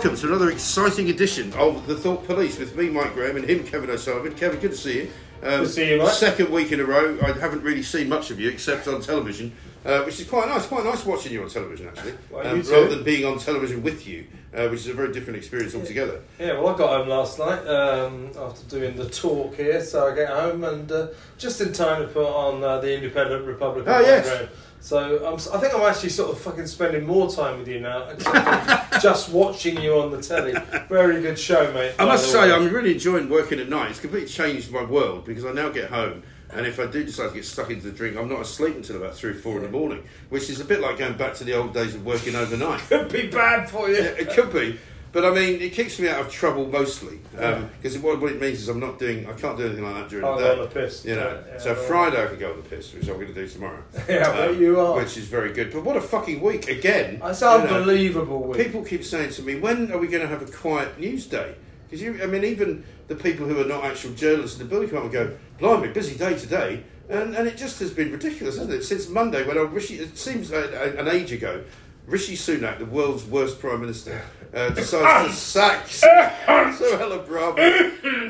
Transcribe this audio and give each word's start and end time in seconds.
Welcome 0.00 0.16
to 0.16 0.28
another 0.28 0.50
exciting 0.50 1.10
edition 1.10 1.52
of 1.52 1.86
the 1.86 1.94
Thought 1.94 2.24
Police 2.24 2.58
with 2.58 2.74
me, 2.74 2.88
Mike 2.88 3.12
Graham, 3.12 3.36
and 3.36 3.44
him, 3.44 3.66
Kevin 3.66 3.90
O'Sullivan. 3.90 4.34
Kevin, 4.34 4.58
good 4.58 4.70
to 4.70 4.76
see 4.78 4.96
you. 5.02 5.10
Um, 5.42 5.50
Good 5.50 5.60
to 5.60 5.68
see 5.68 5.90
you, 5.90 5.98
Mike. 5.98 6.12
Second 6.12 6.50
week 6.50 6.72
in 6.72 6.80
a 6.80 6.84
row. 6.86 7.18
I 7.22 7.32
haven't 7.32 7.62
really 7.62 7.82
seen 7.82 8.08
much 8.08 8.30
of 8.30 8.40
you 8.40 8.48
except 8.48 8.88
on 8.88 9.02
television, 9.02 9.52
uh, 9.84 10.00
which 10.04 10.18
is 10.18 10.26
quite 10.26 10.48
nice. 10.48 10.64
Quite 10.66 10.84
nice 10.86 11.04
watching 11.04 11.32
you 11.34 11.42
on 11.42 11.50
television, 11.50 11.88
actually, 11.88 12.14
Well, 12.30 12.46
um, 12.46 12.56
you 12.56 12.62
too. 12.62 12.72
rather 12.72 12.88
than 12.94 13.04
being 13.04 13.26
on 13.26 13.38
television 13.38 13.82
with 13.82 14.08
you, 14.08 14.24
uh, 14.56 14.68
which 14.68 14.80
is 14.80 14.86
a 14.86 14.94
very 14.94 15.12
different 15.12 15.36
experience 15.36 15.74
altogether. 15.74 16.22
Yeah, 16.38 16.54
well, 16.54 16.68
I 16.68 16.78
got 16.78 16.96
home 16.96 17.08
last 17.08 17.38
night 17.38 17.66
um, 17.66 18.30
after 18.38 18.64
doing 18.70 18.96
the 18.96 19.06
talk 19.06 19.54
here, 19.56 19.84
so 19.84 20.10
I 20.10 20.14
get 20.14 20.30
home 20.30 20.64
and 20.64 20.90
uh, 20.90 21.08
just 21.36 21.60
in 21.60 21.74
time 21.74 22.00
to 22.00 22.08
put 22.08 22.24
on 22.26 22.64
uh, 22.64 22.78
the 22.80 22.94
Independent 22.94 23.44
Republican. 23.44 23.92
Oh, 23.92 24.00
yes. 24.00 24.26
program. 24.26 24.48
So 24.80 25.18
um, 25.18 25.24
I'm, 25.26 25.34
s- 25.34 25.48
I 25.48 25.58
think 25.58 25.74
I'm 25.74 25.82
actually 25.82 26.08
sort 26.08 26.30
of 26.30 26.40
fucking 26.40 26.66
spending 26.66 27.06
more 27.06 27.30
time 27.30 27.58
with 27.58 27.68
you 27.68 27.80
now, 27.80 28.12
just 29.00 29.30
watching 29.30 29.80
you 29.80 29.94
on 30.00 30.10
the 30.10 30.20
telly. 30.22 30.54
Very 30.88 31.20
good 31.20 31.38
show, 31.38 31.70
mate. 31.72 31.94
I 31.98 32.04
must 32.06 32.30
say, 32.32 32.40
way. 32.48 32.52
I'm 32.52 32.68
really 32.72 32.92
enjoying 32.94 33.28
working 33.28 33.60
at 33.60 33.68
night. 33.68 33.90
It's 33.90 34.00
completely 34.00 34.28
changed 34.28 34.70
my 34.72 34.82
world 34.82 35.24
because 35.26 35.44
I 35.44 35.52
now 35.52 35.68
get 35.68 35.90
home. 35.90 36.22
And 36.52 36.66
if 36.66 36.80
I 36.80 36.86
do 36.86 37.04
decide 37.04 37.28
to 37.28 37.34
get 37.34 37.44
stuck 37.44 37.70
into 37.70 37.86
the 37.86 37.92
drink, 37.92 38.16
I'm 38.16 38.28
not 38.28 38.40
asleep 38.40 38.74
until 38.74 38.96
about 38.96 39.14
three 39.14 39.30
or 39.30 39.34
four 39.34 39.58
in 39.58 39.62
the 39.62 39.68
morning, 39.70 40.02
which 40.30 40.50
is 40.50 40.58
a 40.60 40.64
bit 40.64 40.80
like 40.80 40.98
going 40.98 41.16
back 41.16 41.34
to 41.34 41.44
the 41.44 41.54
old 41.54 41.72
days 41.72 41.94
of 41.94 42.04
working 42.04 42.34
overnight. 42.34 42.80
could 42.88 43.12
be 43.12 43.28
bad 43.28 43.70
for 43.70 43.88
you. 43.88 43.96
Yeah, 43.96 44.02
it 44.18 44.30
could 44.30 44.52
be, 44.52 44.80
but 45.12 45.24
I 45.24 45.30
mean, 45.30 45.60
it 45.60 45.72
keeps 45.72 45.98
me 45.98 46.08
out 46.08 46.20
of 46.20 46.30
trouble 46.30 46.66
mostly 46.68 47.18
um, 47.38 47.68
because 47.76 47.98
what, 47.98 48.20
what 48.20 48.30
it 48.32 48.40
means 48.40 48.60
is 48.60 48.68
I'm 48.68 48.78
not 48.80 48.98
doing, 48.98 49.26
I 49.26 49.32
can't 49.32 49.56
do 49.58 49.64
anything 49.66 49.84
like 49.84 49.94
that 49.94 50.08
during 50.08 50.24
I'll 50.24 50.36
the 50.36 50.42
go 50.44 50.54
day. 50.54 50.60
on 50.62 50.68
the 50.68 50.74
piss. 50.74 51.04
You 51.04 51.14
know, 51.16 51.42
Yeah, 51.46 51.52
yeah, 51.54 51.58
so 51.58 51.72
well- 51.74 51.82
Friday 51.84 52.22
I 52.24 52.26
can 52.28 52.38
go 52.38 52.50
on 52.52 52.56
the 52.62 52.68
piss, 52.68 52.94
which 52.94 53.08
I'm 53.08 53.14
going 53.16 53.26
to 53.28 53.34
do 53.34 53.48
tomorrow. 53.48 53.82
Yeah, 54.08 54.28
I 54.30 54.36
bet 54.36 54.50
um, 54.50 54.60
you 54.60 54.78
are. 54.80 54.96
Which 54.96 55.16
is 55.16 55.24
very 55.26 55.52
good. 55.52 55.72
But 55.72 55.84
what 55.84 55.96
a 55.96 56.00
fucking 56.00 56.40
week 56.40 56.68
again! 56.68 57.18
Know. 57.18 57.26
unbelievable. 57.26 58.42
week. 58.44 58.62
People 58.64 58.84
keep 58.84 59.04
saying 59.04 59.30
to 59.32 59.42
me, 59.42 59.56
when 59.56 59.90
are 59.92 59.98
we 59.98 60.06
going 60.08 60.22
to 60.22 60.28
have 60.28 60.42
a 60.42 60.50
quiet 60.50 60.98
news 60.98 61.26
day? 61.26 61.54
Because 61.84 62.02
you, 62.02 62.22
I 62.22 62.26
mean, 62.26 62.44
even 62.44 62.84
the 63.08 63.16
people 63.16 63.46
who 63.46 63.60
are 63.60 63.64
not 63.66 63.82
actual 63.84 64.12
journalists 64.12 64.60
in 64.60 64.66
the 64.66 64.70
building 64.70 64.94
and 64.96 65.10
go, 65.10 65.36
blimey, 65.58 65.88
busy 65.88 66.16
day 66.16 66.38
today. 66.38 66.84
And, 67.08 67.34
and 67.34 67.48
it 67.48 67.56
just 67.56 67.80
has 67.80 67.90
been 67.92 68.12
ridiculous, 68.12 68.56
hasn't 68.56 68.72
it? 68.72 68.84
Since 68.84 69.08
Monday, 69.08 69.44
when 69.44 69.58
I, 69.58 69.62
Rishi, 69.62 69.96
it 69.98 70.16
seems 70.16 70.52
a, 70.52 70.58
a- 70.96 71.00
an 71.00 71.08
age 71.08 71.32
ago, 71.32 71.64
Rishi 72.06 72.36
Sunak, 72.36 72.78
the 72.78 72.84
world's 72.86 73.24
worst 73.24 73.58
prime 73.58 73.80
minister, 73.80 74.22
uh, 74.54 74.70
decides 74.70 75.30
to 75.30 75.36
sack 75.36 75.86
ah! 76.04 76.34
ah! 76.48 76.76
So, 76.76 76.96
Suella 76.96 77.26
Bravo 77.26 77.56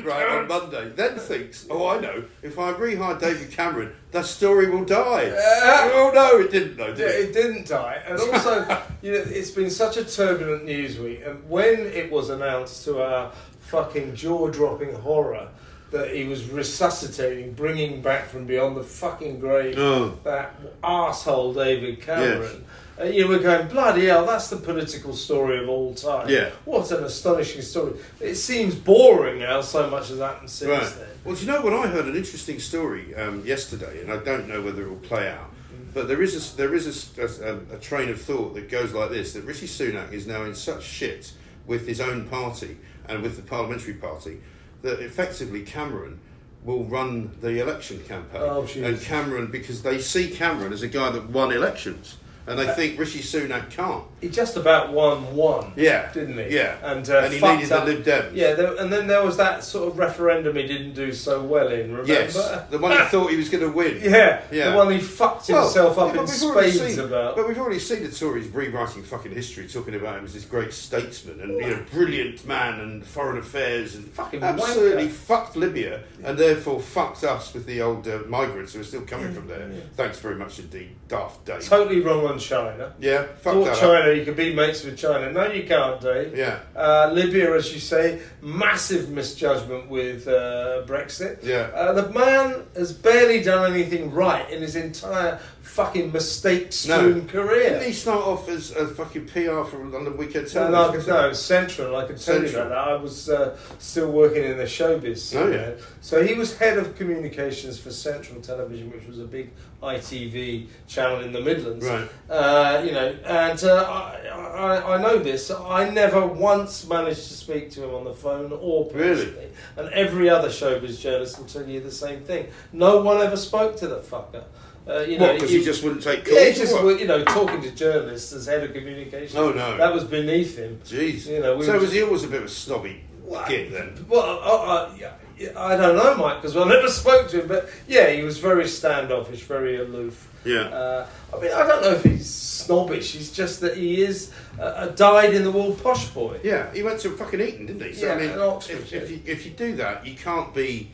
right 0.07 0.29
on 0.29 0.47
Monday. 0.47 0.89
Then 0.95 1.17
thinks, 1.17 1.65
oh, 1.69 1.87
I 1.87 1.99
know, 1.99 2.23
if 2.43 2.59
I 2.59 2.73
rehire 2.73 3.19
David 3.19 3.51
Cameron, 3.51 3.93
that 4.11 4.25
story 4.25 4.69
will 4.69 4.85
die. 4.85 5.29
Uh, 5.29 5.89
oh 5.93 6.11
no, 6.13 6.39
it 6.39 6.51
didn't 6.51 6.77
though, 6.77 6.93
did 6.93 6.99
it? 7.09 7.29
it 7.29 7.33
didn't 7.33 7.67
die, 7.67 8.01
and 8.05 8.19
also, 8.19 8.61
you 9.01 9.11
know, 9.11 9.23
it's 9.27 9.51
been 9.51 9.69
such 9.69 9.97
a 9.97 10.03
turbulent 10.03 10.65
news 10.65 10.99
week. 10.99 11.21
And 11.25 11.47
when 11.49 11.79
it 11.79 12.11
was 12.11 12.29
announced 12.29 12.83
to 12.85 13.01
our 13.01 13.31
fucking 13.61 14.15
jaw-dropping 14.15 14.93
horror 14.95 15.47
that 15.91 16.13
he 16.13 16.23
was 16.25 16.49
resuscitating, 16.49 17.53
bringing 17.53 18.01
back 18.01 18.25
from 18.27 18.45
beyond 18.45 18.77
the 18.77 18.83
fucking 18.83 19.39
grave 19.39 19.77
Oh. 19.77 20.17
that 20.23 20.55
asshole 20.83 21.53
David 21.53 22.01
Cameron. 22.01 22.65
Uh, 23.01 23.05
you 23.05 23.27
were 23.27 23.39
going 23.39 23.67
bloody 23.67 24.05
hell. 24.05 24.25
That's 24.25 24.49
the 24.49 24.57
political 24.57 25.13
story 25.15 25.57
of 25.63 25.69
all 25.69 25.93
time. 25.93 26.29
Yeah. 26.29 26.51
what 26.65 26.91
an 26.91 27.03
astonishing 27.03 27.61
story. 27.61 27.93
It 28.19 28.35
seems 28.35 28.75
boring 28.75 29.39
now. 29.39 29.61
So 29.61 29.89
much 29.89 30.09
has 30.09 30.19
happened 30.19 30.49
since 30.49 30.69
Right. 30.69 30.93
then. 30.99 31.07
Well, 31.23 31.35
do 31.35 31.41
you 31.45 31.51
know 31.51 31.61
what 31.61 31.73
I 31.73 31.87
heard 31.87 32.05
an 32.05 32.15
interesting 32.15 32.59
story 32.59 33.15
um, 33.15 33.43
yesterday, 33.45 34.01
and 34.01 34.11
I 34.11 34.17
don't 34.17 34.47
know 34.47 34.61
whether 34.61 34.83
it 34.83 34.89
will 34.89 34.97
play 34.97 35.29
out. 35.29 35.49
But 35.93 36.07
there 36.07 36.21
is 36.21 36.53
a, 36.53 36.57
there 36.57 36.73
is 36.73 37.17
a 37.17 37.21
a, 37.21 37.75
a- 37.75 37.79
train 37.79 38.09
of 38.09 38.21
thought 38.21 38.53
that 38.55 38.69
goes 38.69 38.93
like 38.93 39.09
this: 39.09 39.33
that 39.33 39.43
Rishi 39.43 39.67
Sunak 39.67 40.13
is 40.13 40.25
now 40.27 40.43
in 40.43 40.55
such 40.55 40.83
shit 40.83 41.33
with 41.67 41.87
his 41.87 41.99
own 41.99 42.25
party 42.27 42.77
and 43.07 43.21
with 43.21 43.35
the 43.35 43.41
parliamentary 43.41 43.93
party 43.95 44.39
that 44.83 44.99
effectively 44.99 45.61
Cameron 45.63 46.19
will 46.63 46.83
run 46.85 47.31
the 47.41 47.59
election 47.61 47.99
campaign. 48.07 48.41
Oh, 48.41 48.67
and 48.77 48.99
Cameron, 49.01 49.47
because 49.51 49.81
they 49.83 49.99
see 49.99 50.29
Cameron 50.29 50.71
as 50.73 50.81
a 50.81 50.87
guy 50.87 51.09
that 51.11 51.29
won 51.29 51.51
elections, 51.51 52.17
and 52.47 52.59
I 52.59 52.73
think 52.73 52.99
Rishi 52.99 53.19
Sunak 53.19 53.69
can't. 53.69 54.03
He 54.19 54.29
just 54.29 54.55
about 54.57 54.91
won 54.93 55.35
one. 55.35 55.73
Yeah. 55.75 56.11
didn't 56.11 56.37
he? 56.37 56.55
Yeah. 56.55 56.75
and 56.83 57.07
uh, 57.09 57.19
And 57.19 57.33
he 57.33 57.39
needed 57.41 57.69
the 57.69 57.77
up- 57.79 57.85
Lib 57.85 58.03
Dems. 58.03 58.31
Yeah, 58.35 58.53
there, 58.53 58.75
and 58.77 58.91
then 58.91 59.07
there 59.07 59.23
was 59.23 59.37
that 59.37 59.63
sort 59.63 59.87
of 59.91 59.97
referendum 59.97 60.55
he 60.55 60.67
didn't 60.67 60.93
do 60.93 61.11
so 61.13 61.41
well 61.43 61.67
in. 61.69 61.91
Remember? 61.91 62.05
Yes, 62.11 62.33
the 62.69 62.77
one 62.77 62.91
he 62.91 62.97
thought 63.05 63.31
he 63.31 63.37
was 63.37 63.49
going 63.49 63.63
to 63.63 63.71
win. 63.71 63.99
Yeah, 64.01 64.41
Yeah. 64.51 64.71
the 64.71 64.77
one 64.77 64.91
he 64.91 64.99
fucked 64.99 65.47
himself 65.47 65.97
Well, 65.97 66.07
up 66.09 66.15
yeah, 66.15 66.21
in 66.21 66.25
but 66.27 66.33
we've 66.33 66.43
already 66.51 66.71
spades 66.71 66.95
seen- 66.95 67.05
about. 67.05 67.35
But 67.35 67.47
we've 67.47 67.57
already 67.59 67.79
seen 67.79 68.03
the 68.03 68.11
Tories 68.11 68.47
rewriting 68.49 69.03
fucking 69.03 69.31
history, 69.33 69.67
talking 69.67 69.95
about 69.95 70.17
him 70.19 70.25
as 70.25 70.33
this 70.33 70.45
great 70.45 70.73
statesman 70.73 71.39
and 71.41 71.53
you 71.59 71.67
know 71.71 71.83
brilliant 71.91 72.45
man 72.45 72.79
and 72.79 73.05
foreign 73.05 73.37
affairs 73.37 73.95
and 73.95 74.05
Fucking 74.05 74.43
absolutely 74.43 75.05
wanker. 75.07 75.11
fucked 75.11 75.55
Libya 75.55 76.01
and 76.23 76.37
therefore 76.37 76.79
fucked 76.79 77.23
us 77.23 77.53
with 77.53 77.65
the 77.65 77.81
old 77.81 78.07
uh, 78.07 78.19
migrants 78.27 78.73
who 78.73 78.81
are 78.81 78.83
still 78.83 79.01
coming 79.01 79.33
from 79.33 79.47
there. 79.47 79.69
Thanks 79.95 80.19
very 80.19 80.35
much 80.35 80.59
indeed, 80.59 80.91
Daft 81.07 81.45
Dave. 81.45 81.63
Totally 81.63 82.01
wrong 82.01 82.23
on 82.31 82.39
China. 82.39 82.93
yeah, 82.99 83.23
fuck 83.41 83.63
that 83.63 83.73
up. 83.73 83.79
China, 83.79 84.13
you 84.13 84.25
could 84.25 84.35
be 84.35 84.53
mates 84.53 84.83
with 84.83 84.97
China. 84.97 85.31
No, 85.31 85.51
you 85.51 85.63
can't, 85.67 85.99
Dave. 86.01 86.37
Yeah. 86.37 86.59
Uh, 86.75 87.11
Libya, 87.13 87.53
as 87.55 87.73
you 87.73 87.79
say, 87.79 88.21
massive 88.41 89.09
misjudgment 89.09 89.89
with 89.89 90.27
uh, 90.27 90.83
Brexit. 90.85 91.43
Yeah. 91.43 91.69
Uh, 91.73 91.93
the 91.93 92.09
man 92.09 92.63
has 92.75 92.93
barely 92.93 93.41
done 93.43 93.71
anything 93.71 94.11
right 94.11 94.49
in 94.49 94.61
his 94.61 94.75
entire 94.75 95.39
fucking 95.71 96.11
mistake-strewn 96.11 97.25
career. 97.29 97.69
Didn't 97.69 97.87
he 97.87 97.93
start 97.93 98.27
off 98.27 98.49
as 98.49 98.71
a 98.71 98.87
fucking 98.87 99.25
PR 99.27 99.63
for 99.63 99.77
London 99.85 100.17
Weekend 100.17 100.53
No, 100.53 100.67
Television? 100.69 101.09
no, 101.09 101.27
no, 101.27 101.33
Central. 101.33 101.95
I 101.95 102.05
can 102.07 102.17
tell 102.17 102.41
you 102.41 102.47
Central. 102.49 102.67
about 102.67 102.85
that. 102.87 102.93
I 102.93 103.01
was 103.01 103.29
uh, 103.29 103.57
still 103.79 104.11
working 104.11 104.43
in 104.43 104.57
the 104.57 104.65
showbiz. 104.65 105.33
Oh, 105.33 105.49
yeah. 105.49 105.81
So 106.01 106.23
he 106.23 106.33
was 106.33 106.57
head 106.57 106.77
of 106.77 106.97
communications 106.97 107.79
for 107.79 107.89
Central 107.89 108.41
Television, 108.41 108.91
which 108.91 109.07
was 109.07 109.19
a 109.19 109.23
big 109.23 109.51
ITV 109.81 110.67
channel 110.87 111.21
in 111.21 111.31
the 111.31 111.39
Midlands. 111.39 111.85
Right. 111.85 112.09
Uh, 112.29 112.81
you 112.85 112.91
know, 112.91 113.15
and 113.23 113.63
uh, 113.63 113.83
I, 113.89 114.27
I, 114.27 114.95
I 114.95 115.01
know 115.01 115.19
this. 115.19 115.51
I 115.51 115.89
never 115.89 116.25
once 116.27 116.85
managed 116.85 117.29
to 117.29 117.33
speak 117.33 117.71
to 117.71 117.85
him 117.85 117.95
on 117.95 118.03
the 118.03 118.13
phone 118.13 118.51
or 118.51 118.87
personally. 118.89 119.07
Really? 119.07 119.25
personally. 119.25 119.49
And 119.77 119.89
every 119.93 120.29
other 120.29 120.49
showbiz 120.49 120.99
journalist 120.99 121.39
will 121.39 121.45
tell 121.45 121.65
you 121.65 121.79
the 121.79 121.91
same 121.91 122.19
thing. 122.23 122.47
No 122.73 123.01
one 123.01 123.21
ever 123.21 123.37
spoke 123.37 123.77
to 123.77 123.87
the 123.87 123.99
fucker. 123.99 124.43
Uh, 124.87 124.99
you 125.01 125.17
know? 125.19 125.33
Because 125.33 125.51
he 125.51 125.63
just 125.63 125.83
wouldn't 125.83 126.01
take 126.01 126.25
calls. 126.25 126.37
yeah, 126.37 126.51
just 126.51 126.73
what? 126.73 126.99
you 126.99 127.07
know 127.07 127.23
talking 127.23 127.61
to 127.61 127.71
journalists 127.71 128.33
as 128.33 128.47
head 128.47 128.63
of 128.63 128.73
communications. 128.73 129.35
Oh, 129.35 129.51
no. 129.51 129.77
that 129.77 129.93
was 129.93 130.03
beneath 130.03 130.57
him. 130.57 130.79
Jeez. 130.83 131.27
You 131.27 131.39
know, 131.39 131.55
we 131.57 131.65
so 131.65 131.73
was 131.73 131.83
just- 131.83 131.93
he 131.93 132.01
always 132.03 132.23
a 132.23 132.27
bit 132.27 132.39
of 132.39 132.45
a 132.47 132.49
snobby 132.49 133.01
git 133.47 133.71
then? 133.71 134.05
Well, 134.09 134.39
I, 134.39 134.49
I, 134.49 134.95
yeah, 134.97 135.13
yeah, 135.37 135.49
I 135.55 135.77
don't 135.77 135.95
know, 135.95 136.15
Mike, 136.15 136.41
because 136.41 136.57
I 136.57 136.67
never 136.67 136.87
spoke 136.87 137.29
to 137.29 137.41
him. 137.41 137.47
But 137.47 137.69
yeah, 137.87 138.09
he 138.09 138.23
was 138.23 138.37
very 138.39 138.67
standoffish, 138.67 139.41
very 139.43 139.77
aloof. 139.77 140.27
Yeah. 140.43 140.61
Uh, 140.61 141.07
I 141.33 141.39
mean, 141.39 141.51
I 141.51 141.65
don't 141.65 141.81
know 141.81 141.91
if 141.91 142.03
he's 142.03 142.29
snobbish. 142.29 143.13
He's 143.13 143.31
just 143.31 143.61
that 143.61 143.77
he 143.77 144.01
is 144.01 144.31
a, 144.59 144.89
a 144.89 144.89
dyed-in-the-wool 144.89 145.75
posh 145.75 146.09
boy. 146.09 146.39
Yeah, 146.43 146.73
he 146.73 146.83
went 146.83 146.99
to 147.01 147.11
fucking 147.11 147.39
Eton, 147.39 147.67
didn't 147.67 147.83
he? 147.83 147.93
So 147.93 148.07
Yeah, 148.07 148.13
I 148.13 148.19
mean, 148.19 148.39
Oxford, 148.39 148.77
if, 148.79 148.91
yeah. 148.91 148.99
if, 148.99 149.11
you, 149.11 149.21
if 149.25 149.45
you 149.45 149.51
do 149.51 149.75
that, 149.77 150.05
you 150.05 150.15
can't 150.15 150.53
be 150.53 150.91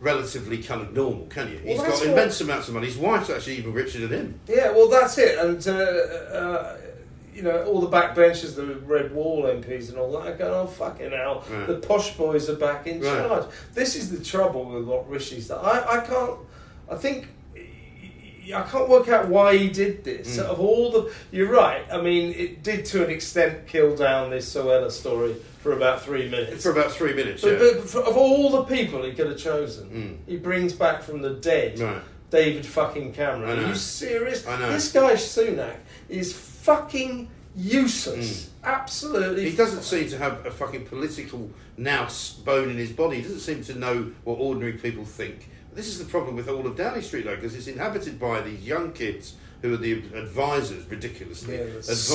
relatively 0.00 0.58
kind 0.62 0.82
of 0.82 0.92
normal, 0.92 1.26
can 1.26 1.50
you? 1.50 1.58
He's 1.58 1.78
Well, 1.78 1.78
got 1.78 1.86
that's 1.88 2.00
what- 2.00 2.10
immense 2.10 2.40
amounts 2.40 2.68
of 2.68 2.74
money. 2.74 2.86
His 2.86 2.96
wife's 2.98 3.30
actually 3.30 3.56
even 3.56 3.72
richer 3.72 4.00
than 4.06 4.10
him. 4.10 4.40
Yeah, 4.46 4.70
well, 4.72 4.88
that's 4.88 5.16
it. 5.18 5.38
And 5.38 5.66
uh, 5.66 5.72
uh, 5.72 6.76
you 7.34 7.42
know, 7.42 7.64
all 7.64 7.80
the 7.82 7.88
backbenchers, 7.88 8.54
the 8.56 8.64
Red 8.86 9.12
Wall 9.14 9.42
MPs 9.44 9.90
and 9.90 9.98
all 9.98 10.10
that 10.12 10.26
are 10.26 10.36
going, 10.36 10.54
oh, 10.54 10.66
fucking 10.66 11.10
hell, 11.10 11.44
Right. 11.50 11.66
the 11.66 11.74
posh 11.76 12.16
boys 12.16 12.48
are 12.48 12.56
back 12.56 12.86
in 12.86 13.00
Right. 13.00 13.26
charge. 13.28 13.44
This 13.74 13.94
is 13.94 14.10
the 14.10 14.24
trouble 14.24 14.64
with 14.64 14.84
what 14.84 15.08
Rishi's 15.08 15.48
done. 15.48 15.62
I, 15.64 15.98
I 15.98 16.00
can't, 16.00 16.38
I 16.90 16.94
think, 16.96 17.28
I 18.54 18.62
can't 18.62 18.88
work 18.88 19.08
out 19.08 19.28
why 19.28 19.56
he 19.56 19.68
did 19.68 20.04
this. 20.04 20.36
Mm. 20.38 20.44
Of 20.44 20.60
all 20.60 20.90
the, 20.92 21.12
you're 21.32 21.50
right. 21.50 21.82
I 21.92 22.00
mean, 22.00 22.32
it 22.34 22.62
did 22.62 22.84
to 22.86 23.04
an 23.04 23.10
extent 23.10 23.66
kill 23.66 23.96
down 23.96 24.30
this 24.30 24.52
Suella 24.54 24.90
story 24.90 25.34
for 25.60 25.72
about 25.72 26.02
three 26.02 26.28
minutes. 26.28 26.62
For 26.62 26.70
about 26.70 26.92
three 26.92 27.12
minutes, 27.14 27.42
But, 27.42 27.52
yeah. 27.52 27.58
but 27.58 27.88
for, 27.90 28.00
of 28.02 28.16
all 28.16 28.50
the 28.50 28.64
people 28.64 29.02
he 29.04 29.12
could 29.12 29.26
have 29.28 29.38
chosen, 29.38 29.88
Mm. 29.90 30.28
he 30.30 30.36
brings 30.36 30.72
back 30.72 31.02
from 31.02 31.22
the 31.22 31.30
dead 31.30 31.78
Right. 31.80 32.02
David 32.30 32.66
fucking 32.66 33.12
Cameron. 33.14 33.58
Are 33.64 33.68
you 33.68 33.74
serious? 33.74 34.46
I 34.46 34.58
know. 34.60 34.72
This 34.72 34.92
guy 34.92 35.14
Sunak 35.14 35.76
is 36.08 36.32
fucking 36.32 37.28
useless. 37.56 38.50
Absolutely. 38.64 39.44
Mm. 39.46 39.50
He 39.50 39.56
doesn't 39.56 39.82
seem 39.82 40.08
to 40.10 40.18
have 40.18 40.44
a 40.46 40.50
fucking 40.50 40.86
political 40.86 41.50
nous 41.76 42.32
bone 42.44 42.70
in 42.70 42.76
his 42.76 42.92
body. 42.92 43.16
He 43.16 43.22
doesn't 43.22 43.40
seem 43.40 43.62
to 43.64 43.78
know 43.78 44.10
what 44.24 44.34
ordinary 44.34 44.72
people 44.72 45.04
think. 45.04 45.48
This 45.76 45.88
is 45.88 45.98
the 45.98 46.06
problem 46.06 46.36
with 46.36 46.48
all 46.48 46.66
of 46.66 46.76
Downing 46.76 47.02
Street, 47.02 47.26
though, 47.26 47.36
because 47.36 47.54
it's 47.54 47.66
inhabited 47.68 48.18
by 48.18 48.40
these 48.40 48.66
young 48.66 48.92
kids 48.92 49.34
who 49.62 49.72
are 49.74 49.76
the 49.76 49.92
advisors, 50.14 50.84
ridiculously. 50.90 51.56
Yeah, 51.56 51.62
advisors. 51.62 52.12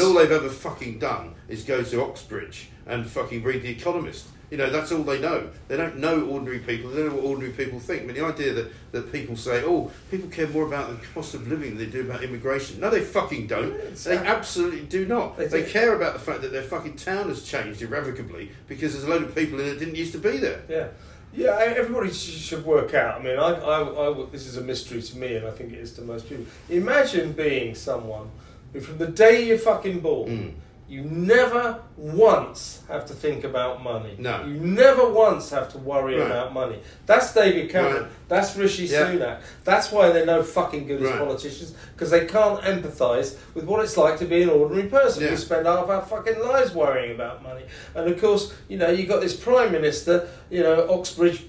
all 0.02 0.14
they've 0.14 0.30
ever 0.30 0.48
fucking 0.48 0.98
done 0.98 1.34
is 1.48 1.62
go 1.64 1.82
to 1.82 2.02
Oxbridge 2.02 2.68
and 2.86 3.06
fucking 3.06 3.42
read 3.44 3.62
The 3.62 3.68
Economist. 3.70 4.26
You 4.50 4.56
know, 4.56 4.70
that's 4.70 4.90
all 4.92 5.02
they 5.02 5.20
know. 5.20 5.50
They 5.68 5.76
don't 5.76 5.98
know 5.98 6.24
ordinary 6.24 6.58
people. 6.60 6.88
They 6.90 7.02
don't 7.02 7.10
know 7.10 7.16
what 7.16 7.24
ordinary 7.26 7.52
people 7.52 7.78
think. 7.80 8.02
I 8.02 8.06
mean, 8.06 8.16
the 8.16 8.24
idea 8.24 8.54
that, 8.54 8.72
that 8.92 9.12
people 9.12 9.36
say, 9.36 9.62
oh, 9.62 9.90
people 10.10 10.30
care 10.30 10.48
more 10.48 10.66
about 10.66 10.88
the 10.88 11.06
cost 11.08 11.34
of 11.34 11.46
living 11.48 11.76
than 11.76 11.78
they 11.78 11.86
do 11.86 12.00
about 12.00 12.24
immigration. 12.24 12.80
No, 12.80 12.88
they 12.88 13.02
fucking 13.02 13.46
don't. 13.46 13.94
They 13.94 14.16
absolutely 14.16 14.80
do 14.86 15.04
not. 15.06 15.36
They 15.36 15.48
They, 15.48 15.64
do. 15.64 15.70
care 15.70 15.94
about 15.94 16.14
the 16.14 16.20
fact 16.20 16.40
that 16.40 16.50
their 16.52 16.62
fucking 16.62 16.96
town 16.96 17.28
has 17.28 17.42
changed 17.44 17.82
irrevocably 17.82 18.50
because 18.68 18.92
there's 18.94 19.04
a 19.04 19.08
load 19.10 19.22
of 19.22 19.34
people 19.34 19.60
in 19.60 19.66
it 19.66 19.70
that 19.74 19.78
didn't 19.80 19.96
used 19.96 20.12
to 20.12 20.18
be 20.18 20.38
there. 20.38 20.62
Yeah, 20.66 20.88
yeah. 21.34 21.58
Everybody 21.60 22.12
should 22.12 22.64
work 22.64 22.94
out. 22.94 23.20
I 23.20 23.24
mean, 23.24 23.38
I, 23.38 23.50
I, 23.52 24.10
I 24.10 24.26
this 24.32 24.46
is 24.46 24.56
a 24.56 24.60
mystery 24.62 25.02
to 25.02 25.16
me, 25.18 25.36
and 25.36 25.46
I 25.46 25.50
think 25.50 25.72
it 25.72 25.78
is 25.78 25.92
to 25.94 26.02
most 26.02 26.28
people. 26.28 26.46
Imagine 26.68 27.32
being 27.32 27.74
someone 27.74 28.30
who, 28.72 28.80
from 28.80 28.98
the 28.98 29.06
day 29.06 29.44
you're 29.46 29.58
fucking 29.58 30.00
born, 30.00 30.28
Mm. 30.30 30.52
You 30.88 31.02
never 31.02 31.80
once 31.98 32.82
have 32.88 33.04
to 33.06 33.12
think 33.12 33.44
about 33.44 33.82
money. 33.82 34.14
No. 34.18 34.42
You 34.44 34.54
never 34.54 35.06
once 35.08 35.50
have 35.50 35.68
to 35.72 35.78
worry 35.78 36.16
Right. 36.16 36.26
about 36.26 36.54
money. 36.54 36.80
That's 37.04 37.32
David 37.34 37.68
Cameron. 37.70 38.02
Right. 38.04 38.28
That's 38.28 38.56
Rishi 38.56 38.84
Yeah. 38.84 39.02
Sunak. 39.12 39.38
That's 39.64 39.92
why 39.92 40.10
they're 40.10 40.24
no 40.24 40.42
fucking 40.42 40.86
good 40.86 41.02
as 41.02 41.10
politicians 41.18 41.74
because 41.94 42.10
they 42.10 42.24
can't 42.24 42.60
empathise 42.62 43.36
with 43.54 43.64
what 43.64 43.84
it's 43.84 43.96
like 43.98 44.18
to 44.20 44.24
be 44.24 44.42
an 44.42 44.48
ordinary 44.48 44.88
person. 44.88 45.24
Yeah. 45.24 45.30
We 45.30 45.36
spend 45.36 45.66
half 45.66 45.88
our 45.90 46.02
fucking 46.02 46.40
lives 46.40 46.74
worrying 46.74 47.12
about 47.14 47.42
money, 47.42 47.64
and 47.94 48.10
of 48.10 48.20
course, 48.20 48.54
you 48.68 48.78
know, 48.78 48.88
you've 48.90 49.08
got 49.08 49.20
this 49.20 49.36
prime 49.36 49.70
minister, 49.72 50.26
you 50.48 50.62
know, 50.62 50.88
Oxbridge 50.90 51.42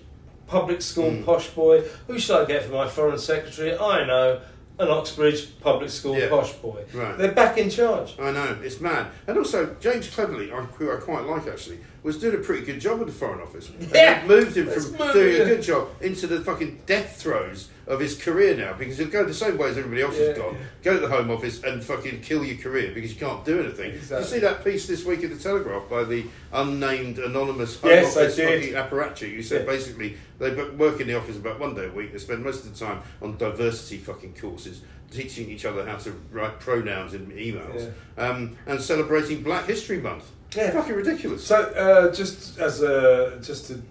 public 0.47 0.81
school 0.81 1.11
Mm. 1.11 1.25
posh 1.25 1.47
boy. 1.51 1.83
Who 2.07 2.17
should 2.19 2.35
I 2.41 2.45
get 2.45 2.63
for 2.65 2.73
my 2.73 2.87
foreign 2.87 3.19
secretary? 3.19 3.77
I 3.77 4.03
know. 4.05 4.39
An 4.79 4.87
Oxbridge 4.87 5.59
public 5.59 5.89
school 5.89 6.17
Yeah. 6.17 6.29
posh 6.29 6.53
boy. 6.53 6.83
Right. 6.93 7.17
They're 7.17 7.33
back 7.33 7.57
in 7.57 7.69
charge. 7.69 8.15
I 8.19 8.31
know, 8.31 8.57
it's 8.63 8.79
mad. 8.79 9.07
And 9.27 9.37
also, 9.37 9.75
James 9.81 10.07
Cleverly, 10.09 10.51
I- 10.53 10.61
who 10.61 10.91
I 10.91 10.95
quite 10.95 11.25
like 11.25 11.47
actually, 11.47 11.79
was 12.01 12.17
doing 12.17 12.35
a 12.35 12.37
pretty 12.39 12.65
good 12.65 12.79
job 12.79 13.01
at 13.01 13.07
the 13.07 13.11
Foreign 13.11 13.41
Office. 13.41 13.69
Yeah. 13.93 14.23
moved 14.25 14.55
him 14.55 14.67
Let's 14.67 14.87
from 14.89 14.97
move 15.05 15.13
doing 15.13 15.41
a 15.41 15.45
good 15.45 15.61
job 15.61 15.89
into 15.99 16.27
the 16.27 16.39
fucking 16.41 16.83
death 16.85 17.17
throes 17.21 17.67
of 17.89 17.99
his 17.99 18.15
career 18.15 18.55
now 18.55 18.71
because 18.73 18.99
he'll 18.99 19.07
go 19.09 19.25
the 19.25 19.33
same 19.33 19.57
way 19.57 19.67
as 19.69 19.77
everybody 19.77 20.03
else 20.03 20.15
Yeah, 20.17 20.27
has 20.27 20.37
gone. 20.37 20.57
Go 20.83 20.93
to 20.93 20.99
the 20.99 21.07
Home 21.09 21.31
Office 21.31 21.63
and 21.63 21.83
fucking 21.83 22.21
kill 22.21 22.45
your 22.45 22.57
career 22.57 22.91
because 22.93 23.11
you 23.11 23.19
can't 23.19 23.43
do 23.43 23.59
anything. 23.59 23.91
Did 23.91 23.95
Exactly. 23.95 24.19
you 24.19 24.33
see 24.35 24.39
that 24.39 24.63
piece 24.63 24.87
this 24.87 25.03
week 25.03 25.23
in 25.23 25.31
the 25.31 25.39
Telegraph 25.41 25.89
by 25.89 26.03
the 26.03 26.23
unnamed 26.53 27.17
anonymous 27.17 27.79
Home 27.81 27.89
Yes, 27.91 28.15
Office 28.15 28.37
fucking 28.37 28.73
apparatchik? 28.73 29.31
You 29.33 29.41
said 29.41 29.61
Yeah. 29.65 29.71
basically 29.73 30.17
they 30.37 30.51
work 30.51 31.01
in 31.01 31.07
the 31.07 31.15
office 31.17 31.35
about 31.37 31.59
one 31.59 31.73
day 31.73 31.87
a 31.87 31.91
week. 31.91 32.11
They 32.13 32.19
spend 32.19 32.43
most 32.43 32.63
of 32.63 32.71
the 32.77 32.85
time 32.85 33.01
on 33.23 33.37
diversity 33.37 33.97
fucking 33.97 34.35
courses, 34.39 34.81
teaching 35.11 35.49
each 35.49 35.65
other 35.65 35.83
how 35.83 35.97
to 35.97 36.13
write 36.31 36.59
pronouns 36.59 37.15
in 37.15 37.25
emails, 37.31 37.91
um, 38.19 38.55
and 38.67 38.79
celebrating 38.79 39.41
Black 39.41 39.65
History 39.65 39.97
Month. 39.99 40.25
Yeah. 40.55 40.69
Fucking 40.71 40.95
ridiculous. 40.95 41.43
So, 41.43 41.55
uh, 41.55 42.13
just 42.13 42.59
as 42.59 42.83
a 42.83 43.39
just 43.41 43.65
to 43.67 43.81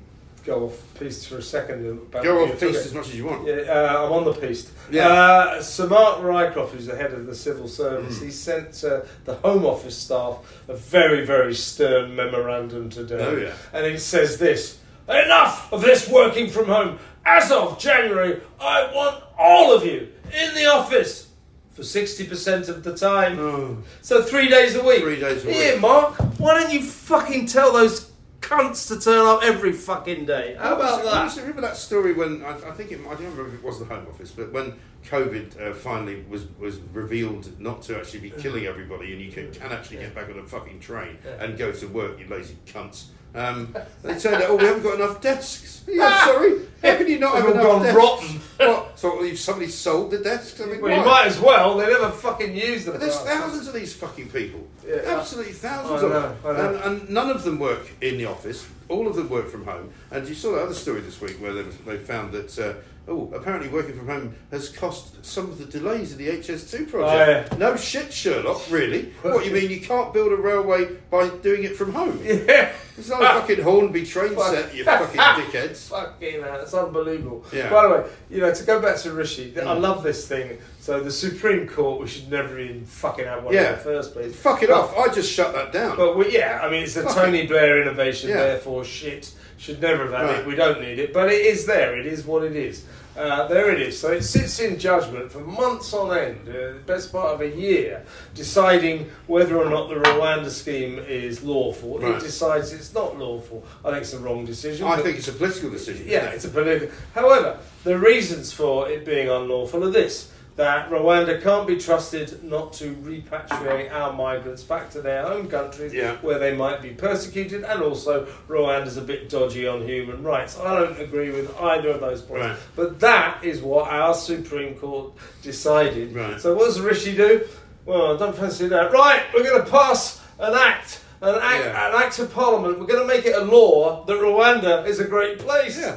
go 0.49 0.65
off 0.67 0.83
piece 0.99 1.27
for 1.27 1.39
a 1.39 1.43
second. 1.43 1.87
About 1.87 2.25
Go 2.25 2.45
off 2.45 2.53
talking- 2.53 2.75
as 2.75 2.95
much 2.95 3.09
as 3.09 3.17
you 3.17 3.27
want. 3.27 3.47
Yeah, 3.47 3.55
uh, 3.55 4.05
I'm 4.07 4.13
on 4.13 4.25
the 4.25 4.33
piece. 4.33 4.71
Yeah. 4.91 5.07
Uh, 5.09 5.63
Sir 5.63 5.87
Mark 5.87 6.19
Rycroft, 6.21 6.71
who's 6.71 6.87
the 6.87 6.97
head 6.97 7.13
of 7.13 7.27
the 7.27 7.35
civil 7.35 7.69
service, 7.69 8.21
he 8.21 8.31
sent 8.31 8.83
uh, 8.83 9.03
the 9.25 9.35
Home 9.35 9.67
Office 9.67 9.97
staff 9.97 10.39
a 10.67 10.75
very, 10.75 11.25
very 11.27 11.55
stern 11.55 12.17
memorandum 12.17 12.89
today. 12.89 13.21
Oh, 13.21 13.37
yeah. 13.37 13.53
And 13.73 13.87
it 13.87 14.01
says 14.01 14.39
this 14.39 14.79
Enough 15.09 15.73
of 15.73 15.81
this 15.83 16.09
working 16.11 16.51
from 16.51 16.67
home. 16.67 16.99
As 17.25 17.51
of 17.51 17.79
January, 17.79 18.41
I 18.61 18.91
want 18.95 19.23
all 19.39 19.73
of 19.75 19.85
you 19.85 20.09
in 20.39 20.55
the 20.55 20.67
office 20.67 21.29
for 21.73 21.83
60% 21.83 22.69
of 22.69 22.85
the 22.85 22.95
time. 22.97 23.39
Oh. 23.39 23.79
So 24.03 24.23
three 24.23 24.49
days 24.49 24.75
a 24.77 24.85
week. 24.85 25.03
Three 25.03 25.21
days 25.21 25.45
a 25.45 25.53
Here, 25.53 25.73
week. 25.75 25.81
Mark, 25.83 26.15
why 26.39 26.61
don't 26.61 26.73
you 26.73 26.83
fucking 26.83 27.47
tell 27.47 27.73
those 27.73 28.11
cunts 28.41 28.89
to 28.89 29.01
turn 29.01 29.27
up 29.27 29.43
every 29.43 29.73
fucking 29.73 30.25
day? 30.27 30.57
How 30.59 30.77
about 30.77 31.05
that? 31.05 31.25
was 31.25 31.37
it? 31.39 31.41
Remember 31.43 31.63
that 31.63 31.77
story 31.77 32.13
when 32.13 32.45
I, 32.45 32.51
I 32.53 32.71
think 32.73 32.93
it, 32.93 33.01
I 33.01 33.15
don't 33.15 33.23
remember 33.25 33.49
if 33.49 33.55
it 33.55 33.63
was 33.63 33.79
the 33.79 33.85
Home 33.87 34.07
Office, 34.09 34.31
but 34.31 34.53
when 34.53 34.75
COVID 35.07 35.61
uh, 35.61 35.75
finally 35.75 36.25
was 36.29 36.47
was 36.59 36.79
revealed 36.93 37.59
not 37.61 37.83
to 37.83 37.97
actually 37.99 38.21
be 38.21 38.31
killing 38.31 38.67
everybody, 38.67 39.13
and 39.13 39.21
you 39.21 39.31
can, 39.33 39.53
can 39.53 39.73
actually 39.73 39.99
get 39.99 40.15
back 40.15 40.29
on 40.29 40.39
a 40.39 40.45
fucking 40.45 40.81
train 40.81 41.19
and 41.41 41.57
go 41.59 41.73
to 41.73 41.87
work, 41.89 42.19
you 42.19 42.27
lazy 42.29 42.57
cunts. 42.67 43.07
Um, 43.39 43.75
they 44.03 44.19
turned 44.19 44.43
out, 44.43 44.51
oh, 44.51 44.57
we 44.57 44.65
haven't 44.65 44.83
got 44.83 44.97
enough 44.97 45.21
desks. 45.21 45.85
Yeah, 45.87 46.25
sorry. 46.27 46.61
How 46.83 46.97
can 46.97 47.07
you 47.09 47.19
not 47.19 47.37
have 47.37 47.47
They've 47.47 47.57
all 47.57 47.61
enough 47.61 47.67
gone 47.67 47.83
desks? 47.83 47.97
rotten. 47.97 48.41
What? 48.59 48.99
So 48.99 49.23
if 49.25 49.39
somebody 49.39 49.71
sold 49.71 50.11
the 50.11 50.19
desks? 50.19 50.61
I 50.61 50.67
mean, 50.67 50.81
Well, 50.81 50.91
you 50.93 50.99
why? 50.99 51.05
might 51.23 51.27
as 51.29 51.41
well. 51.41 51.77
They 51.77 51.87
never 51.87 52.11
fucking 52.11 52.55
use 52.57 52.85
them. 52.85 52.95
But 52.95 53.01
there's 53.03 53.19
thousands 53.21 53.69
of 53.69 53.75
these 53.75 53.95
fucking 53.95 54.31
people. 54.31 54.67
Yeah. 54.87 54.97
Absolutely 55.07 55.53
thousands 55.53 56.03
I 56.03 56.07
of 56.07 56.13
know, 56.13 56.21
them. 56.21 56.37
I 56.45 56.53
know. 56.53 56.83
And, 56.83 57.01
and 57.01 57.11
none 57.11 57.31
of 57.31 57.45
them 57.45 57.59
work 57.59 57.89
in 58.01 58.19
the 58.19 58.27
office. 58.27 58.67
All 58.89 59.07
of 59.07 59.15
them 59.17 59.29
work 59.29 59.49
from 59.49 59.65
home. 59.65 59.93
And 60.11 60.29
you 60.29 60.35
saw 60.35 60.53
that 60.57 60.63
other 60.63 60.75
story 60.75 61.01
this 61.01 61.21
week 61.21 61.37
where 61.41 61.53
they, 61.55 61.63
they 61.63 61.99
found 61.99 62.33
that, 62.33 62.59
uh, 62.59 62.75
oh, 63.09 63.31
apparently 63.35 63.69
working 63.69 63.97
from 63.97 64.07
home 64.07 64.35
has 64.51 64.69
cost 64.69 65.25
some 65.25 65.47
of 65.47 65.59
the 65.59 65.65
delays 65.65 66.13
in 66.13 66.19
the 66.19 66.29
HS2 66.29 66.91
project. 66.91 67.49
Oh, 67.53 67.57
No 67.57 67.77
shit, 67.77 68.13
Sherlock, 68.13 68.71
really. 68.71 69.13
what, 69.23 69.45
you 69.45 69.53
mean 69.53 69.71
you 69.71 69.81
can't 69.81 70.13
build 70.13 70.33
a 70.33 70.37
railway 70.37 70.87
by 71.11 71.29
doing 71.29 71.65
it 71.65 71.77
from 71.77 71.93
home? 71.93 72.21
Yeah. 72.23 72.73
It's 72.97 73.09
not 73.09 73.23
a 73.23 73.41
fucking 73.41 73.63
Hornby 73.63 74.05
train 74.05 74.35
Fuck. 74.35 74.53
set, 74.55 74.75
you 74.75 74.85
fucking 74.85 75.21
dickheads. 75.21 75.89
Fucking 75.89 76.43
hell, 76.43 76.61
it's 76.61 76.75
unbelievable. 76.75 77.45
Yeah. 77.53 77.71
By 77.71 77.83
the 77.85 77.89
way, 77.91 78.11
you 78.29 78.41
know, 78.41 78.53
to 78.53 78.65
go 78.65 78.83
back 78.83 78.97
to 78.99 79.13
Rishi, 79.13 79.55
I 79.57 79.61
mm. 79.61 79.81
love 79.81 80.03
this 80.03 80.27
thing. 80.27 80.59
So 80.81 81.01
the 81.01 81.11
Supreme 81.13 81.69
Court, 81.69 82.01
we 82.01 82.09
should 82.09 82.29
never 82.31 82.59
even 82.59 82.85
fucking 82.85 83.25
have 83.25 83.45
one 83.45 83.55
Yeah. 83.55 83.69
in 83.69 83.73
the 83.73 83.79
first 83.79 84.15
place. 84.15 84.35
Fuck 84.35 84.63
it 84.65 84.69
But- 84.71 84.81
off. 84.81 84.97
I 84.99 85.15
just 85.15 85.33
shut 85.33 85.55
that 85.55 85.73
down. 85.73 85.97
But 85.97 86.17
we, 86.17 86.33
yeah, 86.33 86.61
I 86.63 86.69
mean, 86.71 86.83
it's 86.83 86.97
a 86.97 87.05
Fuck 87.05 87.15
Tony 87.15 87.47
Blair 87.47 87.81
innovation, 87.81 88.31
Yeah. 88.31 88.37
therefore 88.39 88.85
shit. 88.85 89.31
Should 89.59 89.83
never 89.83 90.05
have 90.05 90.13
had 90.13 90.23
Right. 90.23 90.39
it. 90.41 90.47
We 90.47 90.55
don't 90.55 90.81
need 90.81 90.99
it, 91.01 91.13
but 91.13 91.33
it 91.33 91.45
is 91.45 91.67
there. 91.67 91.99
It 91.99 92.07
is 92.07 92.25
what 92.25 92.45
it 92.45 92.55
is. 92.55 92.85
Uh, 93.19 93.49
there 93.49 93.71
it 93.73 93.83
is. 93.83 93.99
So 93.99 94.13
it 94.13 94.23
sits 94.23 94.61
in 94.61 94.79
judgment 94.79 95.33
for 95.33 95.41
months 95.41 95.93
on 95.93 96.17
end, 96.17 96.49
uh, 96.49 96.53
the 96.53 96.83
best 96.87 97.11
part 97.11 97.35
of 97.35 97.41
a 97.41 97.49
year, 97.49 98.07
deciding 98.33 99.11
whether 99.27 99.57
or 99.57 99.69
not 99.69 99.89
the 99.89 99.97
Rwanda 99.97 100.51
scheme 100.51 101.01
is 101.01 101.43
lawful. 101.43 101.99
Right. 101.99 102.15
It 102.15 102.21
decides 102.21 102.73
it's 102.73 102.95
not 102.95 103.19
lawful. 103.19 103.65
I 103.85 103.91
think 103.91 104.03
it's 104.03 104.13
a 104.13 104.21
wrong 104.21 104.47
decision. 104.47 104.87
I 104.87 105.01
think 105.01 105.19
it's 105.19 105.27
a 105.27 105.33
political 105.33 105.71
decision. 105.71 106.07
yeah, 106.07 106.27
it? 106.27 106.35
it's 106.37 106.45
a 106.45 106.49
political. 106.49 106.95
However, 107.13 107.59
the 107.83 107.99
reasons 107.99 108.53
for 108.53 108.89
it 108.89 109.05
being 109.05 109.29
unlawful 109.29 109.83
are 109.83 109.91
this: 109.91 110.31
that 110.59 110.91
Rwanda 110.91 111.41
can't 111.41 111.69
be 111.69 111.77
trusted 111.77 112.43
not 112.43 112.73
to 112.73 112.93
repatriate 112.97 113.93
our 113.93 114.13
migrants 114.13 114.65
back 114.65 114.91
to 114.91 115.01
their 115.01 115.23
home 115.23 115.47
countries 115.49 115.95
Yeah. 115.95 116.17
where 116.21 116.41
they 116.41 116.53
might 116.53 116.83
be 116.83 116.91
persecuted, 116.91 117.63
and 117.63 117.81
also 117.81 118.27
Rwanda's 118.49 118.97
a 118.97 119.03
bit 119.03 119.29
dodgy 119.29 119.69
on 119.69 119.87
human 119.87 120.25
rights. 120.25 120.59
I 120.59 120.75
don't 120.81 120.99
agree 121.01 121.31
with 121.31 121.57
either 121.61 121.91
of 121.91 122.01
those 122.01 122.23
points, 122.23 122.45
Right. 122.45 122.57
but 122.75 122.99
that 122.99 123.45
is 123.45 123.61
what 123.63 123.89
our 123.89 124.13
Supreme 124.15 124.75
Court 124.75 125.13
decided. 125.43 126.13
Right. 126.13 126.41
So, 126.41 126.55
what 126.55 126.65
does 126.65 126.81
Rishi 126.81 127.15
do? 127.17 127.43
Well, 127.87 128.17
I 128.17 128.19
don't 128.19 128.37
fancy 128.37 128.67
that. 128.67 128.91
Right, 128.93 129.23
we're 129.33 129.45
going 129.45 129.65
to 129.65 129.71
pass 129.71 130.21
an 130.41 130.55
act. 130.55 131.03
An 131.23 131.37
act, 131.37 131.65
Yeah. 131.65 131.89
an 131.89 132.03
act 132.03 132.19
of 132.19 132.35
parliament. 132.35 132.81
We're 132.81 132.87
going 132.87 133.07
to 133.09 133.15
make 133.15 133.27
it 133.27 133.37
a 133.37 133.45
law 133.45 134.05
that 134.07 134.17
Rwanda 134.19 134.87
is 134.89 134.99
a 134.99 135.05
great 135.05 135.39
place. 135.39 135.79
Yeah. 135.79 135.97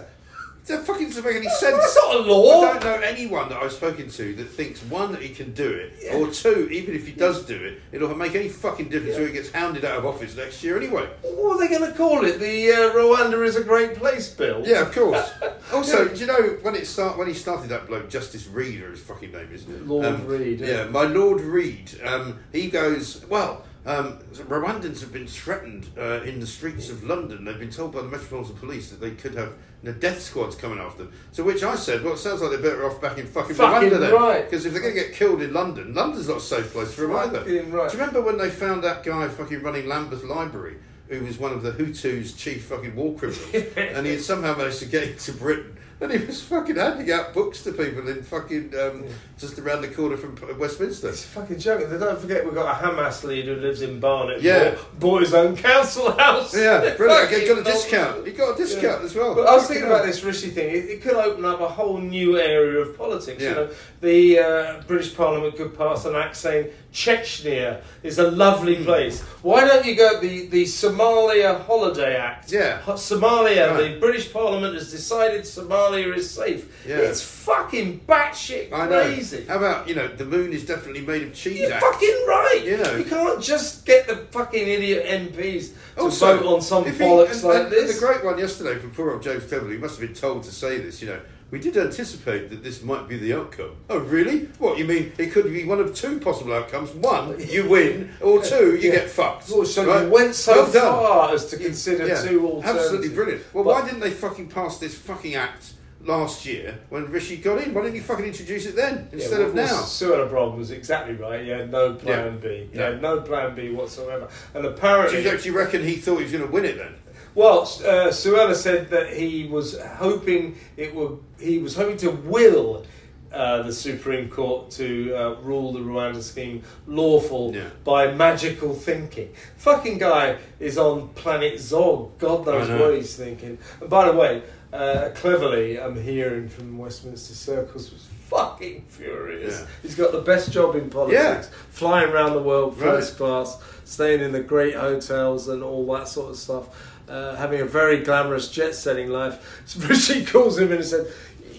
That 0.67 0.85
fucking 0.85 1.07
doesn't 1.07 1.25
make 1.25 1.35
any 1.35 1.49
sense. 1.49 1.75
That's 1.75 1.95
not 1.95 2.15
a 2.15 2.19
law. 2.19 2.61
I 2.61 2.73
don't 2.77 2.83
know 2.83 2.93
anyone 3.07 3.49
that 3.49 3.57
I've 3.61 3.71
spoken 3.71 4.09
to 4.09 4.35
that 4.35 4.45
thinks 4.45 4.79
one 4.83 5.11
that 5.11 5.21
he 5.21 5.29
can 5.33 5.53
do 5.53 5.67
it, 5.69 6.13
or 6.13 6.29
two, 6.31 6.69
even 6.71 6.93
if 6.95 7.07
he 7.07 7.13
does 7.13 7.43
do 7.45 7.55
it, 7.55 7.81
it'll 7.91 8.13
make 8.15 8.35
any 8.35 8.47
fucking 8.47 8.89
difference 8.89 9.15
Yeah. 9.15 9.21
who 9.21 9.25
he 9.25 9.33
gets 9.33 9.51
hounded 9.51 9.83
out 9.83 9.97
of 9.97 10.05
office 10.05 10.35
next 10.37 10.63
year 10.63 10.77
anyway. 10.77 11.09
What 11.23 11.55
are 11.55 11.59
they 11.59 11.67
going 11.67 11.91
to 11.91 11.97
call 11.97 12.23
it? 12.25 12.39
The 12.39 12.71
uh, 12.71 12.75
Rwanda 12.93 13.43
is 13.45 13.55
a 13.55 13.63
great 13.63 13.95
place 13.95 14.29
bill? 14.33 14.61
Yeah, 14.65 14.81
of 14.81 14.91
course. 14.93 15.29
Also, 15.73 16.09
do 16.09 16.19
you 16.19 16.25
know 16.25 16.57
when 16.63 16.75
it 16.75 16.85
start 16.85 17.17
when 17.17 17.27
he 17.29 17.33
started 17.33 17.69
that 17.69 17.87
bloke 17.87 18.09
Justice 18.09 18.45
Reed 18.47 18.81
or 18.81 18.91
his 18.91 18.99
fucking 18.99 19.31
name 19.31 19.47
is 19.53 19.65
Lord 19.67 20.19
Reed, 20.21 20.59
yeah. 20.59 20.67
Yeah, 20.67 20.83
my 20.85 21.03
Lord 21.03 21.39
Reed. 21.39 21.89
Um, 22.03 22.39
he 22.51 22.69
goes 22.69 23.25
well. 23.29 23.63
Um, 23.85 24.19
Rwandans 24.33 25.01
have 25.01 25.11
been 25.11 25.25
threatened 25.25 25.87
uh, 25.97 26.21
in 26.21 26.39
the 26.39 26.45
streets 26.45 26.89
of 26.89 27.03
London. 27.03 27.45
They've 27.45 27.57
been 27.57 27.71
told 27.71 27.93
by 27.93 28.01
the 28.01 28.07
Metropolitan 28.09 28.55
Police 28.57 28.91
that 28.91 29.01
they 29.01 29.11
could 29.11 29.33
have 29.33 29.53
know, 29.83 29.91
death 29.93 30.21
squads 30.21 30.55
coming 30.55 30.79
after 30.79 31.03
them. 31.03 31.13
To 31.33 31.43
which 31.43 31.63
I 31.63 31.75
said, 31.75 32.03
well, 32.03 32.13
it 32.13 32.17
sounds 32.17 32.41
like 32.41 32.51
they're 32.51 32.61
better 32.61 32.85
off 32.85 33.01
back 33.01 33.17
in 33.17 33.25
fucking, 33.25 33.55
Fucking 33.55 33.89
Rwanda 33.89 33.99
then. 33.99 34.13
right. 34.13 34.43
Because 34.49 34.65
if 34.65 34.73
they're 34.73 34.81
going 34.81 34.93
to 34.93 34.99
get 34.99 35.13
killed 35.13 35.41
in 35.41 35.53
London, 35.53 35.93
London's 35.93 36.27
not 36.27 36.37
a 36.37 36.41
safe 36.41 36.71
place 36.71 36.93
for 36.93 37.01
them 37.01 37.15
either. 37.15 37.39
Right. 37.39 37.45
Do 37.89 37.97
you 37.97 38.03
remember 38.03 38.21
when 38.21 38.37
they 38.37 38.49
found 38.49 38.83
that 38.83 39.03
guy 39.03 39.27
fucking 39.27 39.63
running 39.63 39.87
Lambeth 39.87 40.23
Library, 40.23 40.77
who 41.07 41.23
was 41.25 41.39
one 41.39 41.51
of 41.51 41.63
the 41.63 41.71
Hutus' 41.71 42.37
chief 42.37 42.65
fucking 42.65 42.95
war 42.95 43.15
criminals, 43.15 43.53
and 43.77 44.05
he 44.05 44.13
had 44.13 44.21
somehow 44.21 44.55
managed 44.55 44.79
to 44.79 44.85
get 44.85 45.03
into 45.03 45.33
Britain, 45.33 45.75
and 46.01 46.11
he 46.11 46.25
was 46.25 46.41
fucking 46.41 46.77
handing 46.77 47.11
out 47.11 47.33
books 47.33 47.63
to 47.63 47.71
people 47.71 48.07
in 48.07 48.23
fucking 48.23 48.73
um, 48.79 49.05
just 49.37 49.59
around 49.59 49.81
the 49.81 49.87
corner 49.87 50.17
from 50.17 50.35
Westminster. 50.57 51.09
It's 51.09 51.23
a 51.23 51.27
fucking 51.27 51.59
joke. 51.59 51.83
And 51.83 51.99
don't 51.99 52.19
forget, 52.19 52.43
we've 52.43 52.55
got 52.55 52.75
a 52.75 52.85
Hamas 52.85 53.23
leader 53.23 53.55
who 53.55 53.61
lives 53.61 53.83
in 53.83 53.99
Barnet. 53.99 54.41
Yeah. 54.41 54.75
His 54.99 55.33
own 55.33 55.55
council 55.55 56.11
house. 56.11 56.55
Yeah, 56.55 56.93
brilliant. 56.97 57.31
He 57.31 57.47
got 57.47 57.59
a 57.59 57.63
discount. 57.63 58.25
He 58.25 58.33
got 58.33 58.55
a 58.55 58.57
discount 58.57 59.03
as 59.03 59.13
well. 59.13 59.35
But 59.35 59.47
I 59.47 59.55
was 59.55 59.67
thinking 59.67 59.85
about 59.85 60.05
this 60.05 60.23
Rishi 60.23 60.49
thing. 60.49 60.69
It, 60.69 60.85
it 60.89 61.01
could 61.01 61.13
open 61.13 61.45
up 61.45 61.61
a 61.61 61.67
whole 61.67 61.99
new 61.99 62.39
area 62.39 62.79
of 62.79 62.97
politics. 62.97 63.41
Yeah. 63.41 63.49
You 63.49 63.55
know, 63.55 63.69
the 64.01 64.39
uh, 64.39 64.81
British 64.87 65.15
Parliament 65.15 65.55
could 65.55 65.77
pass 65.77 66.05
an 66.05 66.15
act 66.15 66.35
saying 66.35 66.69
Chechnya 66.91 67.81
is 68.03 68.17
a 68.19 68.29
lovely 68.31 68.75
Hmm. 68.77 68.83
place. 68.85 69.21
Why 69.43 69.65
don't 69.65 69.85
you 69.85 69.95
go 69.95 70.19
the 70.19 70.47
the 70.47 70.63
Somalia 70.63 71.63
Holiday 71.65 72.15
Act? 72.15 72.51
Yeah. 72.51 72.79
Ho- 72.81 72.93
Somalia. 72.93 73.71
Right. 73.71 73.93
The 73.93 73.99
British 73.99 74.31
Parliament 74.33 74.73
has 74.75 74.91
decided 74.91 75.41
Somalia 75.43 76.15
is 76.15 76.29
safe. 76.29 76.65
Yeah. 76.87 76.97
It's 76.97 77.21
fucking 77.21 78.01
batshit 78.07 78.71
crazy. 78.71 79.45
How 79.47 79.57
about 79.57 79.87
you 79.87 79.95
know 79.95 80.07
the 80.07 80.25
moon 80.25 80.51
is 80.51 80.65
definitely 80.65 81.01
made 81.01 81.23
of 81.23 81.33
cheese. 81.33 81.59
You're 81.59 81.73
Act. 81.73 81.83
fucking 81.83 82.25
right. 82.27 82.61
You 82.65 82.77
know. 82.77 82.95
you 82.97 83.05
can't 83.05 83.41
just 83.41 83.85
get 83.85 84.07
the 84.07 84.15
fucking 84.31 84.67
idiot 84.67 85.05
MPs 85.05 85.69
to 85.95 86.01
Also, 86.01 86.37
vote 86.37 86.45
on 86.55 86.61
some 86.61 86.85
if 86.85 86.97
he- 86.97 87.03
bollocks 87.05 87.33
and- 87.35 87.43
like 87.43 87.55
and- 87.57 87.63
and 87.65 87.71
this. 87.73 87.99
The 87.99 88.05
great 88.05 88.23
one 88.25 88.37
yesterday 88.39 88.79
from 88.79 88.91
poor 88.91 89.11
old 89.11 89.21
James 89.23 89.43
Cleverly, 89.45 89.73
he 89.75 89.79
must 89.79 89.99
have 89.99 90.07
been 90.07 90.15
told 90.15 90.43
to 90.43 90.51
say 90.51 90.77
this, 90.79 91.01
you 91.01 91.07
know. 91.09 91.19
We 91.51 91.59
did 91.59 91.75
anticipate 91.75 92.49
that 92.49 92.63
this 92.63 92.81
might 92.81 93.09
be 93.09 93.17
the 93.17 93.33
outcome. 93.33 93.71
Oh, 93.89 93.99
really? 93.99 94.45
What, 94.57 94.77
you 94.77 94.85
mean 94.85 95.11
it 95.17 95.33
could 95.33 95.51
be 95.51 95.65
one 95.65 95.81
of 95.81 95.93
two 95.93 96.17
possible 96.21 96.53
outcomes? 96.53 96.91
One, 96.91 97.35
you 97.45 97.67
win, 97.67 98.09
or 98.21 98.41
two, 98.41 98.75
you 98.77 98.89
Yeah. 98.89 98.99
get 98.99 99.09
fucked. 99.09 99.49
Oh, 99.53 99.65
so 99.65 99.85
Right? 99.85 100.03
you 100.05 100.09
went 100.09 100.33
so 100.33 100.63
Well 100.63 100.71
far 100.71 101.33
as 101.33 101.45
to 101.47 101.57
consider 101.57 102.07
Yeah, 102.07 102.21
two 102.21 102.47
alternatives. 102.47 102.85
Absolutely 102.85 103.09
brilliant. 103.09 103.43
Well, 103.53 103.65
But- 103.65 103.73
why 103.73 103.85
didn't 103.85 103.99
they 103.99 104.11
fucking 104.11 104.47
pass 104.47 104.77
this 104.79 104.95
fucking 104.95 105.35
act 105.35 105.73
last 106.05 106.45
year 106.45 106.75
when 106.87 107.11
Rishi 107.11 107.35
got 107.35 107.61
in? 107.61 107.73
Why 107.73 107.81
didn't 107.81 107.95
you 107.97 108.01
fucking 108.01 108.25
introduce 108.25 108.65
it 108.65 108.77
then 108.77 109.09
Yeah, 109.11 109.19
instead 109.19 109.39
well, 109.39 109.47
of 109.49 109.53
well, 109.53 109.65
now? 109.67 109.81
Suella 109.81 110.29
Brog 110.29 110.57
was 110.57 110.71
exactly 110.71 111.15
right. 111.15 111.43
He 111.43 111.49
had 111.49 111.69
no 111.69 111.95
plan 111.95 112.39
Yeah. 112.41 112.47
B. 112.49 112.69
He 112.71 112.77
No. 112.79 112.85
had 112.85 113.01
no 113.01 113.19
plan 113.19 113.55
B 113.55 113.71
whatsoever. 113.71 114.29
And 114.53 114.65
apparently, 114.65 115.21
do 115.21 115.37
you 115.43 115.51
reckon 115.51 115.83
he 115.83 115.97
thought 115.97 116.15
he 116.19 116.23
was 116.23 116.31
going 116.31 116.45
to 116.45 116.49
win 116.51 116.63
it 116.63 116.77
then? 116.77 116.93
Well, 117.35 117.61
uh, 117.61 118.09
Suella 118.09 118.55
said 118.55 118.89
that 118.89 119.13
he 119.13 119.47
was 119.47 119.79
hoping 119.79 120.55
it 120.77 120.93
would. 120.95 121.19
He 121.39 121.57
was 121.59 121.75
hoping 121.75 121.97
to 121.97 122.11
will. 122.11 122.85
Uh, 123.33 123.61
the 123.61 123.71
Supreme 123.71 124.27
Court 124.27 124.69
to 124.71 125.15
uh, 125.15 125.35
rule 125.41 125.71
the 125.71 125.79
Rwanda 125.79 126.21
scheme 126.21 126.63
lawful 126.85 127.55
Yeah. 127.55 127.69
by 127.85 128.11
magical 128.11 128.73
thinking. 128.73 129.29
Fucking 129.55 129.99
guy 129.99 130.35
is 130.59 130.77
on 130.77 131.07
planet 131.15 131.57
Zog. 131.57 132.17
God 132.17 132.45
knows 132.45 132.67
know. 132.67 132.81
what 132.81 132.95
he's 132.97 133.15
thinking. 133.15 133.57
And 133.79 133.89
by 133.89 134.11
the 134.11 134.17
way, 134.17 134.41
uh, 134.73 135.11
cleverly, 135.15 135.79
I'm 135.79 135.95
hearing 136.03 136.49
from 136.49 136.77
Westminster 136.77 137.33
circles 137.33 137.93
was 137.93 138.05
fucking 138.27 138.83
furious. 138.89 139.61
Yeah. 139.61 139.67
He's 139.81 139.95
got 139.95 140.11
the 140.11 140.19
best 140.21 140.51
job 140.51 140.75
in 140.75 140.89
politics, 140.89 141.49
flying 141.69 142.09
around 142.09 142.33
the 142.33 142.43
world 142.43 142.77
Right. 142.77 142.95
first 142.95 143.15
class, 143.15 143.57
staying 143.85 144.19
in 144.19 144.33
the 144.33 144.41
great 144.41 144.75
hotels 144.75 145.47
and 145.47 145.63
all 145.63 145.85
that 145.95 146.09
sort 146.09 146.31
of 146.31 146.35
stuff, 146.35 146.90
uh, 147.11 147.35
having 147.35 147.59
a 147.59 147.65
very 147.65 148.03
glamorous 148.03 148.49
jet 148.49 148.73
setting 148.73 149.09
life. 149.09 149.61
So 149.67 149.79
Rishi 149.87 150.25
calls 150.25 150.57
him 150.57 150.71
in 150.71 150.77
and 150.77 150.85
said, 150.85 151.07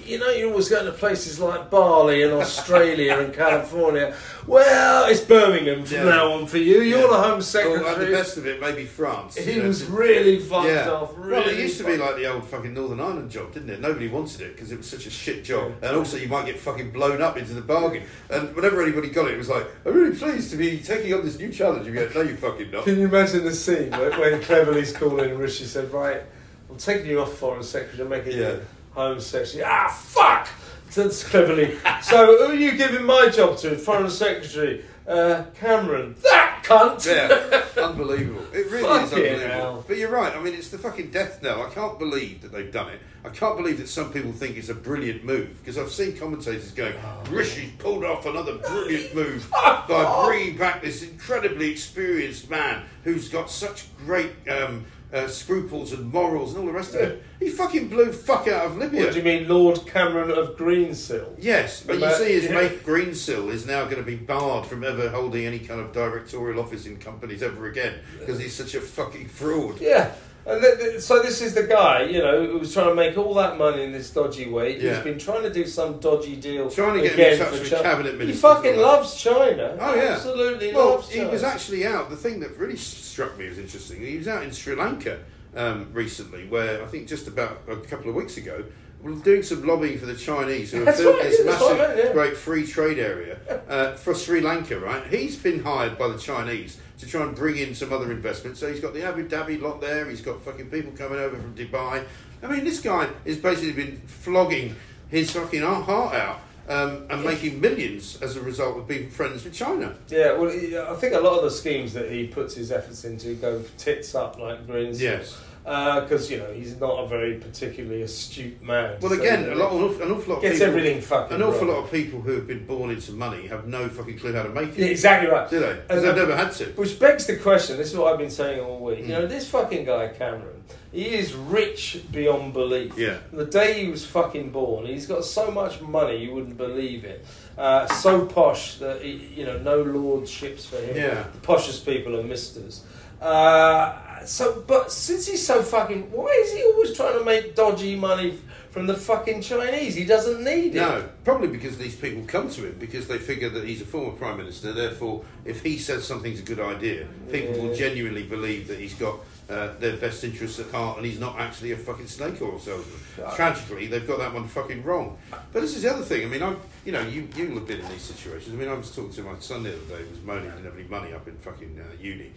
you 0.07 0.19
know, 0.19 0.31
you're 0.31 0.51
always 0.51 0.69
going 0.69 0.87
to 0.87 0.93
places 0.93 1.39
like 1.41 1.71
Bali 1.71 2.23
and 2.23 2.33
Australia 2.33 3.19
and 3.19 3.33
California. 3.45 4.15
Well, 4.47 5.09
it's 5.11 5.21
Birmingham 5.21 5.85
from 5.85 5.97
Yeah. 5.97 6.05
now 6.05 6.33
on 6.33 6.47
for 6.47 6.59
you. 6.59 6.81
You're 6.83 7.01
Yeah. 7.03 7.07
the 7.07 7.23
Home 7.23 7.41
Secretary. 7.43 7.81
Well, 7.83 7.95
at 7.95 7.99
the 8.01 8.07
best 8.11 8.37
of 8.37 8.47
it, 8.47 8.61
maybe 8.61 8.85
France. 8.85 9.37
he 9.37 9.57
know, 9.57 9.69
was 9.69 9.85
really 9.85 10.39
fucked 10.41 10.67
yeah. 10.69 10.91
off. 10.91 11.13
Really 11.17 11.31
well, 11.41 11.49
it 11.49 11.59
used 11.59 11.79
to 11.79 11.85
be 11.85 11.97
like 11.97 12.17
the 12.17 12.27
old 12.27 12.45
fucking 12.49 12.75
Northern 12.75 13.01
Ireland 13.01 13.31
job, 13.31 13.53
didn't 13.53 13.71
it? 13.71 13.81
Nobody 13.81 14.09
wanted 14.09 14.41
it 14.41 14.55
because 14.57 14.73
it 14.73 14.79
was 14.79 14.87
such 14.89 15.07
a 15.07 15.11
shit 15.11 15.45
job, 15.45 15.73
and 15.83 15.97
also 15.97 16.17
you 16.17 16.29
might 16.29 16.47
get 16.47 16.59
fucking 16.59 16.91
blown 16.91 17.23
up 17.23 17.37
into 17.37 17.55
the 17.55 17.61
bargain. 17.61 18.03
And 18.31 18.55
whenever 18.57 18.83
anybody 18.83 19.11
got 19.11 19.29
it, 19.29 19.35
it 19.35 19.39
was 19.39 19.49
like, 19.49 19.67
"I'm 19.87 19.95
really 19.95 20.17
pleased 20.17 20.51
to 20.51 20.57
be 20.57 20.79
taking 20.79 21.15
on 21.15 21.25
this 21.25 21.39
new 21.39 21.51
challenge." 21.51 21.87
You 21.87 21.93
go, 21.95 22.09
"No, 22.15 22.23
you 22.23 22.37
fucking 22.37 22.71
not." 22.71 22.85
Can 22.85 22.99
you 22.99 23.07
imagine 23.07 23.45
the 23.45 23.55
scene 23.55 23.91
when, 23.93 24.19
when 24.19 24.41
Cleverly's 24.43 24.93
calling 24.93 25.31
and 25.31 25.39
Rishi 25.39 25.65
said, 25.65 25.93
Right, 25.93 26.23
I'm 26.71 26.77
taking 26.79 27.07
you 27.07 27.21
off 27.21 27.35
Foreign 27.35 27.63
Secretary, 27.63 28.09
making 28.09 28.33
Yeah. 28.33 28.53
you 28.53 28.61
Home 28.95 29.21
Secretary. 29.21 29.65
Ah, 29.65 29.89
fuck! 29.89 30.49
That's 30.95 31.25
Cleverly. 31.25 31.79
so, 32.03 32.37
who 32.39 32.53
are 32.53 32.55
you 32.55 32.77
giving 32.77 33.05
my 33.05 33.29
job 33.31 33.57
to? 33.59 33.77
Foreign 33.77 34.11
Secretary? 34.11 34.85
Uh, 35.09 35.45
Cameron. 35.55 36.15
That 36.23 36.63
cunt! 36.65 37.05
Yeah, 37.07 37.65
unbelievable. 37.83 38.45
It 38.53 38.71
really 38.71 39.03
is 39.03 39.13
unbelievable. 39.13 39.49
hell. 39.49 39.85
But 39.89 39.97
you're 39.97 40.11
right. 40.11 40.37
I 40.37 40.41
mean, 40.41 40.55
it's 40.55 40.69
the 40.69 40.79
fucking 40.79 41.11
death 41.11 41.43
knell. 41.43 41.63
I 41.63 41.71
can't 41.71 41.99
believe 41.99 42.43
that 42.43 42.53
they've 42.53 42.71
done 42.71 42.91
it. 42.91 43.01
I 43.25 43.31
can't 43.31 43.57
believe 43.57 43.79
that 43.79 43.89
some 43.89 44.13
people 44.13 44.33
think 44.33 44.57
it's 44.59 44.69
a 44.69 44.75
brilliant 44.75 45.25
move 45.25 45.59
because 45.61 45.79
I've 45.79 45.91
seen 45.91 46.17
commentators 46.17 46.71
going, 46.73 46.95
Oh. 47.03 47.23
"Rishi's 47.31 47.71
pulled 47.79 48.05
off 48.05 48.27
another 48.27 48.57
brilliant 48.59 49.15
move 49.15 49.51
by 49.51 50.25
bringing 50.27 50.57
back 50.59 50.83
this 50.83 51.03
incredibly 51.03 51.71
experienced 51.71 52.51
man 52.51 52.83
who's 53.05 53.29
got 53.29 53.51
such 53.51 53.87
great." 54.05 54.33
Um, 54.49 54.85
uh, 55.13 55.29
scruples 55.29 55.93
and 55.93 56.11
morals 56.13 56.53
and 56.53 56.61
all 56.61 56.67
the 56.67 56.73
rest 56.73 56.95
of 56.95 57.01
it. 57.03 57.23
He 57.39 57.49
fucking 57.49 57.89
blew 57.89 58.13
fuck 58.13 58.49
out 58.49 58.67
of 58.67 58.77
Libya. 58.77 59.05
What 59.05 59.13
do 59.13 59.19
you 59.19 59.25
mean, 59.25 59.49
Lord 59.49 59.87
Cameron 59.87 60.31
of 60.31 60.57
Greensill? 60.57 61.35
Yes, 61.39 61.83
but 61.83 61.99
you 61.99 62.11
see, 62.15 62.33
his 62.33 62.45
yeah. 62.45 62.55
mate 62.55 62.85
Greensill 62.85 63.51
is 63.51 63.67
now 63.67 63.85
going 63.85 63.97
to 63.97 64.03
be 64.03 64.17
barred 64.17 64.67
from 64.67 64.85
ever 64.85 65.11
holding 65.11 65.45
any 65.45 65.59
kind 65.59 65.81
of 65.81 65.93
directorial 65.93 66.61
office 66.61 66.87
in 66.87 66.99
companies 66.99 67.43
ever 67.43 67.67
again 67.67 68.01
because 68.19 68.39
he's 68.39 68.55
such 68.55 68.75
a 68.75 68.81
fucking 68.81 69.29
fraud. 69.29 69.81
Yeah. 69.81 70.15
And 70.45 70.61
th- 70.61 70.79
th- 70.79 71.01
so 71.01 71.23
this 71.23 71.41
is 71.41 71.55
the 71.55 71.63
guy, 71.63 72.03
you 72.03 72.19
know, 72.19 72.45
who 72.47 72.59
was 72.59 72.73
trying 72.75 72.89
to 72.89 72.95
make 72.97 73.17
all 73.17 73.35
that 73.35 73.57
money 73.59 73.85
in 73.85 73.93
this 73.93 74.11
dodgy 74.11 74.49
way. 74.49 74.77
Yeah. 74.79 74.95
He's 74.97 75.05
been 75.05 75.19
trying 75.19 75.43
to 75.43 75.53
do 75.53 75.65
some 75.67 76.01
dodgy 76.01 76.35
deal. 76.37 76.69
Trying 76.69 76.95
to 76.97 77.03
get 77.03 77.13
again 77.15 77.33
in 77.35 77.39
touch 77.39 77.53
with 77.53 77.71
China. 77.71 77.83
cabinet 77.83 78.21
He 78.21 78.33
fucking 78.33 78.73
and 78.73 78.81
all 78.81 78.93
that. 78.93 78.99
loves 78.99 79.15
China. 79.23 79.77
Oh 79.81 79.95
yeah, 79.95 80.03
absolutely 80.15 80.73
Well, 80.75 80.91
loves 80.97 81.11
he 81.11 81.19
China. 81.21 81.31
was 81.31 81.43
actually 81.45 81.87
out. 81.87 82.11
The 82.11 82.17
thing 82.17 82.41
that 82.41 82.57
really 82.59 82.77
struck 82.77 83.39
me 83.39 83.47
as 83.47 83.59
interesting. 83.59 84.01
He 84.01 84.17
was 84.19 84.27
out 84.27 84.43
in 84.43 84.51
Sri 84.51 84.75
Lanka 84.75 85.21
um, 85.55 85.89
recently, 85.93 86.47
where 86.49 86.83
I 86.83 86.87
think 86.87 87.07
just 87.07 87.29
about 87.29 87.61
a 87.69 87.77
couple 87.77 88.09
of 88.11 88.17
weeks 88.17 88.37
ago, 88.37 88.65
was 89.03 89.21
doing 89.23 89.43
some 89.43 89.67
lobbying 89.67 89.99
for 89.99 90.07
the 90.07 90.15
Chinese 90.15 90.71
who 90.71 90.85
have 90.85 90.97
built 90.97 91.17
right, 91.17 91.25
this 91.25 91.45
massive, 91.45 91.77
meant, 91.77 91.99
yeah. 91.99 92.13
great 92.13 92.37
free 92.37 92.67
trade 92.67 92.99
area 92.99 93.39
uh, 93.69 93.95
for 93.95 94.15
Sri 94.15 94.41
Lanka. 94.41 94.79
Right, 94.79 95.05
he's 95.09 95.37
been 95.37 95.63
hired 95.63 95.99
by 95.99 96.09
the 96.09 96.19
Chinese 96.19 96.79
to 96.99 97.07
try 97.07 97.25
and 97.25 97.35
bring 97.35 97.57
in 97.57 97.75
some 97.75 97.93
other 97.93 98.13
investment. 98.13 98.57
So 98.57 98.71
he's 98.71 98.81
got 98.81 98.95
the 98.95 99.03
Abu 99.03 99.29
Dhabi 99.29 99.61
lot 99.61 99.81
there. 99.81 100.09
He's 100.09 100.21
got 100.21 100.43
fucking 100.43 100.71
people 100.71 100.93
coming 100.93 101.19
over 101.19 101.37
from 101.37 101.55
Dubai. 101.55 102.05
I 102.43 102.47
mean, 102.47 102.65
this 102.65 102.81
guy 102.81 103.09
has 103.27 103.39
basically 103.39 103.73
been 103.73 104.01
flogging 104.07 104.77
his 105.09 105.31
fucking 105.33 105.63
heart 105.63 106.15
out. 106.15 106.41
Um, 106.69 107.09
and 107.11 107.25
making 107.25 107.61
millions 107.61 108.23
as 108.23 108.37
a 108.37 108.41
result 108.41 108.79
of 108.79 108.87
being 108.87 109.11
friends 109.11 109.43
with 109.43 109.53
China. 109.53 109.97
Yeah, 110.09 110.35
well, 110.35 110.49
I 110.49 110.95
think 110.95 111.13
a 111.13 111.19
lot 111.19 111.37
of 111.37 111.43
the 111.43 111.51
schemes 111.51 111.93
that 111.95 112.09
he 112.09 112.29
puts 112.29 112.55
his 112.55 112.71
efforts 112.71 113.05
into 113.05 113.35
go 113.35 113.65
tits 113.77 114.15
up 114.15 114.39
like 114.39 114.65
Greensill. 114.69 115.01
Yes. 115.01 115.43
Because, 115.65 116.29
you 116.29 116.39
know, 116.39 116.53
he's 116.53 116.79
not 116.81 117.05
a 117.05 117.07
very 117.07 117.35
particularly 117.39 118.03
astute 118.03 118.61
man. 118.63 118.99
Well, 119.01 119.13
again, 119.13 119.49
a 119.49 119.55
lot, 119.55 119.73
an 119.73 119.83
awful, 119.83 120.03
an 120.03 120.11
awful 120.11 120.29
lot 120.35 120.37
of 120.39 120.43
Gets 120.43 120.55
people, 120.59 120.67
everything 120.67 121.01
fucking 121.01 121.37
an 121.37 121.43
awful 121.43 121.69
lot 121.69 121.85
of 121.85 121.91
people 121.93 122.21
who 122.21 122.33
have 122.33 122.49
been 122.49 122.67
born 122.67 122.91
into 122.91 123.13
money 123.13 123.47
have 123.47 123.69
no 123.69 123.89
fucking 123.89 124.19
clue 124.19 124.33
how 124.33 124.43
to 124.43 124.49
make 124.49 124.71
it. 124.71 124.79
Yeah, 124.79 124.87
exactly 124.87 125.31
right. 125.31 125.49
Do 125.49 125.61
they? 125.61 125.75
Because 125.75 126.03
they've 126.03 126.17
never 126.17 126.37
had 126.37 126.51
to. 126.53 126.65
Which 126.75 126.99
begs 126.99 127.27
the 127.27 127.37
question, 127.37 127.77
this 127.77 127.93
is 127.93 127.97
what 127.97 128.13
I've 128.13 128.19
been 128.19 128.31
saying 128.31 128.59
all 128.61 128.81
week. 128.81 128.99
You 129.01 129.05
Mm. 129.05 129.09
know, 129.09 129.27
this 129.29 129.49
fucking 129.49 129.85
guy, 129.85 130.09
Cameron, 130.09 130.65
he 130.91 131.15
is 131.15 131.33
rich 131.33 132.03
beyond 132.11 132.53
belief. 132.55 132.99
Yeah. 132.99 133.19
The 133.33 133.45
day 133.45 133.85
he 133.85 133.91
was 133.91 134.05
fucking 134.05 134.51
born, 134.51 134.87
he's 134.87 135.07
got 135.07 135.25
so 135.25 135.51
much 135.53 135.81
money 135.81 136.17
you 136.17 136.35
wouldn't 136.35 136.57
believe 136.59 137.05
it. 137.05 137.25
Uh, 137.57 137.87
so 137.87 138.27
posh 138.27 138.79
that, 138.79 139.01
he, 139.03 139.13
you 139.37 139.45
know, 139.45 139.59
no 139.59 139.81
lordships 139.81 140.67
for 140.67 140.77
him. 140.79 140.97
Yeah. 140.97 141.23
The 141.33 141.39
poshest 141.47 141.85
people 141.85 142.19
are 142.19 142.23
misters. 142.25 142.83
Uh, 143.21 143.93
so, 144.29 144.63
but 144.67 144.93
since 144.93 145.27
he's 145.27 145.47
so 145.47 145.63
fucking, 145.63 146.11
why 146.11 146.29
is 146.45 146.53
he 146.53 146.63
always 146.65 146.97
trying 146.97 147.19
to 147.19 147.25
make 147.25 147.55
dodgy 147.55 147.97
money 147.97 148.39
from 148.71 148.87
the 148.87 148.95
fucking 148.95 149.43
Chinese? 149.43 149.95
He 149.95 150.05
doesn't 150.05 150.43
need 150.43 150.75
it. 150.75 150.81
No, 150.81 151.09
probably 151.25 151.49
because 151.49 151.79
these 151.79 151.95
people 151.95 152.23
come 152.27 152.49
to 152.51 152.67
him 152.67 152.77
because 152.79 153.07
they 153.09 153.19
figure 153.19 153.49
that 153.51 153.65
he's 153.65 153.83
a 153.83 153.85
former 153.85 154.13
prime 154.13 154.39
minister. 154.39 154.73
Therefore, 154.73 155.25
if 155.45 155.63
he 155.63 155.79
says 155.79 156.07
something's 156.07 156.41
a 156.41 156.45
good 156.45 156.61
idea, 156.61 157.07
people 157.31 157.61
will 157.63 157.75
genuinely 157.75 158.23
believe 158.23 158.69
that 158.69 158.79
he's 158.79 158.95
got 158.95 159.17
uh, 159.51 159.75
their 159.79 159.97
best 159.97 160.25
interests 160.25 160.59
at 160.61 160.71
heart, 160.71 160.97
and 160.97 161.05
he's 161.07 161.19
not 161.21 161.39
actually 161.39 161.73
a 161.73 161.77
fucking 161.77 162.07
snake 162.07 162.41
oil 162.41 162.59
salesman. 162.59 162.99
Tragically, 163.35 163.87
they've 163.87 164.07
got 164.07 164.19
that 164.19 164.33
one 164.33 164.47
fucking 164.49 164.83
wrong. 164.83 165.19
But 165.53 165.61
this 165.61 165.77
is 165.77 165.83
the 165.83 165.93
other 165.93 166.03
thing. 166.05 166.25
I 166.25 166.29
mean, 166.29 166.43
I, 166.43 166.55
you 166.85 166.93
know, 166.93 167.01
you 167.01 167.29
you'll 167.37 167.55
have 167.57 167.67
been 167.67 167.81
in 167.81 167.89
these 167.91 168.03
situations. 168.03 168.55
I 168.55 168.59
mean, 168.59 168.69
I 168.69 168.75
was 168.75 168.95
talking 168.95 169.13
to 169.13 169.23
my 169.23 169.39
son 169.41 169.65
the 169.65 169.71
other 169.71 169.79
day. 169.99 170.05
He 170.05 170.11
was 170.11 170.23
moaning 170.23 170.45
he 170.45 170.51
didn't 170.51 170.65
have 170.65 170.75
any 170.79 170.89
money 170.89 171.13
up 171.13 171.27
in 171.29 171.37
fucking 171.39 171.79
uh, 171.81 172.03
uni, 172.03 172.33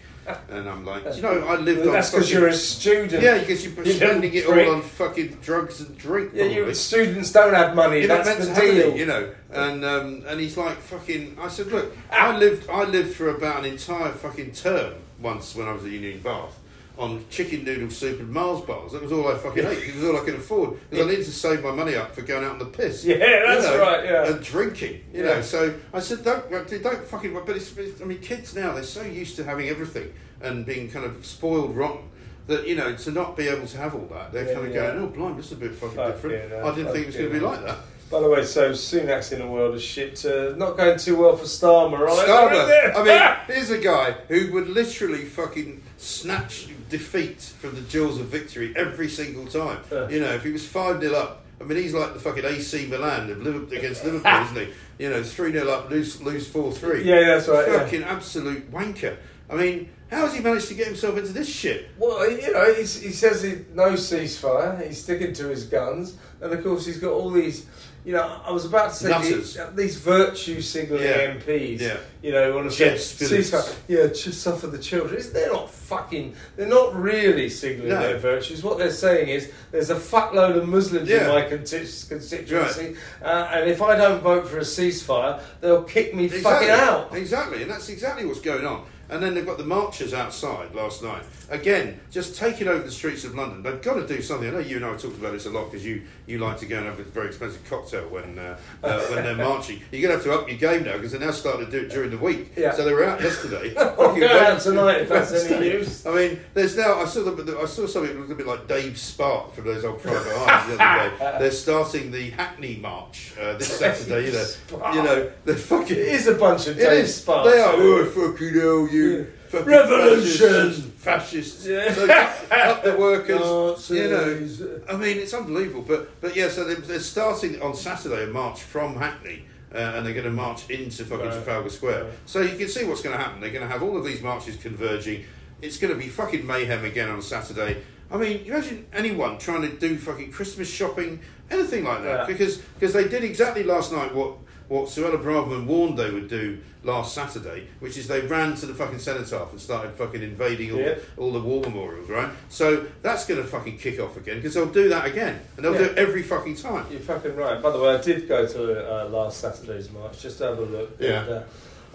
and 0.50 0.68
I'm 0.68 0.86
like, 0.86 1.04
you 1.16 1.22
know, 1.22 1.48
I 1.48 1.56
lived 1.58 1.80
Well, 1.82 1.90
on. 1.90 1.94
that's 1.94 2.12
because 2.12 2.32
you're 2.32 2.48
a 2.48 2.54
student. 2.54 3.24
yeah, 3.24 3.40
because 3.40 3.66
you're 3.66 3.86
You 3.86 3.94
spending 3.94 4.34
it 4.34 4.46
all 4.48 4.76
on 4.76 4.82
fucking 4.82 5.38
drugs 5.42 5.82
and 5.82 5.98
drink. 5.98 6.32
Yeah, 6.34 6.46
you, 6.46 6.74
students 6.74 7.32
don't 7.32 7.54
have 7.54 7.76
money. 7.76 8.00
You're 8.00 8.10
not 8.10 8.26
that's 8.26 8.40
meant 8.40 8.56
the 8.56 8.62
to 8.62 8.68
have 8.68 8.76
deal. 8.76 8.90
any, 8.92 9.00
you 9.00 9.06
know. 9.06 9.34
And 9.52 9.86
um, 9.86 10.24
and 10.28 10.40
he's 10.40 10.58
like 10.58 10.78
fucking. 10.78 11.38
I 11.40 11.48
said, 11.48 11.68
look, 11.68 11.96
I 12.12 12.36
lived 12.38 12.70
I 12.70 12.84
lived 12.84 13.16
for 13.16 13.30
about 13.30 13.60
an 13.60 13.66
entire 13.66 14.12
fucking 14.12 14.52
term 14.52 14.96
once 15.22 15.56
when 15.56 15.68
I 15.68 15.72
was 15.72 15.86
at 15.86 15.92
Union 15.92 16.20
Bath 16.20 16.60
on 16.98 17.26
chicken 17.30 17.64
noodle 17.64 17.90
soup 17.90 18.20
and 18.20 18.30
Mars 18.30 18.62
bars. 18.62 18.94
That 18.94 19.02
was 19.04 19.12
all 19.12 19.28
I 19.28 19.36
fucking 19.38 19.66
ate. 19.66 19.78
It 19.90 19.96
was 19.96 20.04
all 20.06 20.18
I 20.18 20.22
could 20.26 20.36
afford 20.36 20.80
because 20.90 21.06
I 21.06 21.10
needed 21.10 21.26
to 21.26 21.32
save 21.32 21.64
my 21.64 21.72
money 21.72 21.96
up 21.96 22.16
for 22.16 22.22
going 22.22 22.44
out 22.46 22.52
on 22.54 22.60
the 22.60 22.66
piss. 22.66 23.04
Yeah, 23.06 23.18
that's 23.18 23.68
right, 23.78 24.06
yeah. 24.06 24.28
And 24.28 24.42
drinking, 24.44 25.02
you 25.14 25.20
Yeah. 25.26 25.36
know. 25.36 25.42
So 25.42 25.74
I 25.94 26.00
said, 26.00 26.24
don't 26.24 26.50
don't 26.50 27.04
fucking. 27.06 27.34
But 27.46 27.56
it's, 27.56 27.76
it's 27.78 28.02
I 28.02 28.06
mean, 28.06 28.20
kids 28.20 28.56
now 28.56 28.74
they're 28.74 28.84
so 28.84 29.02
used 29.04 29.36
to 29.38 29.44
having 29.44 29.70
everything 29.70 30.14
and 30.42 30.66
being 30.66 30.90
kind 30.90 31.06
of 31.06 31.26
spoiled 31.26 31.76
rotten. 31.76 32.10
That 32.48 32.68
you 32.68 32.76
know, 32.76 32.96
to 32.96 33.12
not 33.12 33.36
be 33.36 33.48
able 33.48 33.66
to 33.66 33.78
have 33.78 33.96
all 33.96 34.08
that, 34.12 34.32
they're 34.32 34.48
Yeah, 34.48 34.54
kind 34.54 34.68
of 34.68 34.74
yeah. 34.76 34.92
going, 34.92 35.04
"Oh, 35.04 35.08
blind, 35.08 35.40
this 35.40 35.48
is 35.48 35.54
a 35.54 35.56
bit 35.56 35.74
fucking 35.74 35.96
Fuck 35.96 36.14
different." 36.14 36.52
yeah, 36.52 36.64
I 36.66 36.76
didn't 36.76 36.92
think 36.92 37.04
it 37.04 37.08
was 37.08 37.16
going 37.16 37.30
to 37.30 37.34
be 37.34 37.40
like 37.44 37.64
that. 37.66 37.78
By 38.12 38.20
the 38.20 38.30
way, 38.30 38.46
so 38.46 38.70
Sunak's 38.72 39.32
in 39.32 39.42
a 39.42 39.48
world 39.48 39.74
of 39.74 39.82
shit. 39.82 40.24
Uh, 40.24 40.54
not 40.56 40.78
going 40.78 41.00
too 41.00 41.16
well 41.18 41.36
for 41.36 41.46
Starmer, 41.46 42.02
right? 42.02 42.28
Starmer. 42.28 42.96
I 42.96 43.04
mean, 43.04 43.38
here's 43.56 43.72
a 43.72 43.80
guy 43.80 44.12
who 44.28 44.54
would 44.54 44.70
literally 44.70 45.26
fucking 45.26 45.82
snatch 45.98 46.68
defeat 46.90 47.42
from 47.42 47.76
the 47.76 47.82
jaws 47.82 48.20
of 48.20 48.28
victory 48.28 48.74
every 48.76 49.10
single 49.10 49.46
time. 49.46 49.80
Yeah. 49.92 50.10
You 50.10 50.20
know, 50.20 50.34
if 50.34 50.44
he 50.44 50.52
was 50.52 50.68
5 50.68 51.02
0 51.02 51.14
up, 51.16 51.46
I 51.60 51.64
mean, 51.64 51.78
he's 51.78 51.94
like 51.94 52.14
the 52.14 52.20
fucking 52.20 52.44
AC 52.44 52.88
Milan 52.88 53.30
of 53.30 53.42
Liverpool, 53.42 53.78
against 53.78 54.04
Liverpool, 54.04 54.42
isn't 54.44 54.68
he? 54.68 54.74
You 55.04 55.10
know, 55.10 55.24
3 55.24 55.52
0 55.52 55.70
up, 55.70 55.90
lose, 55.90 56.22
lose 56.22 56.48
4 56.48 56.72
3. 56.72 57.04
Yeah, 57.04 57.22
that's 57.26 57.48
right, 57.48 57.68
yeah. 57.68 57.80
Fucking 57.80 58.04
absolute 58.04 58.72
wanker. 58.72 59.18
I 59.50 59.56
mean, 59.56 59.90
how 60.10 60.26
has 60.26 60.34
he 60.34 60.42
managed 60.42 60.68
to 60.70 60.74
get 60.74 60.88
himself 60.88 61.18
into 61.18 61.32
this 61.32 61.48
shit? 61.48 61.90
Well, 61.98 62.30
you 62.30 62.52
know, 62.52 62.74
he's, 62.74 63.02
he 63.02 63.12
says 63.12 63.42
he, 63.42 63.66
no 63.74 63.94
ceasefire. 63.94 64.86
He's 64.86 65.02
sticking 65.02 65.34
to 65.34 65.48
his 65.48 65.66
guns, 65.66 66.18
and 66.42 66.52
of 66.52 66.64
course, 66.64 66.86
he's 66.86 67.00
got 67.00 67.12
all 67.12 67.32
these. 67.32 67.66
You 68.06 68.14
know, 68.14 68.40
I 68.46 68.52
was 68.52 68.66
about 68.66 68.92
to 68.92 68.96
say 68.96 69.08
these, 69.20 69.58
Nutters. 69.58 69.76
these 69.76 69.98
virtue 69.98 70.62
signaling 70.62 71.04
Yeah. 71.06 71.34
MPs. 71.34 71.80
Yeah. 71.82 71.98
You 72.22 72.34
know, 72.34 72.54
want 72.56 72.70
to 72.70 72.76
say 72.76 72.90
Jets, 72.90 73.14
villains. 73.14 73.50
ceasefire. 73.52 73.76
Yeah, 73.88 74.08
just 74.08 74.42
suffer 74.44 74.68
the 74.68 74.78
children. 74.78 75.24
They're 75.34 75.52
not 75.52 75.72
fucking. 75.72 76.36
They're 76.56 76.68
not 76.68 76.96
really 76.96 77.50
signaling 77.50 77.90
No. 77.90 78.02
their 78.02 78.18
virtues. 78.20 78.62
What 78.64 78.78
they're 78.78 78.92
saying 78.92 79.30
is, 79.30 79.50
there's 79.72 79.90
a 79.90 79.96
fuckload 79.96 80.56
of 80.56 80.68
Muslims 80.68 81.10
in 81.10 81.28
my 81.28 81.42
constituency, 81.42 82.96
uh, 83.24 83.50
and 83.54 83.70
if 83.70 83.82
I 83.82 83.96
don't 83.96 84.22
vote 84.22 84.48
for 84.48 84.58
a 84.58 84.62
ceasefire, 84.62 85.42
they'll 85.62 85.84
kick 85.84 86.14
me 86.14 86.28
fucking 86.28 86.70
out. 86.70 87.10
Exactly, 87.16 87.64
and 87.64 87.72
that's 87.72 87.90
exactly 87.90 88.26
what's 88.26 88.40
going 88.42 88.66
on. 88.66 88.86
And 89.10 89.22
then 89.22 89.34
they've 89.34 89.46
got 89.46 89.58
the 89.58 89.66
marchers 89.66 90.14
outside 90.14 90.74
last 90.74 91.04
night. 91.04 91.24
Again, 91.50 92.00
just 92.10 92.36
taking 92.36 92.68
over 92.68 92.84
the 92.84 92.92
streets 92.92 93.24
of 93.24 93.36
London. 93.36 93.62
They've 93.62 93.82
got 93.82 93.96
to 93.96 94.08
do 94.08 94.22
something. 94.22 94.48
I 94.48 94.52
know 94.52 94.60
you 94.60 94.78
and 94.78 94.86
I 94.86 94.90
have 94.90 95.02
talked 95.02 95.18
about 95.18 95.34
this 95.34 95.46
a 95.46 95.52
lot 95.52 95.66
because 95.66 95.86
you, 95.86 96.02
you 96.26 96.40
like 96.40 96.58
to 96.60 96.66
go 96.66 96.78
and 96.78 96.88
have 96.88 97.00
a 97.00 97.04
very 97.04 97.28
expensive 97.28 97.64
cocktail 97.70 98.08
when 98.10 98.40
uh, 98.40 98.58
uh, 98.84 99.00
when 99.08 99.24
they're 99.24 99.36
marching. 99.50 99.82
You're 99.92 100.02
going 100.02 100.20
to 100.20 100.24
have 100.24 100.24
to 100.24 100.42
up 100.42 100.50
your 100.50 100.58
game 100.58 100.84
now 100.84 100.94
because 100.94 101.12
they're 101.12 101.22
now 101.22 101.32
starting 101.32 101.66
to 101.66 101.72
do 101.72 101.86
it 101.86 101.90
during 101.90 102.10
the 102.10 102.18
week. 102.18 102.54
Yeah. 102.56 102.74
So 102.74 102.84
they 102.84 102.94
were 102.94 103.04
out 103.06 103.22
yesterday. 103.22 103.76
I'll 103.78 104.16
go 104.16 104.28
out 104.28 104.60
tonight 104.62 105.02
if 105.02 105.10
that's 105.10 105.32
any 105.46 105.68
use. 105.68 106.06
I 106.06 106.16
mean, 106.16 106.40
there's 106.54 106.76
now. 106.76 107.00
I 107.02 107.06
saw 107.06 107.24
the, 107.24 107.60
I 107.60 107.66
saw 107.66 107.86
something 107.86 108.14
that 108.14 108.20
looked 108.20 108.32
a 108.32 108.36
bit 108.36 108.48
like 108.48 108.68
Dave 108.68 108.94
Spart 108.94 109.54
from 109.54 109.66
those 109.66 109.86
old 109.86 110.02
private 110.02 110.34
eyes 110.36 110.68
the 110.68 110.84
other 110.84 111.18
day. 111.18 111.40
They're 111.40 111.52
starting 111.52 112.12
the 112.12 112.32
Hackney 112.32 112.78
March 112.78 113.34
uh, 113.40 113.58
this 113.58 113.78
Saturday. 113.78 114.28
You 114.28 114.34
know, 114.34 114.94
you 114.94 115.04
know, 115.04 115.32
they're 115.46 115.56
fucking. 115.56 115.96
It 115.96 116.08
is 116.08 116.28
a 116.28 116.36
bunch 116.36 116.68
of 116.68 116.78
Dave. 116.78 117.08
Sparts. 117.10 117.52
They 117.52 117.60
are. 117.60 117.74
Oh, 117.76 118.06
fucking 118.06 118.54
hell, 118.54 118.88
you. 118.96 119.28
Revolution. 119.54 120.72
Fascists. 120.98 121.64
So, 121.64 122.08
up 122.52 122.84
the 122.84 122.96
workers. 122.98 123.90
You 123.90 124.10
know. 124.10 124.80
I 124.90 124.98
mean, 124.98 125.18
it's 125.18 125.34
unbelievable. 125.34 125.84
But 125.88 126.20
but 126.22 126.36
yeah, 126.36 126.50
so 126.50 126.64
they're, 126.66 126.76
they're 126.76 127.00
starting 127.00 127.62
on 127.62 127.76
Saturday 127.76 128.24
a 128.24 128.28
march 128.28 128.62
from 128.64 128.96
Hackney. 128.96 129.46
Uh, 129.74 129.78
and 129.96 130.06
they're 130.06 130.14
going 130.14 130.24
to 130.26 130.32
march 130.32 130.70
into 130.70 131.04
fucking 131.04 131.26
Right. 131.26 131.34
Trafalgar 131.34 131.70
Square. 131.70 132.04
Right. 132.06 132.14
So 132.26 132.40
you 132.40 132.58
can 132.58 132.70
see 132.70 132.86
what's 132.86 133.02
going 133.02 133.18
to 133.18 133.22
happen. 133.22 133.42
They're 133.42 133.50
going 133.52 133.66
to 133.66 133.68
have 133.68 133.84
all 133.84 133.98
of 133.98 134.06
these 134.06 134.22
marches 134.22 134.56
converging. 134.56 135.26
It's 135.62 135.78
going 135.78 135.92
to 135.92 136.00
be 136.00 136.08
fucking 136.08 136.48
mayhem 136.48 136.86
again 136.86 137.10
on 137.10 137.22
Saturday. 137.22 137.84
I 138.10 138.16
mean, 138.16 138.46
imagine 138.46 138.86
anyone 138.94 139.38
trying 139.38 139.64
to 139.64 139.70
do 139.76 139.98
fucking 139.98 140.32
Christmas 140.32 140.70
shopping, 140.70 141.20
anything 141.52 141.84
like 141.84 142.04
that, 142.04 142.20
Yeah. 142.22 142.26
because 142.26 142.58
because 142.58 142.94
they 142.94 143.10
did 143.10 143.26
exactly 143.26 143.64
last 143.64 143.92
night 143.92 144.16
what 144.16 144.38
what 144.68 144.86
Suella 144.88 145.22
Braverman 145.22 145.66
warned 145.66 145.98
they 145.98 146.10
would 146.10 146.28
do 146.28 146.60
last 146.84 147.14
Saturday, 147.16 147.68
which 147.80 147.98
is 147.98 148.08
they 148.08 148.22
ran 148.22 148.56
to 148.56 148.66
the 148.66 148.74
fucking 148.74 149.00
cenotaph 149.00 149.52
and 149.52 149.60
started 149.60 149.92
fucking 149.94 150.22
invading 150.22 150.72
all, 150.72 150.80
Yeah. 150.80 150.94
the, 150.96 151.02
all 151.22 151.32
the 151.32 151.40
war 151.40 151.62
memorials, 151.62 152.10
right? 152.10 152.30
So 152.50 152.86
that's 153.02 153.26
going 153.26 153.42
to 153.42 153.48
fucking 153.48 153.78
kick 153.80 154.00
off 154.00 154.18
again 154.18 154.38
because 154.38 154.54
they'll 154.54 154.66
do 154.68 154.90
that 154.90 155.06
again, 155.06 155.40
and 155.56 155.66
they'll 155.66 155.74
do 155.74 155.84
it 155.86 155.98
every 155.98 156.22
fucking 156.24 156.56
time. 156.56 156.86
You're 156.92 157.00
fucking 157.00 157.36
right. 157.36 157.62
By 157.62 157.72
the 157.72 157.80
way, 157.80 157.96
I 157.96 158.02
did 158.02 158.28
go 158.28 158.46
to 158.48 159.04
uh, 159.06 159.10
last 159.10 159.40
Saturday's 159.40 159.92
march 159.92 160.22
just 160.22 160.38
to 160.40 160.46
have 160.46 160.60
a 160.60 160.62
look. 160.62 160.96
Yeah. 161.00 161.22
And, 161.22 161.30
uh, 161.30 161.44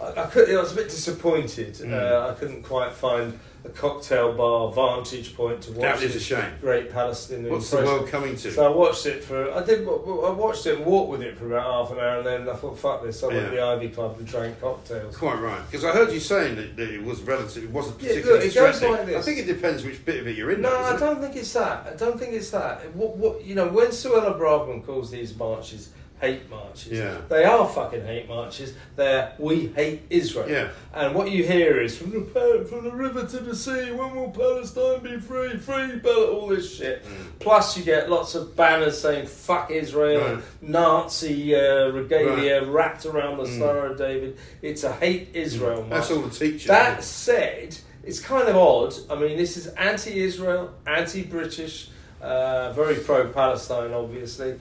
I, 0.03 0.23
I, 0.23 0.27
could, 0.27 0.51
I 0.51 0.61
was 0.61 0.73
a 0.73 0.77
bit 0.77 0.89
disappointed. 0.89 1.75
Mm. 1.75 1.93
Uh, 1.93 2.31
I 2.31 2.35
couldn't 2.35 2.63
quite 2.63 2.93
find 2.93 3.39
a 3.65 3.69
cocktail 3.69 4.33
bar 4.33 4.73
vantage 4.73 5.37
point 5.37 5.61
to 5.63 5.73
watch 5.73 5.81
That 5.81 6.03
is 6.03 6.17
a 6.17 6.21
shame. 6.21 6.53
great 6.61 6.91
Palestinian 6.91 7.53
What's 7.53 7.71
the 7.71 7.79
world 7.79 8.09
coming 8.09 8.35
to? 8.37 8.51
So 8.51 8.65
I 8.65 8.75
watched 8.75 9.05
it 9.07 9.23
for. 9.23 9.53
I 9.53 9.63
did. 9.63 9.87
I 9.87 10.31
watched 10.31 10.67
it 10.67 10.79
and 10.79 10.87
walked 10.87 11.11
with 11.11 11.23
it 11.23 11.37
for 11.37 11.47
about 11.47 11.65
half 11.65 11.93
an 11.97 12.03
hour, 12.03 12.19
and 12.19 12.27
then 12.27 12.49
I 12.49 12.55
thought, 12.57 12.79
"Fuck 12.79 13.03
this!" 13.03 13.23
I 13.23 13.27
went 13.27 13.45
to 13.45 13.51
the 13.51 13.61
Ivy 13.63 13.89
Club 13.91 14.17
and 14.19 14.27
drank 14.27 14.61
cocktails. 14.61 15.17
Quite 15.17 15.41
right, 15.41 15.61
because 15.71 15.85
I 15.85 15.93
heard 15.93 16.11
you 16.13 16.21
saying 16.21 16.57
that, 16.57 16.77
that 16.77 16.91
it 16.91 17.03
was 17.05 17.21
relative, 17.23 17.65
it 17.65 17.71
wasn't 17.71 17.99
particularly 17.99 18.49
Yeah, 18.49 18.63
look, 18.63 18.73
it 18.73 18.81
goes 18.81 18.83
like 18.83 19.07
this. 19.07 19.17
I 19.17 19.21
think 19.23 19.39
it 19.39 19.47
depends 19.47 19.85
which 19.85 20.05
bit 20.05 20.21
of 20.21 20.27
it 20.27 20.37
you're 20.37 20.53
in. 20.53 20.63
No, 20.63 20.69
I 20.71 20.93
doesn't 20.93 20.97
it? 20.97 21.01
don't 21.01 21.21
think 21.23 21.37
it's 21.37 21.53
that. 21.53 21.87
I 21.93 21.97
don't 21.97 22.19
think 22.19 22.33
it's 22.33 22.51
that. 22.51 22.95
What, 22.95 23.17
what 23.17 23.45
you 23.45 23.55
know, 23.55 23.69
when 23.69 23.89
Suella 23.89 24.39
Braverman 24.39 24.85
calls 24.87 25.11
these 25.11 25.37
marches 25.37 25.91
hate 26.21 26.49
marches, 26.51 26.93
Yeah. 26.93 27.17
they 27.29 27.45
are 27.45 27.67
fucking 27.67 28.05
hate 28.05 28.29
marches. 28.29 28.75
They're 28.97 29.33
we 29.39 29.69
hate 29.69 30.03
Israel. 30.11 30.49
Yeah. 30.49 30.69
And 30.93 31.15
what 31.15 31.31
you 31.31 31.45
hear 31.45 31.81
is 31.81 31.97
from 31.97 32.11
the 32.11 32.67
from 32.69 32.85
the 32.85 32.93
river 32.93 33.27
to 33.27 33.39
the 33.39 33.55
sea, 33.57 33.91
when 33.91 34.15
will 34.15 34.31
Palestine 34.31 35.01
be 35.01 35.19
free? 35.19 35.57
Free, 35.57 35.99
Pal-" 36.01 36.25
all 36.35 36.49
this 36.49 36.77
shit. 36.77 37.05
Plus, 37.39 37.77
you 37.77 37.85
get 37.85 38.11
lots 38.11 38.35
of 38.35 38.55
banners 38.57 39.01
saying 39.01 39.27
"fuck 39.27 39.71
Israel," 39.71 40.35
Right. 40.35 40.45
Nazi 40.61 41.55
uh, 41.55 41.89
regalia 41.89 42.65
wrapped 42.65 43.07
around 43.07 43.39
the 43.39 43.47
Star 43.47 43.87
of 43.87 43.99
David. 43.99 44.37
It's 44.63 44.85
a 44.85 44.93
hate 44.93 45.29
Israel 45.35 45.81
march. 45.83 45.91
That's 45.91 46.11
all 46.11 46.23
the 46.23 46.31
teachers. 46.31 46.67
That 46.67 47.03
said, 47.03 47.77
it's 48.05 48.21
kind 48.21 48.49
of 48.49 48.57
odd. 48.57 48.95
I 49.11 49.15
mean, 49.15 49.37
this 49.37 49.57
is 49.57 49.67
anti-Israel, 49.69 50.73
anti-British, 50.87 51.89
uh, 52.21 52.73
very 52.73 52.97
pro-Palestine, 52.97 53.93
obviously, 53.93 54.59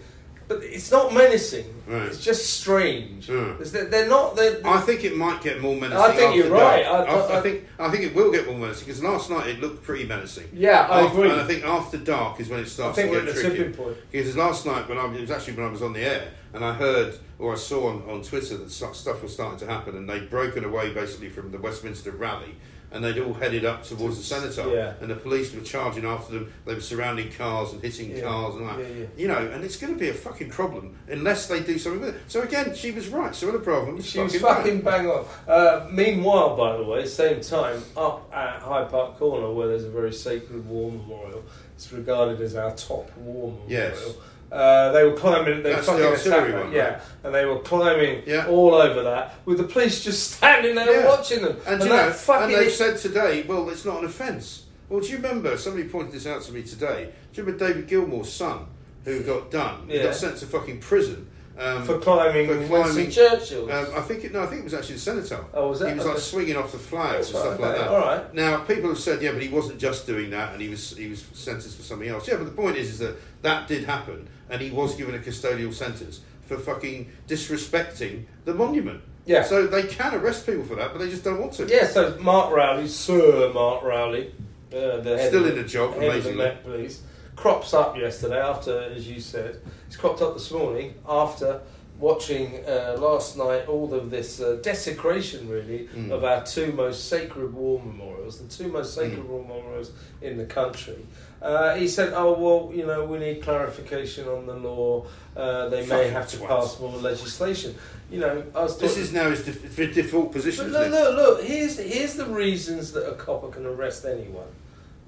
but 0.49 0.61
it's 0.63 0.91
not 0.91 1.13
menacing. 1.13 1.65
Right. 1.87 2.03
It's 2.07 2.21
just 2.23 2.59
strange. 2.59 3.27
Mm. 3.27 3.61
It's 3.61 3.71
that 3.71 3.89
They're 3.89 4.09
not. 4.09 4.35
They're, 4.35 4.59
I 4.67 4.81
think 4.81 5.03
it 5.05 5.15
might 5.15 5.41
get 5.41 5.61
more 5.61 5.75
menacing. 5.75 5.97
I 6.03 6.11
think 6.11 6.35
you're 6.35 6.49
right. 6.51 6.85
I- 6.85 7.03
I, 7.03 7.03
I- 7.05 7.37
I 7.39 7.41
think 7.41 7.65
I 7.79 7.89
think 7.89 8.03
it 8.03 8.13
will 8.13 8.31
get 8.31 8.45
more 8.47 8.57
menacing 8.57 8.85
because 8.87 9.01
last 9.01 9.29
night 9.29 9.47
it 9.47 9.61
looked 9.61 9.83
pretty 9.83 10.05
menacing. 10.05 10.49
Yeah, 10.51 10.87
I 10.89 11.01
After- 11.03 11.17
agree. 11.19 11.31
And 11.31 11.39
I 11.39 11.47
think 11.47 11.63
after 11.63 11.97
dark 11.97 12.39
is 12.41 12.49
when 12.49 12.59
it 12.59 12.67
starts. 12.67 12.97
I 12.97 13.01
think 13.03 13.13
to 13.13 13.19
we're 13.19 13.25
get 13.25 13.35
at 13.37 13.41
the 13.43 13.49
tipping 13.57 13.73
point. 13.73 13.97
Because 14.11 14.35
last 14.35 14.65
night 14.65 14.89
when 14.89 14.97
I 14.97 15.05
it 15.15 15.21
was 15.21 15.31
actually 15.31 15.53
when 15.53 15.65
I 15.67 15.71
was 15.71 15.81
on 15.81 15.93
the 15.93 16.01
air 16.01 16.27
and 16.53 16.65
I 16.65 16.73
heard 16.73 17.15
or 17.37 17.53
I 17.53 17.55
saw 17.55 17.87
on, 17.89 18.03
on 18.09 18.21
Twitter 18.21 18.57
that 18.57 18.69
stuff 18.71 19.21
was 19.23 19.33
starting 19.33 19.59
to 19.59 19.65
happen 19.67 19.95
and 19.95 20.09
they'd 20.09 20.29
broken 20.29 20.65
away 20.65 20.91
basically 20.93 21.29
from 21.29 21.51
the 21.51 21.57
Westminster 21.59 22.11
rally 22.11 22.55
and 22.91 23.03
they'd 23.03 23.19
all 23.19 23.33
headed 23.33 23.65
up 23.65 23.83
towards 23.83 24.17
the 24.17 24.23
cenotaph 24.23 24.71
Yeah. 24.73 24.93
and 25.01 25.09
the 25.11 25.15
police 25.15 25.53
were 25.53 25.61
charging 25.61 26.05
after 26.05 26.33
them. 26.33 26.53
They 26.65 26.73
were 26.73 26.81
surrounding 26.81 27.31
cars 27.31 27.71
and 27.73 27.81
hitting 27.81 28.11
Yeah. 28.15 28.21
cars 28.23 28.55
and 28.55 28.67
that. 28.67 28.79
Yeah. 28.79 29.05
You 29.17 29.27
know, 29.27 29.37
and 29.37 29.63
it's 29.63 29.75
going 29.77 29.93
to 29.93 29.99
be 29.99 30.09
a 30.09 30.13
fucking 30.13 30.49
problem 30.49 30.97
unless 31.07 31.47
they 31.47 31.59
do 31.59 31.77
something 31.77 32.01
with 32.01 32.15
it. 32.15 32.21
So 32.27 32.41
again, 32.41 32.73
she 32.75 32.91
was 32.91 33.07
right. 33.09 33.35
So 33.35 33.51
the 33.51 33.59
problem 33.59 33.97
was 33.97 34.05
She 34.07 34.19
was 34.19 34.33
fucking, 34.33 34.45
right. 34.47 34.55
fucking 34.57 34.81
bang 34.81 35.07
on. 35.07 35.25
Uh, 35.47 35.87
meanwhile, 35.91 36.55
by 36.55 36.77
the 36.77 36.83
way, 36.83 37.05
same 37.05 37.41
time, 37.41 37.83
up 37.95 38.29
at 38.33 38.61
Hyde 38.61 38.89
Park 38.89 39.17
Corner, 39.19 39.51
where 39.53 39.67
there's 39.67 39.83
a 39.85 39.89
very 39.91 40.11
sacred 40.13 40.67
war 40.67 40.91
memorial, 40.91 41.43
it's 41.75 41.91
regarded 41.93 42.41
as 42.41 42.55
our 42.55 42.75
top 42.75 43.15
war 43.17 43.51
memorial. 43.51 43.65
Yes. 43.69 44.13
Uh, 44.51 44.91
they 44.91 45.03
were 45.03 45.13
climbing. 45.15 45.61
They 45.61 45.73
That's 45.73 45.85
fucking 45.85 46.01
the 46.01 46.07
artillery 46.09 46.53
one, 46.53 46.71
yeah, 46.71 46.89
right? 46.93 47.01
and 47.23 47.35
they 47.35 47.45
were 47.45 47.59
climbing 47.59 48.23
Yeah. 48.25 48.47
all 48.47 48.73
over 48.73 49.03
that 49.03 49.35
with 49.45 49.57
the 49.59 49.63
police 49.63 50.03
just 50.03 50.31
standing 50.37 50.73
there 50.75 51.01
Yeah. 51.01 51.07
watching 51.07 51.43
them. 51.43 51.57
And, 51.67 51.81
you 51.83 51.89
know, 51.89 52.13
and 52.29 52.53
they've 52.53 52.71
said 52.71 52.97
today, 52.97 53.43
well, 53.47 53.69
it's 53.69 53.85
not 53.85 53.99
an 53.99 54.05
offence. 54.05 54.63
Well, 54.89 55.01
do 55.01 55.07
you 55.07 55.17
remember? 55.17 55.55
Somebody 55.57 55.87
pointed 55.87 56.13
this 56.13 56.25
out 56.25 56.41
to 56.43 56.51
me 56.51 56.63
today. 56.63 57.09
Do 57.31 57.41
you 57.41 57.45
remember 57.45 57.67
David 57.67 57.87
Gilmour's 57.87 58.31
son, 58.33 58.65
who 59.05 59.21
got 59.21 59.51
done? 59.51 59.87
He 59.87 59.99
got 60.01 60.15
sent 60.15 60.37
to 60.37 60.47
fucking 60.47 60.79
prison 60.79 61.29
um, 61.59 61.83
for 61.83 61.99
climbing, 61.99 62.47
for 62.47 62.57
Winston 62.73 63.11
Churchill. 63.11 63.71
Um, 63.71 63.85
I 63.95 64.01
think 64.01 64.23
it, 64.23 64.31
no, 64.33 64.41
I 64.41 64.45
think 64.47 64.61
it 64.61 64.63
was 64.63 64.73
actually 64.73 64.95
the 64.95 65.01
cenotaph. 65.01 65.45
Oh, 65.53 65.67
was 65.69 65.79
that? 65.81 65.89
He 65.89 65.95
was 65.95 66.05
like 66.07 66.17
swinging 66.17 66.55
off 66.55 66.71
the 66.71 66.79
flags 66.79 67.27
and 67.27 67.35
That's 67.35 67.45
stuff 67.45 67.59
right, 67.59 67.59
like 67.59 67.69
okay, 67.75 67.79
that. 67.81 67.87
all 67.89 67.99
right. 67.99 68.33
Now 68.33 68.57
people 68.61 68.89
have 68.89 68.97
said, 68.97 69.21
yeah, 69.21 69.31
but 69.33 69.43
he 69.43 69.49
wasn't 69.49 69.77
just 69.77 70.07
doing 70.07 70.31
that, 70.31 70.53
and 70.53 70.61
he 70.61 70.69
was 70.69 70.97
he 70.97 71.07
was 71.07 71.23
sentenced 71.33 71.77
for 71.77 71.83
something 71.83 72.07
else. 72.09 72.27
Yeah, 72.27 72.37
but 72.37 72.45
the 72.45 72.51
point 72.51 72.77
is, 72.77 72.89
is 72.89 72.99
that 72.99 73.15
that 73.43 73.67
did 73.67 73.83
happen, 73.83 74.27
and 74.49 74.61
he 74.61 74.69
was 74.71 74.95
given 74.95 75.15
a 75.15 75.19
custodial 75.19 75.73
sentence 75.73 76.21
for 76.47 76.57
fucking 76.57 77.09
disrespecting 77.27 78.23
the 78.45 78.53
monument. 78.53 79.01
Yeah. 79.25 79.43
So 79.43 79.67
they 79.67 79.83
can 79.83 80.15
arrest 80.15 80.45
people 80.45 80.63
for 80.65 80.75
that, 80.75 80.91
but 80.91 80.99
they 80.99 81.09
just 81.09 81.23
don't 81.23 81.39
want 81.39 81.53
to. 81.53 81.67
Yeah, 81.67 81.85
so 81.87 82.17
Mark 82.19 82.51
Rowley, 82.53 82.87
Sir 82.87 83.51
Mark 83.53 83.83
Rowley, 83.83 84.33
uh, 84.73 84.97
the 85.01 85.17
head 85.17 85.27
Still 85.29 85.45
of 85.45 85.51
in 85.51 85.55
the 85.61 85.67
job, 85.67 85.93
head 85.95 86.15
of 86.17 86.23
the. 86.23 86.33
Met 86.33 86.63
Police, 86.63 87.01
crops 87.35 87.73
up 87.73 87.95
yesterday 87.97 88.39
after, 88.39 88.81
as 88.81 89.07
you 89.07 89.19
said, 89.19 89.61
he's 89.87 89.97
cropped 89.97 90.21
up 90.21 90.33
this 90.33 90.51
morning 90.51 90.95
after 91.07 91.61
watching 91.99 92.63
uh, 92.65 92.95
last 92.97 93.37
night 93.37 93.67
all 93.67 93.93
of 93.93 94.09
this 94.09 94.39
uh, 94.39 94.57
desecration, 94.63 95.47
really, 95.49 95.89
Mm. 95.95 96.11
of 96.11 96.23
our 96.23 96.43
two 96.45 96.71
most 96.71 97.09
sacred 97.09 97.53
war 97.53 97.81
memorials, 97.83 98.39
the 98.39 98.47
two 98.47 98.71
most 98.71 98.93
sacred 98.95 99.19
Mm. 99.19 99.27
war 99.27 99.41
memorials 99.43 99.91
in 100.21 100.37
the 100.37 100.45
country. 100.45 101.05
Uh, 101.41 101.75
he 101.75 101.87
said, 101.87 102.11
"Oh 102.13 102.33
well, 102.33 102.75
you 102.75 102.85
know, 102.85 103.05
we 103.05 103.17
need 103.17 103.41
clarification 103.41 104.27
on 104.27 104.45
the 104.45 104.55
law. 104.55 105.05
Uh, 105.37 105.69
they 105.69 105.85
may 105.85 106.09
have 106.09 106.27
to 106.29 106.37
pass 106.39 106.79
more 106.79 106.97
legislation." 106.97 107.75
You 108.11 108.19
know, 108.19 108.43
I 108.55 108.63
was 108.63 108.77
This 108.77 108.97
is 108.97 109.13
now 109.13 109.29
his 109.29 109.45
def- 109.45 109.75
default 109.93 110.31
position. 110.31 110.71
but 110.71 110.87
it? 110.87 110.89
no, 110.91 111.11
look. 111.11 111.43
Here's 111.43 111.77
here's 111.77 112.15
the 112.15 112.25
reasons 112.25 112.91
that 112.93 113.07
a 113.07 113.13
copper 113.13 113.47
can 113.49 113.65
arrest 113.65 114.03
anyone 114.05 114.47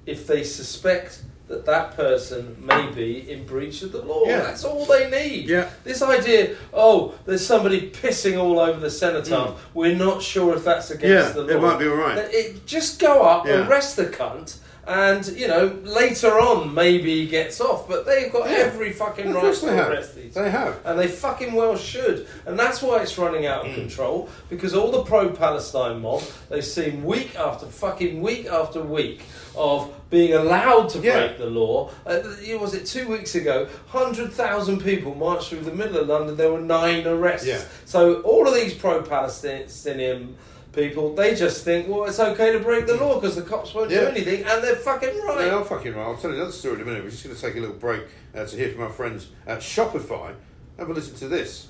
if 0.06 0.26
they 0.26 0.44
suspect 0.44 1.24
that 1.48 1.66
that 1.66 1.96
person 1.98 2.56
may 2.66 2.90
be 2.92 3.30
in 3.30 3.46
breach 3.46 3.82
of 3.82 3.92
the 3.92 4.02
law. 4.02 4.24
Yeah. 4.26 4.40
That's 4.40 4.64
all 4.64 4.86
they 4.86 5.10
need. 5.10 5.50
Yeah. 5.50 5.70
This 5.84 6.02
idea, 6.02 6.56
oh, 6.74 7.14
there's 7.26 7.46
somebody 7.46 7.90
pissing 7.92 8.40
all 8.42 8.58
over 8.58 8.80
the 8.80 8.90
cenotaph. 8.90 9.50
Mm. 9.50 9.58
We're 9.74 9.96
not 9.98 10.22
sure 10.24 10.56
if 10.56 10.64
that's 10.64 10.90
Yeah, 10.92 10.96
against 10.96 11.34
the 11.36 11.42
law. 11.42 11.50
it 11.50 11.62
might 11.62 11.78
be 11.80 11.88
all 11.90 11.96
right. 11.96 12.18
It, 12.32 12.66
just 12.66 13.00
go 13.02 13.24
up, 13.24 13.46
Yeah. 13.46 13.68
arrest 13.68 13.98
the 13.98 14.06
cunt. 14.06 14.60
And 14.88 15.26
you 15.38 15.48
know, 15.48 15.78
later 15.84 16.40
on, 16.40 16.74
maybe 16.74 17.22
he 17.22 17.28
gets 17.28 17.62
off, 17.62 17.88
but 17.88 18.06
they've 18.06 18.32
got 18.34 18.50
Yeah. 18.50 18.58
every 18.58 18.92
fucking 18.92 19.32
right 19.32 19.54
to 19.54 19.90
arrest 19.90 20.16
these 20.16 20.34
They 20.34 20.50
have. 20.50 20.76
and 20.84 20.98
they 21.00 21.08
fucking 21.08 21.54
well 21.54 21.78
should. 21.78 22.26
And 22.48 22.58
that's 22.58 22.82
why 22.82 23.02
it's 23.02 23.16
running 23.18 23.46
out 23.46 23.66
of 23.66 23.72
Mm. 23.72 23.76
control 23.76 24.28
because 24.50 24.74
all 24.74 24.90
the 24.92 25.04
pro-Palestine 25.04 26.02
mob 26.02 26.24
they've 26.50 26.66
seen 26.66 27.04
week 27.04 27.36
after 27.38 27.68
fucking 27.68 28.22
week 28.22 28.48
after 28.48 28.82
week 28.82 29.22
of 29.56 29.90
being 30.10 30.34
allowed 30.34 30.90
to 30.90 31.00
Yeah. 31.00 31.20
break 31.28 31.38
the 31.38 31.46
law. 31.46 31.92
Uh, 32.06 32.20
was 32.60 32.74
it 32.74 32.86
two 32.88 33.08
weeks 33.08 33.36
ago? 33.36 33.68
Hundred 33.90 34.34
thousand 34.34 34.84
people 34.84 35.14
marched 35.14 35.50
through 35.50 35.62
the 35.62 35.72
middle 35.74 35.98
of 35.98 36.08
London. 36.08 36.36
There 36.38 36.52
were 36.52 36.60
nine 36.60 37.06
arrests. 37.06 37.46
Yeah. 37.48 37.60
So 37.86 38.16
all 38.22 38.48
of 38.48 38.56
these 38.56 38.74
pro-Palestinian. 38.74 40.36
People, 40.74 41.14
they 41.14 41.36
just 41.36 41.66
think, 41.66 41.90
well, 41.90 42.06
it's 42.06 42.20
okay 42.20 42.54
to 42.54 42.60
break 42.60 42.88
the 42.88 42.96
law 42.96 43.20
because 43.20 43.36
the 43.36 43.42
cops 43.42 43.74
won't 43.74 43.90
do 43.90 44.06
anything, 44.06 44.46
and 44.46 44.64
they're 44.64 44.78
fucking 44.78 45.20
right. 45.20 45.40
They 45.40 45.50
are 45.50 45.66
fucking 45.66 45.94
right. 45.94 46.04
I'll 46.04 46.16
tell 46.16 46.30
you 46.30 46.38
another 46.38 46.52
story 46.54 46.76
in 46.76 46.82
a 46.82 46.86
minute. 46.86 47.04
We're 47.04 47.10
just 47.10 47.26
going 47.26 47.36
to 47.36 47.42
take 47.42 47.58
a 47.58 47.60
little 47.60 47.76
break 47.76 48.04
uh, 48.34 48.46
to 48.46 48.56
hear 48.56 48.70
from 48.72 48.84
our 48.84 48.90
friends 48.90 49.28
at 49.46 49.60
Shopify. 49.60 50.34
Have 50.78 50.90
a 50.90 50.94
listen 50.94 51.16
to 51.16 51.28
this. 51.28 51.68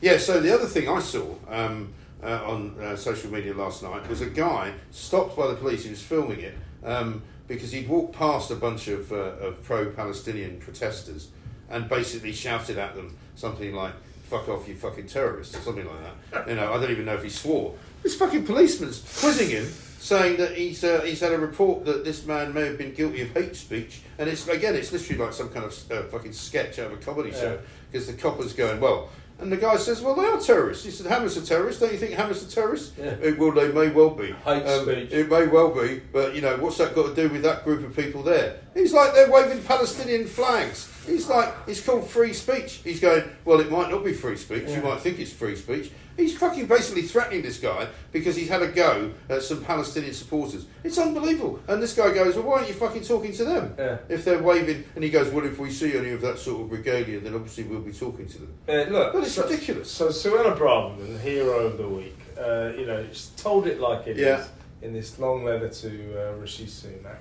Yeah, 0.00 0.18
so 0.18 0.40
the 0.40 0.54
other 0.54 0.66
thing 0.66 0.88
I 0.88 1.00
saw 1.00 1.34
um, 1.48 1.92
uh, 2.22 2.40
on 2.44 2.78
uh, 2.80 2.96
social 2.96 3.30
media 3.30 3.52
last 3.52 3.82
night 3.82 4.08
was 4.08 4.20
a 4.20 4.30
guy 4.30 4.72
stopped 4.90 5.36
by 5.36 5.48
the 5.48 5.56
police 5.56 5.84
who 5.84 5.90
was 5.90 6.02
filming 6.02 6.40
it 6.40 6.54
um, 6.84 7.22
because 7.48 7.72
he'd 7.72 7.88
walked 7.88 8.14
past 8.14 8.50
a 8.50 8.54
bunch 8.54 8.88
of, 8.88 9.10
uh, 9.12 9.16
of 9.16 9.62
pro 9.62 9.90
Palestinian 9.90 10.58
protesters 10.58 11.28
and 11.68 11.88
basically 11.88 12.32
shouted 12.32 12.78
at 12.78 12.94
them 12.94 13.16
something 13.34 13.74
like, 13.74 13.94
fuck 14.30 14.48
off, 14.48 14.68
you 14.68 14.76
fucking 14.76 15.08
terrorist, 15.08 15.56
or 15.56 15.60
something 15.60 15.86
like 15.86 16.32
that. 16.32 16.48
You 16.48 16.54
know, 16.54 16.72
I 16.72 16.80
don't 16.80 16.90
even 16.90 17.04
know 17.04 17.14
if 17.14 17.24
he 17.24 17.28
swore. 17.30 17.74
This 18.02 18.14
fucking 18.14 18.46
policeman's 18.46 19.00
quizzing 19.20 19.50
him, 19.50 19.64
saying 19.98 20.36
that 20.38 20.52
he's 20.56 20.84
uh, 20.84 21.02
he's 21.04 21.20
had 21.20 21.32
a 21.32 21.38
report 21.38 21.84
that 21.84 22.04
this 22.04 22.24
man 22.24 22.54
may 22.54 22.64
have 22.66 22.78
been 22.78 22.94
guilty 22.94 23.22
of 23.22 23.30
hate 23.32 23.56
speech, 23.56 24.02
and 24.18 24.28
it's 24.30 24.46
again, 24.48 24.74
it's 24.76 24.92
literally 24.92 25.22
like 25.24 25.32
some 25.32 25.48
kind 25.50 25.66
of 25.66 25.92
uh, 25.92 26.02
fucking 26.04 26.32
sketch 26.32 26.78
out 26.78 26.92
of 26.92 26.98
a 26.98 27.02
comedy 27.02 27.32
show 27.32 27.58
because 27.90 28.06
the 28.06 28.12
copper's 28.14 28.52
going 28.52 28.80
well. 28.80 29.10
And 29.40 29.50
the 29.50 29.56
guy 29.56 29.76
says, 29.76 30.02
"Well, 30.02 30.14
they 30.14 30.26
are 30.26 30.38
terrorists." 30.38 30.84
He 30.84 30.90
said, 30.90 31.06
"Hamas 31.06 31.42
are 31.42 31.44
terrorists. 31.44 31.80
Don't 31.80 31.90
you 31.92 31.98
think 31.98 32.12
Hamas 32.12 32.46
are 32.46 32.50
terrorists?" 32.50 32.92
Yeah. 32.98 33.16
"Eh, 33.22 33.34
well, 33.38 33.52
they 33.52 33.72
may 33.72 33.88
well 33.88 34.10
be. 34.10 34.32
Um, 34.44 34.60
Hate 34.62 34.82
speech. 34.82 35.12
It 35.12 35.30
may 35.30 35.46
well 35.46 35.70
be, 35.70 36.02
but 36.12 36.34
you 36.34 36.42
know, 36.42 36.56
what's 36.58 36.76
that 36.76 36.94
got 36.94 37.08
to 37.08 37.14
do 37.14 37.32
with 37.32 37.42
that 37.42 37.64
group 37.64 37.82
of 37.84 37.96
people 37.96 38.22
there? 38.22 38.58
He's 38.74 38.92
like 38.92 39.14
they're 39.14 39.30
waving 39.30 39.62
Palestinian 39.64 40.26
flags. 40.26 40.89
He's 41.06 41.28
like 41.28 41.52
it's 41.66 41.84
called 41.84 42.08
free 42.08 42.32
speech. 42.32 42.80
He's 42.84 43.00
going, 43.00 43.24
well, 43.44 43.60
it 43.60 43.70
might 43.70 43.90
not 43.90 44.04
be 44.04 44.12
free 44.12 44.36
speech. 44.36 44.68
You 44.68 44.82
might 44.82 45.00
think 45.00 45.18
it's 45.18 45.32
free 45.32 45.56
speech. 45.56 45.90
He's 46.16 46.36
fucking 46.36 46.66
basically 46.66 47.02
threatening 47.02 47.40
this 47.40 47.58
guy 47.58 47.86
because 48.12 48.36
he's 48.36 48.48
had 48.50 48.60
a 48.60 48.68
go 48.68 49.10
at 49.30 49.42
some 49.42 49.64
Palestinian 49.64 50.12
supporters. 50.12 50.66
It's 50.84 50.98
unbelievable. 50.98 51.60
And 51.66 51.82
this 51.82 51.94
guy 51.94 52.12
goes, 52.12 52.34
well, 52.34 52.44
why 52.44 52.54
aren't 52.56 52.68
you 52.68 52.74
fucking 52.74 53.04
talking 53.04 53.32
to 53.32 53.44
them 53.44 53.74
Yeah. 53.78 53.98
if 54.10 54.24
they're 54.26 54.42
waving? 54.42 54.84
And 54.94 55.02
he 55.02 55.08
goes, 55.08 55.30
well, 55.32 55.46
if 55.46 55.58
we 55.58 55.70
see 55.70 55.96
any 55.96 56.10
of 56.10 56.20
that 56.20 56.38
sort 56.38 56.60
of 56.62 56.70
regalia, 56.72 57.20
then 57.20 57.34
obviously 57.34 57.64
we'll 57.64 57.80
be 57.80 57.92
talking 57.92 58.26
to 58.26 58.38
them. 58.38 58.52
Uh, 58.68 58.72
look, 58.90 59.14
But 59.14 59.22
it's 59.22 59.32
so- 59.32 59.44
ridiculous. 59.48 59.90
So 59.90 60.08
Suella 60.08 60.54
Braverman, 60.58 61.18
hero 61.20 61.60
of 61.68 61.78
the 61.78 61.88
week, 61.88 62.18
uh, 62.38 62.72
you 62.76 62.84
know, 62.84 63.06
told 63.38 63.66
it 63.66 63.80
like 63.80 64.06
it 64.06 64.18
is 64.18 64.22
Yeah. 64.26 64.44
in 64.82 64.92
this 64.92 65.18
long 65.18 65.44
letter 65.44 65.68
to 65.70 66.28
uh, 66.28 66.32
Rishi 66.34 66.66
Sunak. 66.66 67.16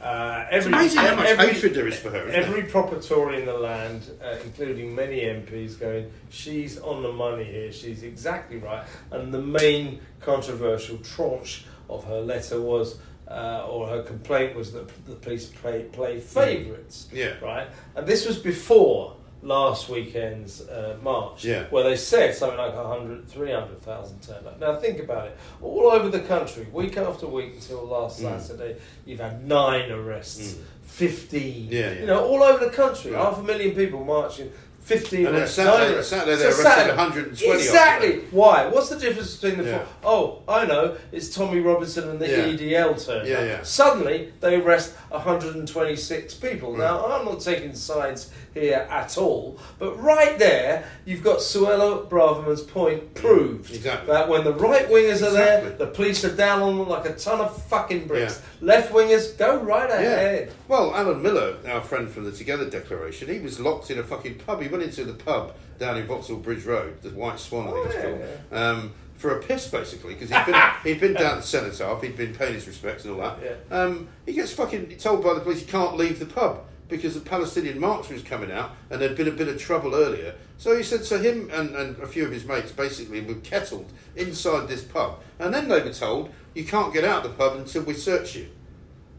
Uh, 0.00 0.46
every, 0.50 0.72
amazing 0.72 1.00
how 1.00 1.14
much 1.16 1.26
every- 1.26 1.52
hatred 1.54 1.74
there 1.74 1.88
is 1.88 1.98
for 1.98 2.10
her, 2.10 2.28
isn't 2.28 2.34
Every 2.34 2.62
proper 2.62 3.00
Tory 3.00 3.40
in 3.40 3.46
the 3.46 3.58
land, 3.58 4.08
uh, 4.22 4.36
including 4.44 4.94
many 4.94 5.20
MPs, 5.22 5.78
going, 5.78 6.10
she's 6.30 6.78
on 6.78 7.02
the 7.02 7.12
money 7.12 7.44
here, 7.44 7.72
she's 7.72 8.04
exactly 8.04 8.58
right. 8.58 8.84
And 9.10 9.34
the 9.34 9.42
main 9.42 10.00
controversial 10.20 10.98
tranche 10.98 11.64
of 11.90 12.04
her 12.04 12.20
letter 12.20 12.60
was, 12.60 12.98
uh, 13.26 13.66
or 13.68 13.88
her 13.88 14.02
complaint 14.02 14.54
was 14.54 14.72
that 14.72 14.88
the 15.06 15.16
police 15.16 15.46
play, 15.46 15.82
play 15.92 16.20
favourites 16.20 17.08
Yeah. 17.12 17.32
right? 17.42 17.66
And 17.96 18.06
this 18.06 18.24
was 18.26 18.38
before 18.38 19.16
last 19.42 19.88
weekend's 19.88 20.62
uh, 20.68 20.96
march, 21.02 21.44
Yeah. 21.44 21.64
where 21.70 21.84
they 21.84 21.96
said 21.96 22.34
something 22.34 22.58
like 22.58 22.74
100, 22.74 23.28
300,000 23.28 24.20
turned 24.22 24.46
up. 24.46 24.58
Now 24.60 24.76
think 24.76 24.98
about 25.00 25.28
it. 25.28 25.36
All 25.62 25.86
over 25.90 26.08
the 26.08 26.20
country, 26.20 26.66
week 26.72 26.96
after 26.96 27.26
week 27.26 27.54
until 27.54 27.86
last 27.86 28.20
Mm. 28.20 28.40
Saturday, 28.40 28.76
you've 29.06 29.20
had 29.20 29.46
nine 29.46 29.90
arrests, 29.90 30.54
Mm. 30.54 30.62
15. 30.82 31.68
Yeah, 31.70 31.78
yeah. 31.92 32.00
You 32.00 32.06
know, 32.06 32.24
all 32.26 32.42
over 32.42 32.64
the 32.64 32.70
country, 32.72 33.12
Right. 33.12 33.24
half 33.24 33.38
a 33.38 33.42
million 33.42 33.74
people 33.74 34.02
marching. 34.04 34.50
15 34.88 35.26
And 35.26 35.36
arrests, 35.36 35.56
Saturday-. 35.56 36.02
Saturday 36.02 36.30
they 36.36 36.42
So 36.42 36.46
arrested 36.48 36.62
Saturday- 36.64 36.96
120 36.96 37.52
Exactly. 37.62 38.12
that. 38.12 38.32
Why? 38.32 38.66
What's 38.68 38.88
the 38.88 38.96
difference 38.96 39.36
between 39.36 39.62
the 39.62 39.70
Yeah. 39.70 39.78
four? 40.02 40.42
Oh, 40.48 40.52
I 40.52 40.64
know. 40.64 40.96
It's 41.12 41.28
Tommy 41.34 41.60
Robinson 41.60 42.08
and 42.08 42.18
the 42.18 42.26
Yeah. 42.28 42.46
EDL 42.46 42.94
turn. 42.94 43.26
Yeah, 43.26 43.44
yeah. 43.44 43.62
Suddenly, 43.62 44.32
they 44.40 44.56
arrest 44.56 44.94
126 45.10 46.34
people. 46.34 46.72
Mm. 46.74 46.78
Now, 46.78 47.06
I'm 47.06 47.26
not 47.26 47.40
taking 47.40 47.74
sides 47.74 48.30
here 48.54 48.86
at 48.90 49.16
all, 49.18 49.58
but 49.78 50.02
right 50.02 50.38
there, 50.38 50.84
you've 51.04 51.22
got 51.22 51.38
Suella 51.38 52.08
Braverman's 52.08 52.62
point 52.62 53.14
proved. 53.14 53.72
Exactly. 53.74 54.12
That 54.12 54.28
when 54.28 54.44
the 54.44 54.54
right 54.54 54.88
wingers 54.88 55.22
are 55.26 55.30
there, 55.32 55.74
the 55.78 55.86
police 55.86 56.24
are 56.24 56.30
down 56.34 56.62
on 56.62 56.78
them 56.78 56.88
like 56.88 57.04
a 57.06 57.12
ton 57.12 57.40
of 57.40 57.62
fucking 57.64 58.06
bricks. 58.06 58.40
Left 58.60 58.92
wingers, 58.92 59.36
go 59.36 59.58
right 59.58 59.90
ahead. 59.90 60.50
Well, 60.66 60.92
Alan 60.94 61.22
Miller, 61.22 61.56
our 61.70 61.80
friend 61.82 62.10
from 62.10 62.24
the 62.24 62.32
Together 62.32 62.64
Declaration, 62.64 63.28
he 63.28 63.38
was 63.38 63.60
locked 63.60 63.90
in 63.90 63.98
a 63.98 64.02
fucking 64.02 64.36
pub. 64.46 64.60
He 64.62 64.68
into 64.80 65.04
the 65.04 65.14
pub 65.14 65.54
down 65.78 65.96
in 65.96 66.06
Vauxhall 66.06 66.36
Bridge 66.38 66.64
Road, 66.64 67.00
the 67.02 67.10
White 67.10 67.38
Swan, 67.38 67.68
I 67.68 67.70
think 67.70 67.76
Oh, 67.78 67.84
it's 67.86 67.94
yeah, 67.94 68.02
called, 68.02 68.62
um, 68.62 68.92
for 69.14 69.36
a 69.38 69.42
piss, 69.42 69.68
basically, 69.68 70.14
because 70.14 70.30
he'd 70.30 70.46
been, 70.46 70.62
he'd 70.84 71.00
been 71.00 71.14
down 71.14 71.38
at 71.38 71.42
the 71.42 71.46
Cenotaph, 71.46 72.02
he'd 72.02 72.16
been 72.16 72.34
paying 72.34 72.54
his 72.54 72.66
respects 72.66 73.04
and 73.04 73.14
all 73.14 73.20
that. 73.20 73.38
Yeah. 73.42 73.76
Um, 73.76 74.08
he 74.26 74.32
gets 74.32 74.52
fucking 74.52 74.96
told 74.98 75.22
by 75.24 75.34
the 75.34 75.40
police 75.40 75.60
he 75.60 75.66
can't 75.66 75.96
leave 75.96 76.18
the 76.18 76.26
pub 76.26 76.64
because 76.88 77.14
the 77.14 77.20
Palestinian 77.20 77.78
march 77.78 78.08
was 78.08 78.22
coming 78.22 78.50
out 78.50 78.70
and 78.90 79.00
there'd 79.00 79.16
been 79.16 79.28
a 79.28 79.32
bit 79.32 79.48
of 79.48 79.58
trouble 79.60 79.94
earlier. 79.94 80.34
So 80.56 80.76
he 80.76 80.82
said, 80.82 81.04
so 81.04 81.18
him 81.18 81.50
and, 81.52 81.74
and 81.76 81.98
a 81.98 82.06
few 82.06 82.24
of 82.24 82.32
his 82.32 82.44
mates 82.44 82.72
basically 82.72 83.20
were 83.20 83.34
kettled 83.34 83.92
inside 84.16 84.68
this 84.68 84.82
pub. 84.82 85.20
And 85.38 85.52
then 85.52 85.68
they 85.68 85.82
were 85.82 85.92
told, 85.92 86.30
you 86.54 86.64
can't 86.64 86.92
get 86.92 87.04
out 87.04 87.24
of 87.24 87.30
the 87.32 87.36
pub 87.36 87.56
until 87.56 87.82
we 87.82 87.94
search 87.94 88.34
you. 88.36 88.48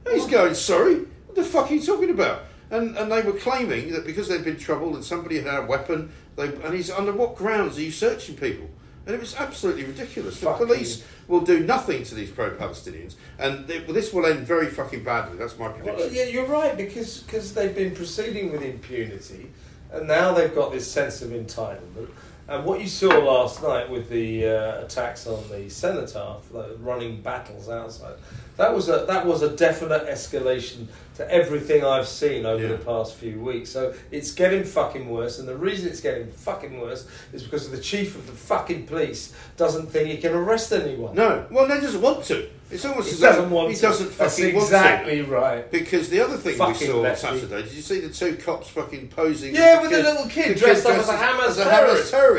And 0.05 0.15
he's 0.15 0.25
going, 0.27 0.55
sorry, 0.55 0.95
what 1.27 1.35
the 1.35 1.43
fuck 1.43 1.69
are 1.69 1.73
you 1.75 1.81
talking 1.81 2.09
about? 2.09 2.43
And 2.71 2.97
and 2.97 3.11
they 3.11 3.21
were 3.21 3.33
claiming 3.33 3.91
that 3.93 4.05
because 4.05 4.27
they'd 4.27 4.43
been 4.43 4.57
troubled 4.57 4.95
and 4.95 5.03
somebody 5.03 5.39
had 5.39 5.63
a 5.63 5.65
weapon, 5.65 6.11
they 6.35 6.47
and 6.47 6.73
he's 6.73 6.91
under 6.91 7.11
what 7.11 7.35
grounds 7.35 7.77
are 7.77 7.81
you 7.81 7.91
searching 7.91 8.35
people? 8.35 8.69
And 9.05 9.15
it 9.15 9.19
was 9.19 9.35
absolutely 9.35 9.85
ridiculous. 9.85 10.39
The 10.39 10.45
Fucking- 10.47 10.67
police 10.67 11.03
will 11.27 11.41
do 11.41 11.59
nothing 11.61 12.03
to 12.03 12.15
these 12.15 12.29
pro-Palestinians, 12.29 13.15
and 13.39 13.67
they, 13.67 13.79
well, 13.79 13.93
this 13.93 14.13
will 14.13 14.25
end 14.25 14.45
very 14.45 14.67
fucking 14.67 15.03
badly. 15.03 15.37
That's 15.37 15.57
my 15.57 15.69
prediction. 15.69 15.95
Well, 15.95 16.11
yeah, 16.11 16.25
you're 16.25 16.45
right 16.45 16.75
because 16.77 17.23
cause 17.27 17.53
they've 17.53 17.75
been 17.75 17.95
proceeding 17.95 18.51
with 18.51 18.61
impunity, 18.61 19.49
and 19.91 20.07
now 20.07 20.33
they've 20.33 20.53
got 20.53 20.71
this 20.71 20.89
sense 20.89 21.21
of 21.23 21.29
entitlement. 21.31 22.09
And 22.49 22.65
what 22.65 22.81
you 22.81 22.87
saw 22.87 23.09
last 23.09 23.61
night 23.61 23.89
with 23.89 24.09
the 24.09 24.47
uh, 24.47 24.81
attacks 24.85 25.27
on 25.27 25.43
the 25.49 25.69
cenotaph, 25.69 26.51
like 26.51 26.65
running 26.79 27.21
battles 27.21 27.69
outside, 27.69 28.15
That 28.57 28.73
was 28.75 28.89
a 28.89 29.05
that 29.07 29.25
was 29.25 29.41
a 29.41 29.49
definite 29.55 30.05
escalation 30.07 30.87
to 31.15 31.31
everything 31.31 31.83
I've 31.85 32.07
seen 32.07 32.45
over 32.45 32.61
Yeah. 32.63 32.69
the 32.69 32.77
past 32.77 33.15
few 33.15 33.39
weeks. 33.39 33.69
So 33.69 33.93
it's 34.11 34.31
getting 34.31 34.63
fucking 34.63 35.07
worse, 35.09 35.39
and 35.39 35.47
the 35.47 35.55
reason 35.55 35.87
it's 35.89 36.01
getting 36.01 36.27
fucking 36.31 36.79
worse 36.79 37.05
is 37.33 37.43
because 37.43 37.69
the 37.69 37.77
chief 37.79 38.15
of 38.15 38.25
the 38.27 38.33
fucking 38.33 38.87
police 38.87 39.33
doesn't 39.57 39.87
think 39.91 40.09
he 40.09 40.17
can 40.17 40.33
arrest 40.33 40.71
anyone. 40.73 41.13
No, 41.15 41.45
well, 41.51 41.67
no, 41.67 41.75
he 41.75 41.81
doesn't 41.81 42.01
want 42.01 42.23
to. 42.25 42.47
It's 42.71 42.85
almost 42.85 43.07
he 43.07 43.13
as 43.15 43.19
doesn't 43.21 43.49
want. 43.49 43.69
he 43.69 43.75
to. 43.75 43.81
doesn't 43.81 44.15
That's 44.17 44.37
fucking 44.37 44.53
want 44.55 44.65
exactly 44.67 45.21
right. 45.23 45.71
Because 45.71 46.07
the 46.09 46.21
other 46.21 46.37
thing 46.37 46.53
we 46.53 46.57
Fucking 46.59 46.87
saw 46.87 47.03
on. 47.07 47.15
Saturday, 47.15 47.63
did 47.63 47.71
you 47.73 47.81
see 47.81 47.99
the 48.01 48.09
two 48.13 48.35
cops 48.35 48.67
fucking 48.69 49.07
posing? 49.07 49.55
Yeah, 49.55 49.81
with 49.81 49.89
the 49.89 49.97
the 49.97 50.03
little 50.03 50.27
kid 50.27 50.55
dressed 50.57 50.85
up 50.85 50.97
as 50.99 51.09
a 51.09 51.13
Hamas 51.13 51.47
as 51.47 51.57
a 51.57 51.63
terrorist. 51.63 52.03
Hamas 52.03 52.11
terrorist. 52.11 52.38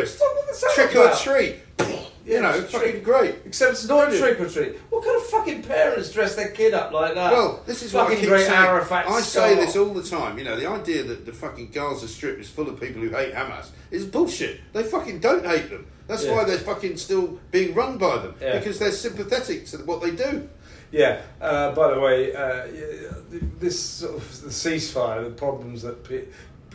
Trick 0.74 0.96
or 0.96 1.12
treat. 1.14 1.56
you 2.26 2.40
know, 2.40 2.50
it's 2.50 2.70
fucking 2.72 3.02
great. 3.02 3.36
Except 3.46 3.72
it's 3.72 3.88
not 3.88 4.12
trick 4.12 4.38
or 4.40 4.48
treat. 4.48 4.76
What 4.90 5.04
kind 5.04 5.16
of 5.16 5.26
fucking 5.26 5.62
parents 5.62 6.12
dress 6.12 6.34
their 6.36 6.50
kid 6.50 6.74
up 6.74 6.92
like 6.92 7.14
that? 7.14 7.32
Well, 7.32 7.62
this 7.66 7.82
is 7.82 7.92
what 7.92 8.02
I 8.02 8.04
fucking 8.04 8.20
keep 8.20 8.28
great 8.28 8.46
saying. 8.46 8.52
Arafat 8.58 9.06
I 9.06 9.20
scar. 9.20 9.48
say 9.48 9.54
this 9.56 9.76
all 9.76 9.92
the 9.94 10.02
time. 10.02 10.38
You 10.38 10.44
know, 10.44 10.56
the 10.56 10.66
idea 10.68 11.02
that 11.04 11.26
the 11.26 11.32
fucking 11.32 11.70
Gaza 11.70 12.06
Strip 12.08 12.38
is 12.38 12.48
full 12.48 12.68
of 12.68 12.78
people 12.80 13.00
who 13.02 13.08
hate 13.10 13.34
Hamas 13.34 13.68
is 13.90 14.04
bullshit. 14.04 14.60
They 14.72 14.82
fucking 14.82 15.20
don't 15.20 15.44
hate 15.46 15.70
them. 15.70 15.86
That's 16.06 16.24
Yeah. 16.24 16.32
why 16.36 16.44
they're 16.44 16.58
fucking 16.58 16.96
still 16.96 17.38
being 17.50 17.74
run 17.74 17.96
by 17.98 18.18
them 18.18 18.34
Yeah. 18.40 18.58
because 18.58 18.78
they're 18.78 18.90
sympathetic 18.92 19.66
to 19.66 19.78
what 19.78 20.02
they 20.02 20.10
do. 20.10 20.48
Yeah. 20.92 21.20
Uh, 21.40 21.72
by 21.72 21.94
the 21.94 22.00
way, 22.00 22.34
uh, 22.34 22.66
this 23.60 23.78
sort 23.78 24.16
of 24.16 24.42
the 24.42 24.48
ceasefire, 24.50 25.22
the 25.24 25.30
problems 25.30 25.82
that 25.82 26.02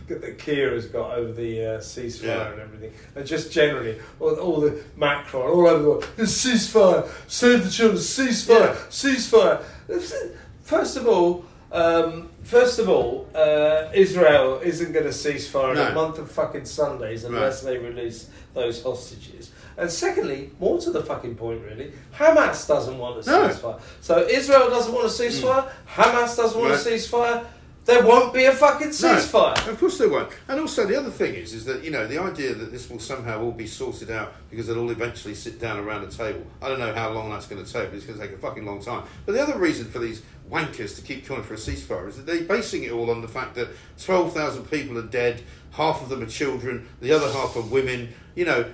that 0.07 0.37
Keir 0.37 0.73
has 0.73 0.85
got 0.87 1.17
over 1.17 1.31
the 1.31 1.65
uh, 1.65 1.79
ceasefire 1.79 2.23
Yeah. 2.23 2.51
and 2.51 2.61
everything, 2.61 2.93
and 3.15 3.25
just 3.25 3.51
generally 3.51 3.99
all, 4.19 4.35
all 4.35 4.61
the 4.61 4.83
Macron 4.95 5.49
all 5.49 5.67
over 5.67 5.81
the 5.83 5.89
world. 5.89 6.03
Ceasefire, 6.17 7.07
save 7.27 7.63
the 7.63 7.69
children, 7.71 7.99
ceasefire, 7.99 8.75
Yeah. 8.75 8.75
ceasefire. 8.89 9.63
First 10.63 10.97
of 10.97 11.07
all. 11.07 11.45
Um, 11.71 12.29
first 12.43 12.79
of 12.79 12.87
all, 12.87 13.27
uh, 13.35 13.89
Israel 13.93 14.61
isn't 14.63 14.93
going 14.93 15.03
to 15.05 15.11
cease 15.11 15.49
fire 15.49 15.73
in 15.73 15.77
a 15.77 15.93
month 15.93 16.19
of 16.19 16.31
fucking 16.31 16.63
Sundays 16.63 17.25
unless 17.25 17.61
they 17.63 17.77
release 17.77 18.29
those 18.53 18.81
hostages. 18.81 19.51
And 19.75 19.91
secondly, 19.91 20.51
more 20.57 20.79
to 20.79 20.89
the 20.91 21.03
fucking 21.03 21.35
point, 21.35 21.61
really, 21.65 21.91
Hamas 22.17 22.65
doesn't 22.65 22.97
want 22.97 23.27
a 23.27 23.29
No. 23.29 23.49
ceasefire. 23.49 23.81
So 23.99 24.25
Israel 24.25 24.69
doesn't 24.69 24.93
want 24.93 25.05
a 25.07 25.09
ceasefire. 25.09 25.69
Hamas 25.95 26.37
doesn't 26.37 26.57
want. 26.57 26.71
Right. 26.71 26.85
a 26.85 26.89
ceasefire. 26.91 27.43
There 27.85 28.03
won't 28.03 28.33
be 28.33 28.45
a 28.45 28.51
fucking 28.51 28.87
No, 28.87 28.93
ceasefire. 28.93 29.67
of 29.67 29.79
course 29.79 29.99
they 29.99 30.07
won't. 30.07 30.31
And 30.47 30.59
also 30.59 30.87
the 30.87 30.97
other 30.97 31.11
thing 31.11 31.35
is, 31.35 31.53
is 31.53 31.65
that 31.65 31.83
you 31.83 31.91
know 31.91 32.07
the 32.07 32.17
idea 32.19 32.55
that 32.55 32.71
this 32.71 32.89
will 32.89 32.97
somehow 32.99 33.41
all 33.41 33.51
be 33.51 33.67
sorted 33.67 34.09
out 34.09 34.33
because 34.49 34.65
they'll 34.65 34.79
all 34.79 34.89
eventually 34.89 35.35
sit 35.35 35.59
down 35.59 35.79
around 35.79 36.03
a 36.03 36.07
table. 36.09 36.43
I 36.63 36.69
don't 36.69 36.79
know 36.79 36.93
how 36.95 37.11
long 37.11 37.29
that's 37.29 37.45
going 37.45 37.63
to 37.63 37.71
take, 37.71 37.89
but 37.89 37.97
it's 37.97 38.05
going 38.07 38.17
to 38.19 38.25
take 38.25 38.35
a 38.35 38.39
fucking 38.39 38.65
long 38.65 38.81
time. 38.81 39.03
But 39.27 39.33
the 39.33 39.41
other 39.43 39.59
reason 39.59 39.85
for 39.85 39.99
these 39.99 40.23
wankers 40.49 40.95
to 40.95 41.03
keep 41.03 41.27
calling 41.27 41.43
for 41.43 41.53
a 41.53 41.57
ceasefire 41.57 42.07
is 42.07 42.17
that 42.17 42.25
they're 42.25 42.41
basing 42.43 42.83
it 42.83 42.91
all 42.91 43.11
on 43.11 43.21
the 43.21 43.27
fact 43.27 43.53
that 43.55 43.69
twelve 44.03 44.33
thousand 44.33 44.65
people 44.71 44.97
are 44.97 45.03
dead, 45.07 45.43
half 45.71 46.01
of 46.01 46.09
them 46.09 46.23
are 46.23 46.27
children, 46.27 46.87
the 47.01 47.11
other 47.11 47.31
half 47.31 47.55
are 47.55 47.61
women. 47.61 48.09
You 48.35 48.45
know. 48.45 48.65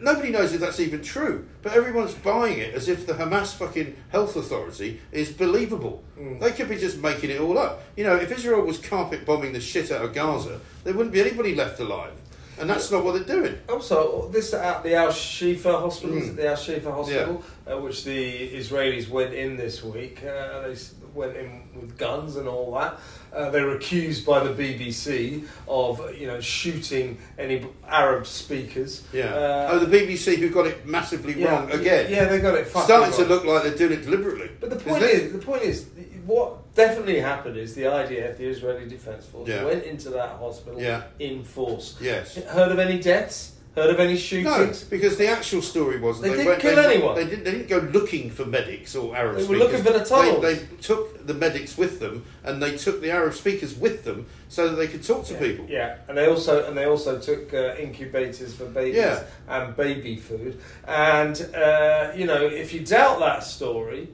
Nobody 0.00 0.30
knows 0.30 0.52
if 0.52 0.60
that's 0.60 0.80
even 0.80 1.02
true, 1.02 1.46
but 1.62 1.72
everyone's 1.72 2.14
buying 2.14 2.58
it 2.58 2.74
as 2.74 2.88
if 2.88 3.06
the 3.06 3.14
Hamas 3.14 3.54
fucking 3.54 3.96
health 4.10 4.36
authority 4.36 5.00
is 5.12 5.30
believable. 5.32 6.02
They 6.40 6.52
could 6.52 6.68
be 6.68 6.76
just 6.76 6.98
making 6.98 7.30
it 7.30 7.40
all 7.40 7.58
up. 7.58 7.82
You 7.96 8.04
know, 8.04 8.16
if 8.16 8.30
Israel 8.32 8.62
was 8.62 8.78
carpet 8.78 9.24
bombing 9.24 9.52
the 9.52 9.60
shit 9.60 9.90
out 9.90 10.04
of 10.04 10.14
Gaza, 10.14 10.60
there 10.84 10.94
wouldn't 10.94 11.12
be 11.12 11.20
anybody 11.20 11.54
left 11.54 11.80
alive. 11.80 12.12
And 12.58 12.70
that's 12.70 12.90
not 12.90 13.04
what 13.04 13.12
they're 13.12 13.36
doing. 13.40 13.58
Also, 13.68 14.28
this 14.28 14.54
at 14.54 14.82
the 14.82 14.94
Al 14.94 15.08
Shifa 15.08 15.78
hospital, 15.78 16.16
Mm. 16.16 16.36
the 16.36 16.48
Al 16.48 16.56
Shifa 16.56 16.90
hospital, 16.90 17.42
uh, 17.70 17.76
which 17.78 18.04
the 18.04 18.50
Israelis 18.56 19.10
went 19.10 19.34
in 19.34 19.58
this 19.58 19.84
week. 19.84 20.22
Uh, 20.24 20.62
they 20.66 20.74
went 21.16 21.36
in 21.36 21.62
with 21.74 21.96
guns 21.98 22.36
and 22.36 22.46
all 22.46 22.72
that. 22.74 22.98
Uh, 23.34 23.50
they 23.50 23.62
were 23.62 23.74
accused 23.74 24.24
by 24.24 24.40
the 24.46 24.50
BBC 24.50 25.44
of, 25.66 26.00
you 26.16 26.26
know, 26.26 26.40
shooting 26.40 27.18
any 27.38 27.66
Arab 27.88 28.26
speakers. 28.26 29.04
Yeah. 29.12 29.34
Uh, 29.34 29.68
oh, 29.72 29.78
the 29.80 29.96
BBC 29.98 30.36
who 30.36 30.50
got 30.50 30.66
it 30.66 30.86
massively 30.86 31.34
yeah, 31.40 31.48
wrong 31.50 31.70
again. 31.72 32.10
Yeah, 32.10 32.26
they 32.26 32.38
got 32.38 32.54
it. 32.54 32.68
fucking 32.68 32.84
Starting 32.86 33.14
to 33.16 33.24
look 33.24 33.44
like 33.44 33.64
they're 33.64 33.74
doing 33.76 33.98
it 33.98 34.02
deliberately. 34.04 34.50
But 34.60 34.70
the 34.70 34.76
point 34.76 35.02
is, 35.02 35.32
the 35.32 35.38
point 35.38 35.62
is, 35.62 35.86
what 36.24 36.74
definitely 36.74 37.20
happened 37.20 37.56
is 37.56 37.74
the 37.74 37.82
IDF, 37.82 38.36
the 38.36 38.44
Israeli 38.46 38.88
Defense 38.88 39.26
Force, 39.26 39.48
Yeah. 39.48 39.64
went 39.64 39.84
into 39.84 40.10
that 40.10 40.30
hospital 40.38 40.80
Yeah. 40.80 41.04
in 41.18 41.42
force. 41.44 41.96
Yes. 42.00 42.36
Heard 42.36 42.70
of 42.70 42.78
any 42.78 43.00
deaths? 43.00 43.52
Heard 43.76 43.90
of 43.90 44.00
any 44.00 44.14
No, 44.14 44.18
shootings? 44.18 44.84
because 44.84 45.18
the 45.18 45.28
actual 45.28 45.60
story 45.60 46.00
was 46.00 46.18
They 46.22 46.30
didn't 46.30 46.46
went- 46.46 46.60
kill 46.62 46.76
they, 46.76 46.94
anyone. 46.94 47.14
They 47.14 47.24
didn't. 47.26 47.44
They 47.44 47.50
didn't 47.50 47.68
go 47.68 47.76
looking 47.98 48.30
for 48.30 48.46
medics 48.46 48.96
or 48.96 49.14
Arab 49.14 49.34
speakers. 49.38 49.48
They 49.48 49.54
were 49.54 49.60
speakers. 49.68 49.84
looking 49.84 49.92
for 49.92 49.98
the 49.98 50.04
tunnels. 50.06 50.42
They, 50.42 50.54
they 50.54 50.76
took 50.80 51.26
the 51.26 51.34
medics 51.34 51.76
with 51.76 52.00
them, 52.00 52.24
and 52.42 52.62
they 52.62 52.74
took 52.78 53.02
the 53.02 53.10
Arab 53.10 53.34
speakers 53.34 53.74
with 53.76 54.04
them, 54.04 54.24
so 54.48 54.68
that 54.68 54.76
they 54.76 54.86
could 54.88 55.02
talk 55.02 55.26
to 55.26 55.34
yeah, 55.34 55.38
people. 55.40 55.66
Yeah, 55.68 55.96
and 56.08 56.16
they 56.16 56.26
also 56.26 56.66
and 56.66 56.74
they 56.74 56.86
also 56.86 57.18
took 57.18 57.52
uh, 57.52 57.74
incubators 57.78 58.54
for 58.54 58.64
babies 58.64 58.96
Yeah. 58.96 59.24
and 59.46 59.76
baby 59.76 60.16
food. 60.16 60.58
And 60.88 61.38
uh, 61.54 62.12
you 62.16 62.24
know, 62.24 62.46
if 62.46 62.72
you 62.72 62.80
doubt 62.80 63.18
that 63.20 63.44
story, 63.44 64.08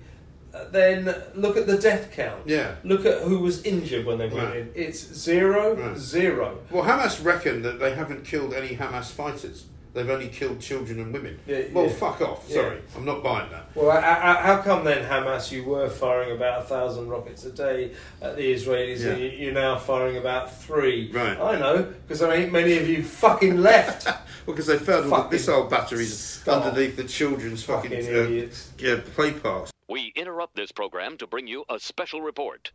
then 0.71 1.15
look 1.35 1.57
at 1.57 1.67
the 1.67 1.79
death 1.79 2.11
count. 2.13 2.43
Yeah. 2.47 2.75
Look 2.85 3.07
at 3.07 3.23
who 3.23 3.39
was 3.41 3.63
injured 3.65 4.05
when 4.07 4.19
they 4.19 4.29
went 4.29 4.49
Right. 4.49 4.57
in. 4.59 4.71
It's 4.75 5.01
zero, 5.15 5.75
Right. 5.75 5.97
zero. 5.97 6.59
Well, 6.71 6.85
Hamas 6.85 7.25
reckon 7.25 7.63
that 7.63 7.79
they 7.81 7.93
haven't 7.95 8.25
killed 8.25 8.53
any 8.55 8.77
Hamas 8.77 9.11
fighters. 9.11 9.65
They've 9.95 10.09
only 10.09 10.29
killed 10.29 10.59
children 10.59 10.99
and 11.01 11.13
women. 11.13 11.39
Yeah, 11.47 11.65
well, 11.71 11.85
yeah. 11.85 11.93
fuck 11.93 12.23
off. 12.23 12.45
Yeah. 12.49 12.55
Sorry, 12.63 12.79
I'm 12.97 13.05
not 13.05 13.23
buying 13.23 13.51
that. 13.51 13.67
Well, 13.75 13.91
how 14.01 14.63
come 14.63 14.85
then 14.85 15.05
Hamas 15.07 15.53
you 15.53 15.65
were 15.65 15.91
firing 15.91 16.35
about 16.35 16.63
a 16.63 16.65
thousand 16.65 17.09
rockets 17.11 17.45
a 17.45 17.51
day 17.53 17.91
at 18.23 18.37
the 18.37 18.55
Israelis 18.55 19.01
Yeah. 19.05 19.11
and 19.11 19.21
you, 19.23 19.29
you're 19.29 19.53
now 19.53 19.77
firing 19.77 20.17
about 20.17 20.55
three? 20.63 21.11
Right. 21.13 21.39
I 21.39 21.59
know 21.59 21.93
because 22.07 22.21
there 22.21 22.33
ain't 22.33 22.53
many 22.53 22.79
of 22.79 22.89
you 22.89 23.03
fucking 23.03 23.59
left. 23.61 24.09
Well, 24.45 24.57
because 24.57 24.67
they 24.67 24.77
found 24.79 25.13
all 25.13 25.23
the 25.23 25.31
missile 25.31 25.69
batteries 25.69 26.43
underneath 26.49 26.97
the 26.97 27.05
children's 27.05 27.63
fucking, 27.63 27.93
fucking 27.93 28.43
uh, 28.45 28.47
yeah, 28.77 28.97
play 29.15 29.31
parks. 29.31 29.72
We 29.93 30.11
interrupt 30.17 30.57
this 30.57 30.73
program 30.73 31.19
to 31.19 31.27
bring 31.27 31.47
you 31.47 31.67
a 31.69 31.79
special 31.79 32.23
report. 32.23 32.71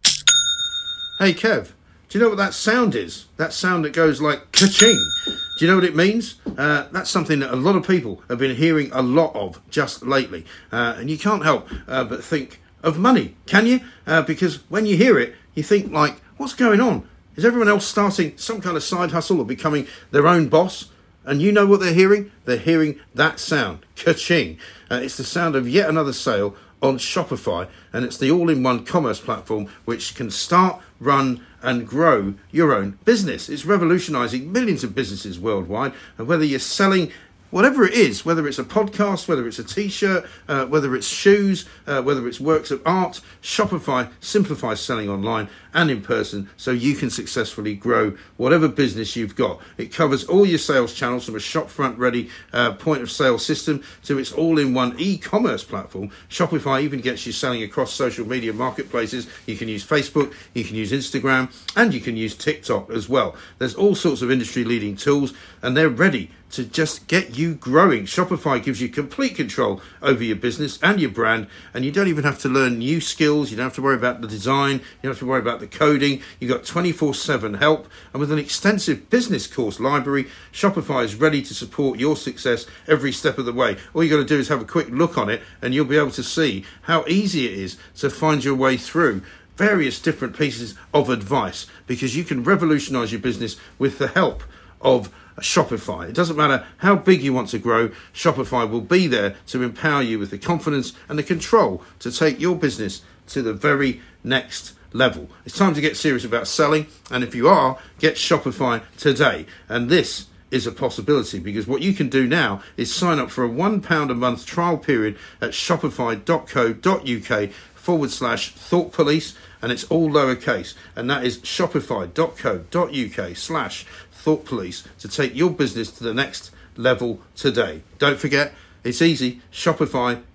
Hey 1.17 1.33
Kev, 1.33 1.71
do 2.09 2.19
you 2.19 2.23
know 2.23 2.29
what 2.29 2.37
that 2.37 2.53
sound 2.53 2.93
is? 2.93 3.25
That 3.37 3.53
sound 3.53 3.85
that 3.85 3.93
goes 3.93 4.21
like 4.21 4.51
ka-ching. 4.51 5.03
Do 5.25 5.65
you 5.65 5.67
know 5.67 5.73
what 5.73 5.83
it 5.83 5.95
means? 5.95 6.35
Uh, 6.45 6.85
that's 6.91 7.09
something 7.09 7.39
that 7.39 7.51
a 7.51 7.55
lot 7.55 7.75
of 7.75 7.87
people 7.87 8.21
have 8.29 8.37
been 8.37 8.55
hearing 8.55 8.91
a 8.91 9.01
lot 9.01 9.35
of 9.35 9.59
just 9.71 10.03
lately. 10.03 10.45
Uh, 10.71 10.93
and 10.99 11.09
you 11.09 11.17
can't 11.17 11.43
help 11.43 11.67
uh, 11.87 12.03
but 12.03 12.23
think 12.23 12.61
of 12.83 12.99
money, 12.99 13.35
can 13.47 13.65
you? 13.65 13.79
Uh, 14.05 14.21
because 14.21 14.57
when 14.69 14.85
you 14.85 14.95
hear 14.95 15.17
it, 15.17 15.33
you 15.55 15.63
think 15.63 15.91
like, 15.91 16.21
what's 16.37 16.53
going 16.53 16.79
on? 16.79 17.09
Is 17.35 17.43
everyone 17.43 17.67
else 17.67 17.87
starting 17.87 18.37
some 18.37 18.61
kind 18.61 18.77
of 18.77 18.83
side 18.83 19.09
hustle 19.09 19.39
or 19.39 19.45
becoming 19.45 19.87
their 20.11 20.27
own 20.27 20.49
boss? 20.49 20.91
And 21.25 21.41
you 21.41 21.51
know 21.51 21.65
what 21.65 21.79
they're 21.79 21.95
hearing? 21.95 22.31
They're 22.45 22.57
hearing 22.57 23.01
that 23.15 23.39
sound, 23.39 23.85
ka-ching. 23.95 24.59
Uh, 24.89 25.01
it's 25.01 25.17
the 25.17 25.25
sound 25.25 25.55
of 25.55 25.67
yet 25.67 25.89
another 25.89 26.13
sale 26.13 26.55
on 26.81 26.97
Shopify, 26.97 27.67
and 27.91 28.05
it's 28.05 28.17
the 28.17 28.31
all 28.31 28.49
in 28.49 28.63
one 28.63 28.85
commerce 28.85 29.19
platform 29.19 29.67
which 29.85 30.15
can 30.15 30.29
start, 30.29 30.81
run, 30.99 31.45
and 31.61 31.87
grow 31.87 32.35
your 32.51 32.73
own 32.73 32.99
business. 33.03 33.49
It's 33.49 33.65
revolutionizing 33.65 34.51
millions 34.51 34.83
of 34.83 34.93
businesses 34.93 35.39
worldwide, 35.39 35.93
and 36.17 36.27
whether 36.27 36.45
you're 36.45 36.59
selling 36.59 37.11
whatever 37.51 37.83
it 37.85 37.93
is, 37.93 38.25
whether 38.25 38.47
it's 38.47 38.59
a 38.59 38.63
podcast, 38.63 39.27
whether 39.27 39.47
it's 39.47 39.59
a 39.59 39.63
t 39.63 39.89
shirt, 39.89 40.25
uh, 40.47 40.65
whether 40.65 40.95
it's 40.95 41.07
shoes, 41.07 41.65
uh, 41.85 42.01
whether 42.01 42.27
it's 42.27 42.39
works 42.39 42.71
of 42.71 42.81
art, 42.85 43.21
Shopify 43.41 44.11
simplifies 44.19 44.79
selling 44.79 45.09
online 45.09 45.49
and 45.73 45.91
in 45.91 46.01
person 46.01 46.49
so 46.57 46.71
you 46.71 46.95
can 46.95 47.09
successfully 47.09 47.75
grow 47.75 48.17
whatever 48.37 48.67
business 48.67 49.15
you've 49.15 49.35
got. 49.35 49.61
It 49.77 49.93
covers 49.93 50.23
all 50.25 50.45
your 50.45 50.57
sales 50.57 50.93
channels 50.93 51.25
from 51.25 51.35
a 51.35 51.39
shopfront 51.39 51.97
ready 51.97 52.29
uh, 52.51 52.73
point 52.73 53.01
of 53.01 53.11
sale 53.11 53.37
system 53.37 53.83
to 54.03 54.17
its 54.17 54.31
all 54.31 54.57
in 54.57 54.73
one 54.73 54.95
e 54.97 55.17
commerce 55.17 55.63
platform. 55.63 56.11
Shopify 56.29 56.81
even 56.81 57.01
gets 57.01 57.25
you 57.25 57.31
selling 57.31 57.63
across 57.63 57.93
social 57.93 58.27
media 58.27 58.53
marketplaces. 58.53 59.27
You 59.45 59.55
can 59.55 59.67
use 59.67 59.85
Facebook, 59.85 60.33
you 60.53 60.63
can 60.63 60.75
use 60.75 60.91
Instagram, 60.91 61.53
and 61.75 61.93
you 61.93 61.99
can 61.99 62.17
use 62.17 62.35
TikTok 62.35 62.89
as 62.89 63.07
well. 63.07 63.35
There's 63.59 63.75
all 63.75 63.95
sorts 63.95 64.21
of 64.21 64.31
industry 64.31 64.63
leading 64.63 64.95
tools, 64.95 65.33
and 65.61 65.77
they're 65.77 65.89
ready 65.89 66.31
to 66.51 66.63
just 66.63 67.07
get 67.07 67.37
you 67.37 67.55
growing. 67.55 68.05
Shopify 68.05 68.63
gives 68.63 68.81
you 68.81 68.89
complete 68.89 69.35
control 69.35 69.81
over 70.01 70.23
your 70.23 70.35
business 70.35 70.79
and 70.81 70.99
your 70.99 71.09
brand, 71.09 71.47
and 71.73 71.83
you 71.83 71.91
don't 71.91 72.07
even 72.07 72.23
have 72.23 72.39
to 72.39 72.49
learn 72.49 72.79
new 72.79 73.01
skills. 73.01 73.51
You 73.51 73.57
don't 73.57 73.65
have 73.65 73.75
to 73.75 73.81
worry 73.81 73.95
about 73.95 74.21
the 74.21 74.27
design, 74.27 74.77
you 74.77 75.03
don't 75.03 75.11
have 75.11 75.19
to 75.19 75.25
worry 75.25 75.41
about 75.41 75.59
the 75.59 75.67
coding. 75.67 76.21
You've 76.39 76.51
got 76.51 76.63
24 76.63 77.13
7 77.13 77.55
help, 77.55 77.87
and 78.13 78.19
with 78.19 78.31
an 78.31 78.39
extensive 78.39 79.09
business 79.09 79.47
course 79.47 79.79
library, 79.79 80.27
Shopify 80.51 81.03
is 81.03 81.15
ready 81.15 81.41
to 81.41 81.53
support 81.53 81.99
your 81.99 82.15
success 82.15 82.65
every 82.87 83.11
step 83.11 83.37
of 83.37 83.45
the 83.45 83.53
way. 83.53 83.77
All 83.93 84.03
you 84.03 84.09
got 84.09 84.17
to 84.17 84.25
do 84.25 84.39
is 84.39 84.47
have 84.47 84.61
a 84.61 84.65
quick 84.65 84.89
look 84.89 85.17
on 85.17 85.29
it, 85.29 85.41
and 85.61 85.73
you'll 85.73 85.85
be 85.85 85.97
able 85.97 86.11
to 86.11 86.23
see 86.23 86.65
how 86.83 87.05
easy 87.07 87.45
it 87.45 87.53
is 87.53 87.77
to 87.97 88.09
find 88.09 88.43
your 88.43 88.55
way 88.55 88.77
through 88.77 89.21
various 89.57 89.99
different 89.99 90.37
pieces 90.37 90.75
of 90.93 91.09
advice 91.09 91.65
because 91.87 92.15
you 92.15 92.23
can 92.23 92.43
revolutionize 92.43 93.11
your 93.11 93.19
business 93.19 93.57
with 93.79 93.97
the 93.97 94.07
help 94.07 94.43
of 94.81 95.11
Shopify. 95.39 96.09
It 96.09 96.15
doesn't 96.15 96.35
matter 96.35 96.65
how 96.77 96.95
big 96.95 97.21
you 97.21 97.33
want 97.33 97.49
to 97.49 97.59
grow, 97.59 97.89
Shopify 98.13 98.69
will 98.69 98.81
be 98.81 99.07
there 99.07 99.35
to 99.47 99.61
empower 99.61 100.01
you 100.01 100.19
with 100.19 100.31
the 100.31 100.37
confidence 100.37 100.93
and 101.07 101.17
the 101.17 101.23
control 101.23 101.83
to 101.99 102.11
take 102.11 102.39
your 102.39 102.55
business 102.55 103.01
to 103.27 103.41
the 103.41 103.53
very 103.53 104.01
next 104.23 104.73
level. 104.93 105.29
It's 105.45 105.57
time 105.57 105.73
to 105.75 105.81
get 105.81 105.97
serious 105.97 106.25
about 106.25 106.47
selling, 106.47 106.87
and 107.11 107.23
if 107.23 107.35
you 107.35 107.47
are, 107.47 107.77
get 107.99 108.15
Shopify 108.15 108.81
today. 108.97 109.45
And 109.69 109.89
this 109.89 110.27
is 110.49 110.65
a 110.65 110.71
possibility 110.71 111.39
because 111.39 111.67
what 111.67 111.81
you 111.81 111.93
can 111.93 112.07
do 112.09 112.25
now 112.25 112.63
is 112.77 112.93
sign 112.93 113.19
up 113.19 113.29
for 113.29 113.43
a 113.43 113.49
£1 113.49 114.09
a 114.09 114.13
month 114.13 114.45
trial 114.45 114.77
period 114.77 115.17
at 115.41 115.51
shopify.co.uk 115.51 117.51
forward 117.75 118.11
slash 118.11 118.53
thought 118.53 118.93
police 118.93 119.35
and 119.61 119.71
it's 119.71 119.83
all 119.85 120.09
lowercase 120.09 120.73
and 120.95 121.09
that 121.09 121.25
is 121.25 121.39
shopify.co.uk 121.39 123.37
slash 123.37 123.85
thought 124.27 124.43
police 124.43 124.83
to 124.99 125.07
take 125.07 125.33
your 125.33 125.49
business 125.49 125.89
to 125.89 126.03
the 126.03 126.13
next 126.13 126.51
level 126.75 127.21
today 127.37 127.81
don't 127.97 128.19
forget 128.19 128.51
it's 128.83 129.01
easy 129.01 129.39
shopify.co.uk 129.53 130.25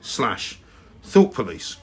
slash 0.00 0.60
thought 1.02 1.34
police 1.34 1.76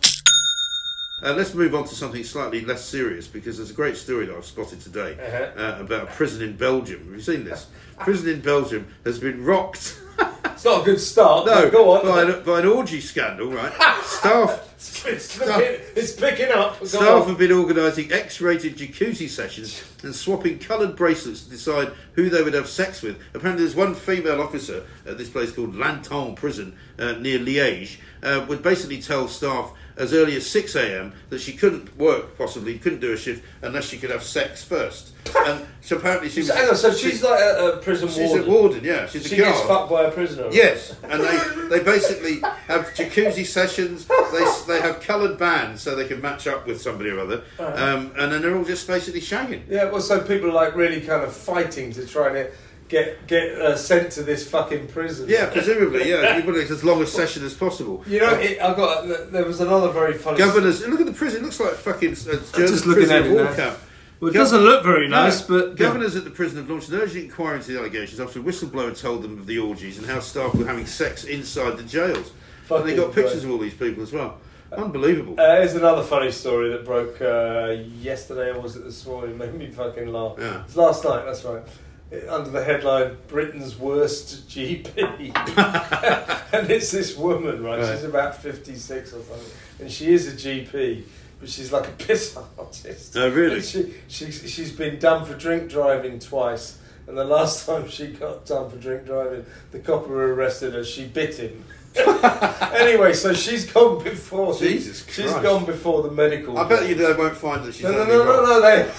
uh, 1.22 1.34
let's 1.34 1.54
move 1.54 1.76
on 1.76 1.84
to 1.84 1.94
something 1.94 2.24
slightly 2.24 2.62
less 2.64 2.86
serious 2.86 3.28
because 3.28 3.58
there's 3.58 3.72
a 3.72 3.74
great 3.74 3.98
story 3.98 4.28
that 4.28 4.34
I've 4.38 4.46
spotted 4.46 4.80
today 4.80 5.18
Uh-huh. 5.20 5.62
uh, 5.62 5.82
about 5.82 6.04
a 6.04 6.06
prison 6.06 6.42
in 6.42 6.56
Belgium. 6.56 7.04
Have 7.08 7.14
you 7.16 7.20
seen 7.20 7.44
this? 7.44 7.68
prison 8.00 8.30
in 8.30 8.40
Belgium 8.40 8.88
has 9.04 9.20
been 9.20 9.44
rocked. 9.44 10.00
It's 10.46 10.64
not 10.64 10.84
a 10.84 10.86
good 10.86 11.02
start. 11.02 11.46
no, 11.48 11.70
go 11.70 11.92
on. 11.98 12.06
By, 12.06 12.24
an, 12.24 12.44
by 12.46 12.60
an 12.62 12.68
orgy 12.68 13.02
scandal, 13.02 13.52
right? 13.52 13.74
Staff 14.06 14.69
it's, 14.80 15.38
picking, 15.38 15.82
it's 15.96 16.14
picking 16.14 16.52
up. 16.52 16.80
Go 16.80 16.86
Staff 16.86 17.24
on. 17.24 17.28
have 17.28 17.38
been 17.38 17.52
organising 17.52 18.14
X-rated 18.14 18.78
jacuzzi 18.78 19.28
sessions 19.28 19.84
and 20.04 20.16
swapping 20.16 20.58
coloured 20.58 20.96
bracelets 20.96 21.44
to 21.44 21.50
decide 21.50 21.92
who 22.14 22.30
they 22.30 22.42
would 22.42 22.54
have 22.54 22.70
sex 22.70 23.02
with. 23.02 23.20
Apparently, 23.34 23.66
there's 23.66 23.76
one 23.76 23.94
female 23.94 24.42
officer 24.42 24.86
at 25.06 25.18
this 25.18 25.30
place 25.30 25.52
called 25.52 25.76
Lantin 25.76 26.34
Prison 26.36 26.78
near 27.20 27.40
Liège 27.40 27.98
uh, 28.24 28.46
would 28.48 28.62
basically 28.62 29.02
tell 29.02 29.28
staff 29.28 29.74
as 30.00 30.14
early 30.14 30.36
as 30.36 30.50
6 30.50 30.76
a.m. 30.76 31.14
that 31.30 31.42
she 31.42 31.54
couldn't 31.54 31.96
work, 31.98 32.38
possibly 32.38 32.80
couldn't 32.80 33.02
do 33.02 33.12
a 33.12 33.18
shift 33.18 33.44
unless 33.62 33.86
she 33.86 33.98
could 33.98 34.10
have 34.10 34.24
sex 34.24 34.64
first. 34.64 35.12
and 35.46 35.66
so 35.82 35.98
apparently 35.98 36.30
she 36.30 36.40
was. 36.40 36.48
So, 36.48 36.56
hang 36.56 36.70
on, 36.70 36.76
so 36.76 36.94
she's 36.94 37.22
like 37.22 37.40
a, 37.40 37.74
a 37.74 37.78
prison 37.78 38.08
she's 38.08 38.18
warden. 38.18 38.38
She's 38.38 38.48
a 38.48 38.50
warden, 38.50 38.84
yeah. 38.84 39.08
She's 39.08 39.28
she 39.28 39.36
a 39.36 39.40
guard. 39.40 39.54
gets 39.54 39.68
fucked 39.68 39.92
by 39.92 40.04
a 40.04 40.12
prisoner. 40.12 40.48
Yes, 40.52 40.96
and 41.04 41.22
they, 41.22 41.78
they 41.78 41.84
basically 41.84 42.40
have 42.68 42.86
jacuzzi 42.96 43.46
sessions. 43.46 44.06
They 44.06 44.46
they 44.68 44.82
have 44.82 45.02
coloured 45.02 45.38
bands 45.38 45.82
so 45.82 45.96
they 45.96 46.08
can 46.08 46.22
match 46.22 46.48
up 46.48 46.66
with 46.66 46.82
somebody 46.82 47.10
or 47.10 47.20
other, 47.20 47.44
um, 47.60 48.12
and 48.18 48.32
then 48.32 48.42
they're 48.42 48.56
all 48.56 48.64
just 48.64 48.88
basically 48.88 49.22
shagging. 49.22 49.64
Yeah, 49.70 49.92
well, 49.92 50.02
so 50.02 50.22
people 50.22 50.50
are 50.50 50.54
like 50.54 50.76
really 50.76 51.02
kind 51.02 51.24
of 51.24 51.36
fighting 51.36 51.92
to 51.94 52.08
try 52.08 52.28
and 52.30 52.50
get 52.90 53.26
get 53.28 53.52
uh, 53.62 53.78
sent 53.78 54.12
to 54.14 54.24
this 54.24 54.50
fucking 54.50 54.88
prison. 54.88 55.30
Yeah, 55.30 55.50
presumably, 55.50 56.10
yeah. 56.10 56.38
You 56.38 56.44
want 56.44 56.58
it 56.58 56.70
as 56.70 56.84
long 56.84 57.02
a 57.02 57.08
session 57.08 57.46
as 57.46 57.54
possible. 57.54 58.04
You 58.08 58.20
know, 58.20 58.32
Uh, 58.34 58.40
it, 58.40 58.62
I 58.62 58.76
got. 58.76 59.32
There 59.32 59.46
was 59.46 59.62
another 59.62 59.90
very 59.92 60.16
funny. 60.16 60.38
governors. 60.38 60.86
Look 60.86 61.00
at 61.00 61.06
the 61.06 61.14
prison. 61.14 61.42
It 61.42 61.46
looks 61.46 61.60
like 61.60 61.74
fucking 61.76 62.12
uh, 62.14 62.16
German 62.16 62.42
just 62.54 62.86
looking 62.86 63.08
prison 63.08 63.16
at 63.18 63.26
it 63.28 63.32
war 63.34 63.44
now. 63.46 63.54
camp. 63.56 63.78
Well, 64.20 64.32
it 64.32 64.34
Gov- 64.34 64.38
doesn't 64.40 64.62
look 64.62 64.84
very 64.84 65.08
nice, 65.08 65.48
No. 65.48 65.60
but 65.62 65.78
governors 65.78 66.18
at 66.18 66.26
the 66.26 66.30
prison 66.30 66.58
have 66.58 66.70
launched 66.70 66.90
an 66.90 66.96
urgent 67.00 67.24
inquiry 67.24 67.56
into 67.56 67.72
the 67.72 67.80
allegations 67.80 68.20
after 68.20 68.40
a 68.40 68.44
whistleblower 68.44 69.00
told 69.00 69.22
them 69.22 69.38
of 69.40 69.46
the 69.46 69.58
orgies 69.60 69.98
and 69.98 70.06
how 70.08 70.20
staff 70.20 70.54
were 70.56 70.66
having 70.66 70.86
sex 70.86 71.24
inside 71.24 71.78
the 71.78 71.84
jails. 71.84 72.18
and 72.18 72.26
they 72.26 72.68
Fucking 72.68 72.96
got 72.98 73.14
pictures 73.14 73.34
great. 73.36 73.44
of 73.46 73.52
all 73.52 73.58
these 73.60 73.74
people 73.76 74.04
as 74.04 74.12
well. 74.12 74.38
Unbelievable. 74.74 75.40
Uh, 75.40 75.56
here's 75.56 75.74
another 75.74 76.04
funny 76.04 76.32
story 76.32 76.70
that 76.70 76.84
broke 76.86 77.20
uh, 77.22 77.78
yesterday, 78.02 78.50
or 78.52 78.60
was 78.60 78.76
it 78.76 78.84
this 78.84 79.06
morning? 79.06 79.38
Made 79.44 79.54
me 79.56 79.68
fucking 79.72 80.12
laugh. 80.12 80.36
Yeah. 80.38 80.64
It's 80.66 80.76
last 80.76 81.04
night. 81.06 81.24
That's 81.26 81.44
right. 81.46 81.64
It- 82.12 82.28
under 82.28 82.50
the 82.50 82.64
headline 82.64 83.18
"Britain's 83.28 83.78
worst 83.78 84.48
GP," 84.50 85.32
and 86.54 86.70
it's 86.72 86.92
this 86.92 87.16
woman, 87.16 87.64
right? 87.64 87.80
Right. 87.80 87.96
She's 87.96 88.04
about 88.04 88.36
fifty-six 88.42 89.10
or 89.14 89.22
something, 89.22 89.52
and 89.80 89.92
she 89.92 90.12
is 90.14 90.28
a 90.28 90.32
GP, 90.36 91.04
but 91.40 91.50
she's 91.50 91.72
like 91.72 91.88
a 91.88 91.92
piss 91.92 92.36
artist. 92.58 93.16
Oh, 93.16 93.30
really? 93.30 93.56
And 93.58 93.64
she, 93.64 93.94
she 94.08 94.32
she's 94.32 94.72
been 94.72 94.98
done 95.00 95.26
for 95.26 95.36
drink 95.36 95.70
driving 95.70 96.20
twice. 96.20 96.78
And 97.08 97.18
the 97.18 97.24
last 97.26 97.66
time 97.68 97.88
she 97.90 98.08
got 98.08 98.46
done 98.46 98.70
for 98.70 98.78
drink 98.78 99.06
driving, 99.06 99.46
the 99.72 99.80
copper 99.80 100.08
who 100.10 100.16
arrested 100.16 100.74
her. 100.74 100.84
She 100.84 101.06
bit 101.06 101.36
him. 101.38 101.64
anyway, 102.76 103.14
so 103.14 103.34
she's 103.34 103.66
gone 103.72 104.04
before. 104.04 104.54
the- 104.54 104.60
Jesus 104.60 105.04
She's 105.08 105.26
Christ. 105.26 105.42
gone 105.44 105.66
before 105.66 106.04
the 106.04 106.12
medical. 106.12 106.58
I 106.58 106.68
bet 106.70 106.88
you 106.88 106.94
they 106.96 107.12
won't 107.14 107.36
find 107.36 107.64
that 107.66 107.74
she's 107.74 107.84
No, 107.84 107.92
no, 107.92 108.04
no, 108.06 108.24
no, 108.24 108.44
no, 108.44 108.62
they 108.62 108.92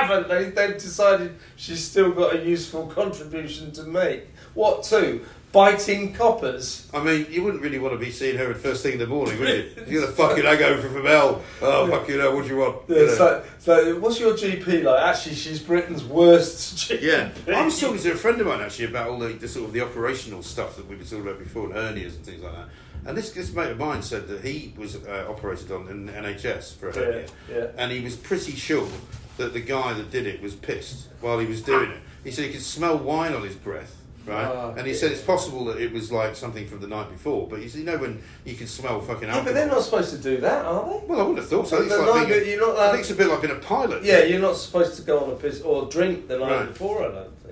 haven't. 0.00 0.28
They, 0.28 0.50
they've 0.50 0.74
decided 0.78 1.36
she's 1.56 1.82
still 1.84 2.12
got 2.12 2.36
a 2.36 2.44
useful 2.44 2.86
contribution 2.86 3.72
to 3.72 3.82
make. 3.84 4.24
What 4.54 4.82
to? 4.84 5.24
Biting 5.52 6.12
coppers. 6.12 6.86
I 6.92 7.02
mean, 7.02 7.26
you 7.30 7.42
wouldn't 7.42 7.62
really 7.62 7.78
want 7.78 7.94
to 7.94 7.98
be 7.98 8.10
seeing 8.10 8.36
her 8.36 8.50
at 8.50 8.58
first 8.58 8.82
thing 8.82 8.94
in 8.94 8.98
the 8.98 9.06
morning, 9.06 9.38
would 9.40 9.48
you? 9.48 9.70
You're 9.86 10.02
gonna 10.02 10.12
fucking 10.12 10.44
hangover 10.44 10.86
from 10.88 11.06
hell. 11.06 11.42
Oh, 11.62 11.86
fuck 11.88 12.08
you 12.08 12.18
know, 12.18 12.34
what 12.34 12.44
do 12.44 12.50
you 12.50 12.56
want? 12.58 12.82
Yeah, 12.88 12.96
You 12.96 13.06
know. 13.06 13.14
so, 13.14 13.44
so, 13.58 13.98
what's 14.00 14.20
your 14.20 14.34
GP 14.34 14.82
like? 14.84 15.02
Actually, 15.02 15.36
she's 15.36 15.60
Britain's 15.60 16.04
worst 16.04 16.76
GP. 16.90 17.00
Yeah, 17.00 17.30
I 17.56 17.64
was 17.64 17.80
talking 17.80 17.98
to 18.02 18.12
a 18.12 18.16
friend 18.16 18.38
of 18.40 18.46
mine 18.48 18.60
actually 18.60 18.86
about 18.86 19.08
all 19.08 19.18
the, 19.18 19.28
the 19.28 19.48
sort 19.48 19.66
of 19.66 19.72
the 19.72 19.80
operational 19.80 20.42
stuff 20.42 20.76
that 20.76 20.86
we 20.88 20.96
were 20.96 21.04
talking 21.04 21.22
about 21.22 21.38
before, 21.38 21.66
and 21.66 21.74
hernias 21.74 22.16
and 22.16 22.24
things 22.26 22.42
like 22.42 22.52
that. 22.54 22.68
And 23.06 23.16
this 23.16 23.30
this 23.30 23.50
mate 23.54 23.70
of 23.70 23.78
mine 23.78 24.02
said 24.02 24.26
that 24.28 24.44
he 24.44 24.74
was 24.76 24.96
uh, 25.06 25.26
operated 25.28 25.70
on 25.70 25.88
in 25.88 26.04
the 26.06 26.12
NHS 26.12 26.74
for 26.76 26.88
a 26.90 26.94
hernia, 26.94 27.26
Yeah, 27.48 27.56
yeah. 27.56 27.66
and 27.78 27.92
he 27.92 28.00
was 28.00 28.16
pretty 28.16 28.52
sure 28.52 28.86
that 29.36 29.52
the 29.52 29.60
guy 29.60 29.92
that 29.92 30.10
did 30.10 30.26
it 30.26 30.40
was 30.42 30.54
pissed 30.54 31.08
while 31.20 31.38
he 31.38 31.46
was 31.46 31.62
doing 31.62 31.90
it. 31.90 31.98
He 32.24 32.30
said 32.30 32.46
he 32.46 32.52
could 32.52 32.62
smell 32.62 32.98
wine 32.98 33.32
on 33.34 33.42
his 33.42 33.54
breath. 33.54 33.92
Right, 34.26 34.44
Ah, 34.44 34.74
and 34.76 34.84
he 34.88 34.92
said 34.92 35.12
it's 35.12 35.20
possible 35.22 35.64
that 35.66 35.78
it 35.80 35.92
was 35.92 36.10
like 36.10 36.34
something 36.34 36.66
from 36.66 36.80
the 36.80 36.88
night 36.88 37.08
before, 37.12 37.46
but 37.46 37.62
you 37.62 37.68
see, 37.68 37.78
you 37.78 37.84
know 37.84 37.96
when 37.96 38.20
you 38.44 38.54
can 38.56 38.66
smell 38.66 39.00
fucking 39.00 39.28
Yeah, 39.28 39.36
alcohol. 39.36 39.44
but 39.44 39.54
they're 39.54 39.68
not 39.68 39.82
supposed 39.84 40.10
to 40.10 40.18
do 40.18 40.38
that, 40.38 40.64
are 40.66 40.84
they? 40.84 41.06
Well, 41.06 41.20
I 41.20 41.22
would 41.22 41.36
have 41.38 41.48
thought 41.48 41.68
so. 41.68 41.80
It's 41.80 41.96
like 41.96 42.26
being 42.26 42.42
a- 42.42 42.44
you're 42.44 42.60
not 42.60 42.76
I 42.76 42.88
think 42.90 43.02
it's 43.02 43.10
a 43.12 43.14
bit 43.14 43.28
like 43.28 43.40
being 43.42 43.52
a 43.56 43.60
pilot. 43.60 44.02
Yeah, 44.02 44.24
you're 44.24 44.40
not 44.40 44.56
supposed 44.56 44.96
to 44.96 45.02
go 45.02 45.20
on 45.20 45.30
a 45.30 45.36
piss 45.36 45.60
or 45.60 45.86
drink 45.88 46.26
the 46.26 46.38
night 46.40 46.50
Right. 46.50 46.66
before. 46.66 47.02
I 47.04 47.12
don't 47.14 47.38
think. 47.44 47.45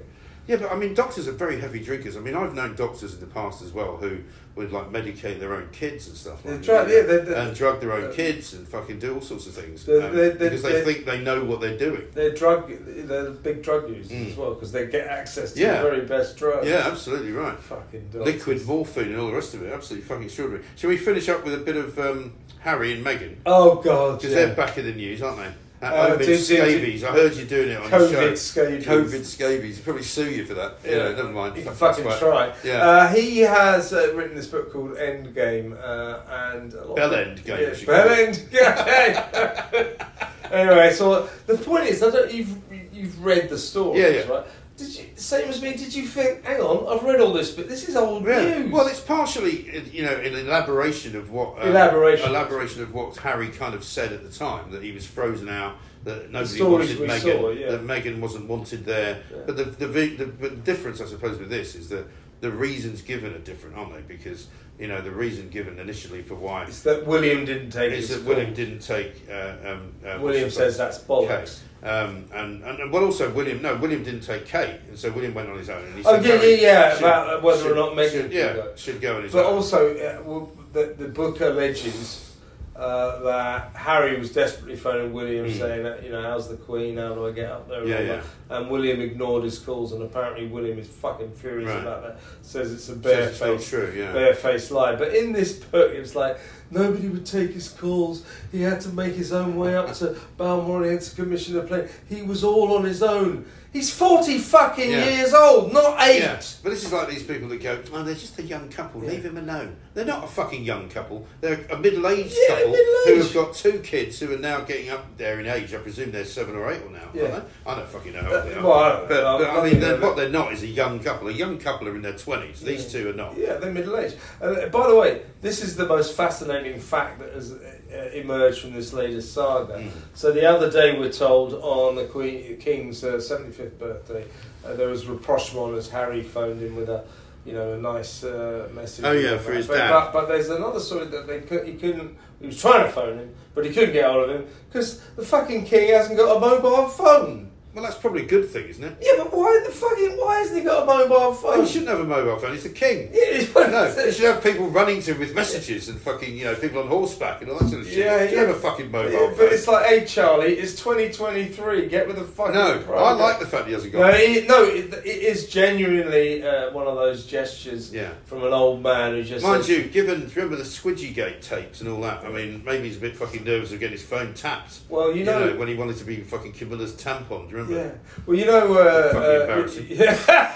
Yeah, 0.46 0.56
but 0.56 0.70
I 0.70 0.76
mean, 0.76 0.92
doctors 0.92 1.26
are 1.26 1.32
very 1.32 1.58
heavy 1.58 1.80
drinkers. 1.82 2.16
I 2.16 2.20
mean, 2.20 2.34
I've 2.34 2.54
known 2.54 2.74
doctors 2.76 3.14
in 3.14 3.20
the 3.20 3.26
past 3.26 3.62
as 3.62 3.72
well 3.72 3.96
who 3.96 4.18
would 4.56 4.72
like 4.72 4.90
medicate 4.90 5.40
their 5.40 5.54
own 5.54 5.68
kids 5.72 6.06
and 6.06 6.16
stuff. 6.16 6.44
Like 6.44 6.62
that, 6.62 6.88
yeah, 6.88 7.02
they- 7.02 7.18
they- 7.24 7.34
and 7.34 7.56
drug 7.56 7.80
their 7.80 7.92
own 7.92 8.04
uh, 8.10 8.12
kids 8.12 8.52
and 8.52 8.68
fucking 8.68 8.98
do 8.98 9.14
all 9.14 9.20
sorts 9.20 9.46
of 9.46 9.54
things 9.54 9.84
They- 9.86 10.00
um, 10.00 10.12
because 10.38 10.62
they, 10.62 10.72
they- 10.72 10.84
think 10.84 11.06
they 11.06 11.20
know 11.22 11.42
what 11.44 11.60
they're 11.60 11.78
doing. 11.78 12.02
They're 12.12 12.34
drug. 12.34 12.70
They're 12.86 13.30
big 13.30 13.62
drug 13.62 13.88
users 13.88 14.12
Mm. 14.12 14.30
as 14.32 14.36
well 14.36 14.54
because 14.54 14.70
they 14.70 14.86
get 14.86 15.06
access 15.08 15.52
to 15.54 15.60
Yeah. 15.60 15.82
the 15.82 15.88
very 15.88 16.02
best 16.02 16.36
drugs. 16.36 16.68
Yeah, 16.68 16.82
absolutely 16.86 17.32
right. 17.32 17.58
Fucking 17.58 18.10
doctors. 18.12 18.34
Liquid 18.34 18.66
morphine 18.66 19.06
and 19.12 19.16
all 19.20 19.26
the 19.28 19.32
rest 19.32 19.54
of 19.54 19.62
it. 19.62 19.72
Absolutely 19.72 20.06
fucking 20.06 20.24
extraordinary. 20.24 20.64
Shall 20.76 20.90
we 20.90 20.98
finish 20.98 21.28
up 21.28 21.44
with 21.44 21.54
a 21.54 21.58
bit 21.58 21.76
of 21.76 21.98
um, 21.98 22.34
Harry 22.60 22.92
and 22.92 23.04
Meghan? 23.04 23.36
Oh 23.46 23.76
god. 23.76 24.18
Because 24.20 24.34
Yeah. 24.36 24.44
they're 24.46 24.54
back 24.54 24.76
in 24.78 24.84
the 24.84 24.92
news, 24.94 25.20
aren't 25.22 25.38
they? 25.38 25.48
Uh, 25.92 26.10
COVID 26.16 26.24
do- 26.26 26.36
scabies. 26.36 27.04
I 27.04 27.12
heard 27.12 27.34
you 27.34 27.44
doing 27.44 27.70
it 27.70 27.76
on 27.76 27.90
the 27.90 27.98
show. 28.10 28.12
COVID 28.30 28.38
scabies. 28.38 28.86
COVID 28.86 29.24
scabies. 29.24 29.80
Probably 29.80 30.02
sue 30.02 30.30
you 30.30 30.44
for 30.46 30.54
that. 30.54 30.74
Yeah, 30.84 31.10
never 31.12 31.24
mind. 31.30 31.56
You 31.56 31.62
can 31.64 31.74
fucking 31.74 32.04
that's 32.04 32.18
try. 32.20 32.52
Yeah. 32.64 32.78
Uh, 32.86 33.08
he 33.12 33.40
has 33.40 33.92
uh, 33.92 34.12
written 34.14 34.34
this 34.36 34.46
book 34.46 34.72
called 34.72 34.96
Endgame, 34.96 35.72
uh, 35.82 36.20
and 36.52 36.72
a 36.74 36.84
lot 36.84 36.96
Bell 36.96 37.12
of- 37.14 37.18
End 37.28 37.44
Game, 37.44 37.60
Yeah, 37.60 37.84
Bell 37.86 38.08
End 38.10 38.48
Game. 38.50 39.86
anyway, 40.50 40.92
so 40.92 41.28
the 41.46 41.56
point 41.58 41.86
is, 41.86 42.02
I 42.02 42.10
don't. 42.10 42.32
You've 42.32 42.56
you've 42.92 43.24
read 43.24 43.48
the 43.48 43.58
stories, 43.58 44.00
Yeah, 44.02 44.08
yeah. 44.08 44.28
right? 44.28 44.46
Did 44.76 44.88
you 44.98 45.04
same 45.14 45.48
as 45.48 45.62
me? 45.62 45.74
Did 45.76 45.94
you 45.94 46.04
think? 46.04 46.44
Hang 46.44 46.60
on, 46.60 46.92
I've 46.98 47.04
read 47.04 47.20
all 47.20 47.32
this, 47.32 47.52
but 47.52 47.68
this 47.68 47.88
is 47.88 47.94
old 47.94 48.26
Yeah. 48.26 48.58
news. 48.58 48.72
Well, 48.72 48.86
it's 48.88 48.98
partially, 49.00 49.84
you 49.92 50.02
know, 50.02 50.14
an 50.16 50.34
elaboration 50.34 51.14
of 51.14 51.30
what 51.30 51.60
um, 51.62 51.68
Elaboration. 51.68 52.28
elaboration 52.28 52.82
of 52.82 52.92
what 52.92 53.16
Harry 53.18 53.48
kind 53.48 53.74
of 53.74 53.84
said 53.84 54.12
at 54.12 54.24
the 54.24 54.36
time 54.36 54.72
that 54.72 54.82
he 54.82 54.90
was 54.90 55.06
frozen 55.06 55.48
out, 55.48 55.76
that 56.02 56.30
nobody 56.32 56.60
wanted 56.62 56.98
Meghan, 56.98 57.20
saw, 57.20 57.50
yeah. 57.50 57.70
that 57.70 57.86
Meghan 57.86 58.18
wasn't 58.18 58.48
wanted 58.48 58.84
there. 58.84 59.22
Yeah. 59.30 59.36
But 59.46 59.56
the 59.56 59.64
the, 59.64 59.86
the 59.86 60.24
the 60.24 60.50
difference, 60.50 61.00
I 61.00 61.06
suppose, 61.06 61.38
with 61.38 61.50
this 61.50 61.76
is 61.76 61.88
that 61.90 62.06
the 62.40 62.50
reasons 62.50 63.00
given 63.00 63.32
are 63.32 63.38
different, 63.38 63.76
aren't 63.76 63.94
they? 63.94 64.02
Because 64.16 64.48
you 64.78 64.88
know 64.88 65.00
the 65.00 65.10
reason 65.10 65.48
given 65.50 65.78
initially 65.78 66.22
for 66.22 66.34
why 66.34 66.64
it's 66.64 66.82
that 66.82 67.06
William 67.06 67.44
didn't 67.44 67.70
take 67.70 67.92
is 67.92 68.08
his 68.08 68.18
that 68.18 68.28
William 68.28 68.52
didn't 68.54 68.80
take. 68.80 69.22
Uh, 69.30 69.54
um, 69.64 69.92
uh, 70.06 70.18
William 70.20 70.50
says 70.50 70.76
that's 70.76 70.98
bollocks. 70.98 71.60
Um, 71.82 72.24
and, 72.32 72.62
and 72.64 72.78
and 72.80 72.90
well, 72.90 73.04
also 73.04 73.30
William. 73.30 73.60
No, 73.60 73.76
William 73.76 74.02
didn't 74.02 74.22
take 74.22 74.46
Kate, 74.46 74.80
and 74.88 74.98
so 74.98 75.12
William 75.12 75.34
went 75.34 75.50
on 75.50 75.58
his 75.58 75.68
own. 75.68 75.84
And 75.84 75.94
he 75.98 76.02
Oh, 76.04 76.14
said 76.20 76.24
yeah, 76.24 76.42
yeah, 76.42 76.56
yeah, 76.56 76.90
should- 76.94 76.98
about 77.00 77.42
whether 77.42 77.70
or 77.72 77.74
not 77.74 77.92
Meghan 77.92 78.10
should, 78.10 78.22
should 78.22 78.32
yeah, 78.32 78.52
go. 78.54 78.72
should 78.76 79.00
go 79.02 79.16
on 79.16 79.22
his 79.24 79.32
But 79.32 79.44
own. 79.46 79.54
also, 79.54 79.94
uh, 79.94 80.22
well, 80.24 80.50
the, 80.72 80.94
the 80.96 81.08
book 81.08 81.40
alleges 81.40 82.33
uh, 82.76 83.20
that 83.22 83.70
Harry 83.76 84.18
was 84.18 84.32
desperately 84.32 84.74
phoning 84.76 85.12
William 85.12 85.46
Mm. 85.46 85.58
saying, 85.58 86.04
you 86.04 86.10
know, 86.10 86.22
how's 86.22 86.48
the 86.48 86.56
Queen? 86.56 86.96
How 86.96 87.14
do 87.14 87.26
I 87.26 87.30
get 87.30 87.48
up 87.50 87.68
there? 87.68 87.80
and 87.80 87.88
Yeah, 87.88 88.00
yeah. 88.00 88.22
And 88.50 88.68
William 88.70 89.00
ignored 89.00 89.44
his 89.44 89.58
calls, 89.60 89.92
and 89.92 90.02
apparently 90.02 90.46
William 90.48 90.78
is 90.78 90.88
fucking 90.88 91.32
furious 91.32 91.70
Right. 91.70 91.82
about 91.82 92.02
that. 92.02 92.16
Says 92.42 92.72
it's 92.72 92.88
a 92.88 93.00
Says 93.00 93.30
it's 93.32 93.40
not 93.40 93.46
barefaced, 93.48 93.70
true, 93.70 93.92
yeah. 93.96 94.12
barefaced 94.12 94.70
lie. 94.72 94.96
But 94.96 95.14
in 95.14 95.32
this 95.32 95.52
book, 95.52 95.92
it's 95.92 96.16
like 96.16 96.38
Nobody 96.74 97.08
would 97.08 97.24
take 97.24 97.52
his 97.52 97.68
calls. 97.68 98.24
He 98.50 98.62
had 98.62 98.80
to 98.82 98.88
make 98.90 99.14
his 99.14 99.32
own 99.32 99.56
way 99.56 99.76
up 99.76 99.92
to 99.94 100.16
Balmoral. 100.36 100.82
He 100.84 100.90
had 100.90 101.00
to 101.02 101.14
commission 101.14 101.56
a 101.58 101.62
plane. 101.62 101.88
He 102.08 102.22
was 102.22 102.42
all 102.42 102.74
on 102.76 102.84
his 102.84 103.02
own. 103.02 103.46
He's 103.72 103.92
40 103.92 104.38
fucking 104.38 104.88
Yeah. 104.88 105.08
years 105.08 105.34
old, 105.34 105.72
not 105.72 106.00
eight. 106.06 106.20
Yeah, 106.20 106.40
but 106.62 106.70
this 106.70 106.84
is 106.84 106.92
like 106.92 107.08
these 107.08 107.24
people 107.24 107.48
that 107.48 107.60
go, 107.60 107.76
oh, 107.92 108.04
they're 108.04 108.14
just 108.14 108.38
a 108.38 108.42
young 108.44 108.68
couple, 108.68 109.00
leave 109.00 109.24
them 109.24 109.36
alone. 109.36 109.74
They're 109.94 110.04
not 110.04 110.22
a 110.22 110.28
fucking 110.28 110.62
young 110.62 110.88
couple. 110.88 111.26
They're 111.40 111.58
a 111.68 111.76
middle 111.76 112.06
aged 112.06 112.36
Yeah, 112.48 112.54
couple 112.54 112.70
middle-aged. 112.70 113.08
who 113.08 113.16
have 113.22 113.34
got 113.34 113.54
two 113.56 113.80
kids 113.80 114.20
who 114.20 114.32
are 114.32 114.38
now 114.38 114.60
getting 114.60 114.90
up 114.90 115.16
there 115.16 115.40
in 115.40 115.46
age. 115.48 115.74
I 115.74 115.78
presume 115.78 116.12
they're 116.12 116.24
seven 116.24 116.54
or 116.54 116.70
eight 116.72 116.82
or 116.86 116.90
now. 116.92 117.08
Yeah. 117.12 117.22
aren't 117.24 117.34
they? 117.34 117.70
I 117.70 117.74
don't 117.74 117.88
fucking 117.88 118.12
know 118.12 118.20
how 118.22 118.30
Uh, 118.32 118.36
old 118.36 118.44
they 118.48 118.54
are. 118.54 118.62
well, 118.62 118.72
I. 118.78 119.04
But, 119.08 119.24
I'm 119.26 119.40
but 119.40 119.50
I 119.50 119.70
mean, 119.70 119.80
they're, 119.80 120.00
what 120.00 120.16
they're 120.16 120.28
not 120.28 120.52
is 120.52 120.62
a 120.62 120.68
young 120.68 121.00
couple. 121.00 121.26
A 121.28 121.32
young 121.32 121.58
couple 121.58 121.88
are 121.88 121.96
in 121.96 122.02
their 122.02 122.12
20s. 122.12 122.60
These 122.60 122.92
two 122.92 123.10
are 123.10 123.12
not. 123.12 123.36
Yeah, 123.36 123.54
they're 123.54 123.72
middle 123.72 123.96
aged. 123.96 124.14
Uh, 124.40 124.66
by 124.66 124.86
the 124.86 124.94
way, 124.94 125.22
this 125.42 125.62
is 125.64 125.74
the 125.74 125.86
most 125.86 126.16
fascinating 126.16 126.63
fact 126.78 127.18
that 127.18 127.32
has 127.32 127.52
uh, 127.52 128.10
emerged 128.14 128.62
from 128.62 128.72
this 128.72 128.92
latest 128.92 129.34
saga. 129.34 129.74
Mm. 129.74 129.90
So 130.14 130.32
the 130.32 130.46
other 130.46 130.70
day, 130.70 130.98
we're 130.98 131.12
told 131.12 131.54
on 131.54 131.96
the 131.96 132.04
Queen 132.04 132.56
King's 132.58 133.04
uh, 133.04 133.20
seventy 133.20 133.52
fifth 133.52 133.78
birthday, 133.78 134.24
uh, 134.64 134.74
there 134.74 134.88
was 134.88 135.06
a 135.06 135.12
rapprochement 135.12 135.76
as 135.76 135.90
Harry 135.90 136.22
phoned 136.22 136.62
in 136.62 136.74
with 136.76 136.88
a. 136.88 137.04
You 137.46 137.52
know, 137.52 137.74
a 137.74 137.76
nice 137.76 138.24
uh, 138.24 138.70
message. 138.72 139.04
Oh, 139.04 139.12
yeah, 139.12 139.36
for 139.36 139.50
that. 139.50 139.56
his 139.58 139.66
but, 139.66 139.76
dad. 139.76 139.90
But, 139.90 140.12
but 140.14 140.28
there's 140.28 140.48
another 140.48 140.80
story 140.80 141.04
that 141.08 141.26
they 141.26 141.40
could, 141.42 141.68
he 141.68 141.74
couldn't. 141.74 142.16
He 142.40 142.46
was 142.46 142.58
trying 142.58 142.86
to 142.86 142.90
phone 142.90 143.18
him, 143.18 143.34
but 143.54 143.66
he 143.66 143.70
couldn't 143.70 143.92
get 143.92 144.10
hold 144.10 144.30
of 144.30 144.36
him 144.36 144.46
because 144.66 145.02
the 145.14 145.22
fucking 145.22 145.66
king 145.66 145.92
hasn't 145.92 146.16
got 146.16 146.38
a 146.38 146.40
mobile 146.40 146.88
phone. 146.88 147.50
Well, 147.74 147.82
that's 147.82 147.96
probably 147.96 148.22
a 148.22 148.26
good 148.26 148.48
thing, 148.48 148.68
isn't 148.68 148.84
it? 148.84 148.96
Yeah, 149.00 149.14
but 149.18 149.36
why 149.36 149.60
the 149.66 149.72
fucking 149.72 150.12
why 150.16 150.38
hasn't 150.38 150.58
he 150.58 150.64
got 150.64 150.84
a 150.84 150.86
mobile 150.86 151.34
phone? 151.34 151.64
He 151.64 151.66
shouldn't 151.72 151.88
have 151.90 151.98
a 152.00 152.04
mobile 152.04 152.38
phone. 152.38 152.52
He's 152.52 152.62
the 152.62 152.68
king. 152.68 153.10
Yeah, 153.54 153.68
No, 153.68 154.04
you 154.04 154.12
should 154.12 154.24
have 154.26 154.42
people 154.42 154.68
running 154.68 155.00
to 155.02 155.12
him 155.12 155.18
with 155.20 155.34
messages 155.34 155.88
and 155.88 156.00
fucking, 156.00 156.36
you 156.36 156.44
know, 156.44 156.54
people 156.54 156.80
on 156.82 156.88
horseback 156.88 157.42
and 157.42 157.50
all 157.50 157.58
that 157.58 157.68
sort 157.68 157.80
of 157.82 157.88
shit. 157.88 157.98
Yeah, 157.98 158.22
you 158.22 158.28
should 158.28 158.36
yeah. 158.38 158.46
have 158.46 158.56
a 158.56 158.58
fucking 158.60 158.90
mobile 158.90 159.10
Yeah, 159.12 159.18
phone. 159.28 159.36
but 159.36 159.52
it's 159.52 159.66
like, 159.66 159.86
hey 159.86 160.04
Charlie, 160.04 160.54
it's 160.54 160.74
2023. 160.80 161.88
Get 161.88 162.06
with 162.06 162.16
the 162.16 162.24
fucking 162.24 162.54
no, 162.54 162.74
I 162.74 162.78
program. 162.82 163.18
like 163.18 163.40
the 163.40 163.46
fact 163.46 163.66
he 163.66 163.72
hasn't 163.72 163.92
got 163.92 163.98
No, 164.00 164.04
one. 164.06 164.14
it, 164.20 164.48
no, 164.48 164.64
it, 164.64 164.94
it 165.04 165.06
is 165.06 165.48
genuinely 165.48 166.42
uh, 166.46 166.70
one 166.72 166.86
of 166.86 166.94
those 166.94 167.26
gestures 167.26 167.92
Yeah. 167.92 168.10
from 168.24 168.44
an 168.44 168.52
old 168.52 168.82
man 168.82 169.12
who 169.14 169.24
just 169.24 169.44
Mind 169.44 169.64
says, 169.64 169.70
you, 169.76 169.84
given 169.88 170.30
remember 170.34 170.56
the 170.56 170.62
Squidgy 170.62 171.12
Gate 171.14 171.42
tapes 171.42 171.80
and 171.80 171.90
all 171.90 172.00
that. 172.02 172.24
I 172.24 172.28
mean, 172.30 172.62
maybe 172.64 172.86
he's 172.88 172.96
a 172.96 173.00
bit 173.00 173.16
fucking 173.16 173.42
nervous 173.44 173.72
of 173.72 173.80
getting 173.80 173.96
his 173.96 174.04
phone 174.06 174.32
tapped. 174.34 174.80
Well, 174.88 175.14
you 175.16 175.24
know- 175.24 175.56
when 175.56 175.68
he 175.68 175.74
wanted 175.74 175.96
to 175.98 176.04
be 176.04 176.16
fucking 176.20 176.52
Camilla's 176.52 176.92
tampon. 176.92 177.28
Do 177.28 177.50
you 177.50 177.56
remember? 177.56 177.63
Yeah. 177.68 177.90
Well, 178.26 178.36
you 178.36 178.46
know, 178.46 178.74
uh, 178.74 179.46
uh. 179.48 179.68
Yeah. 179.88 180.54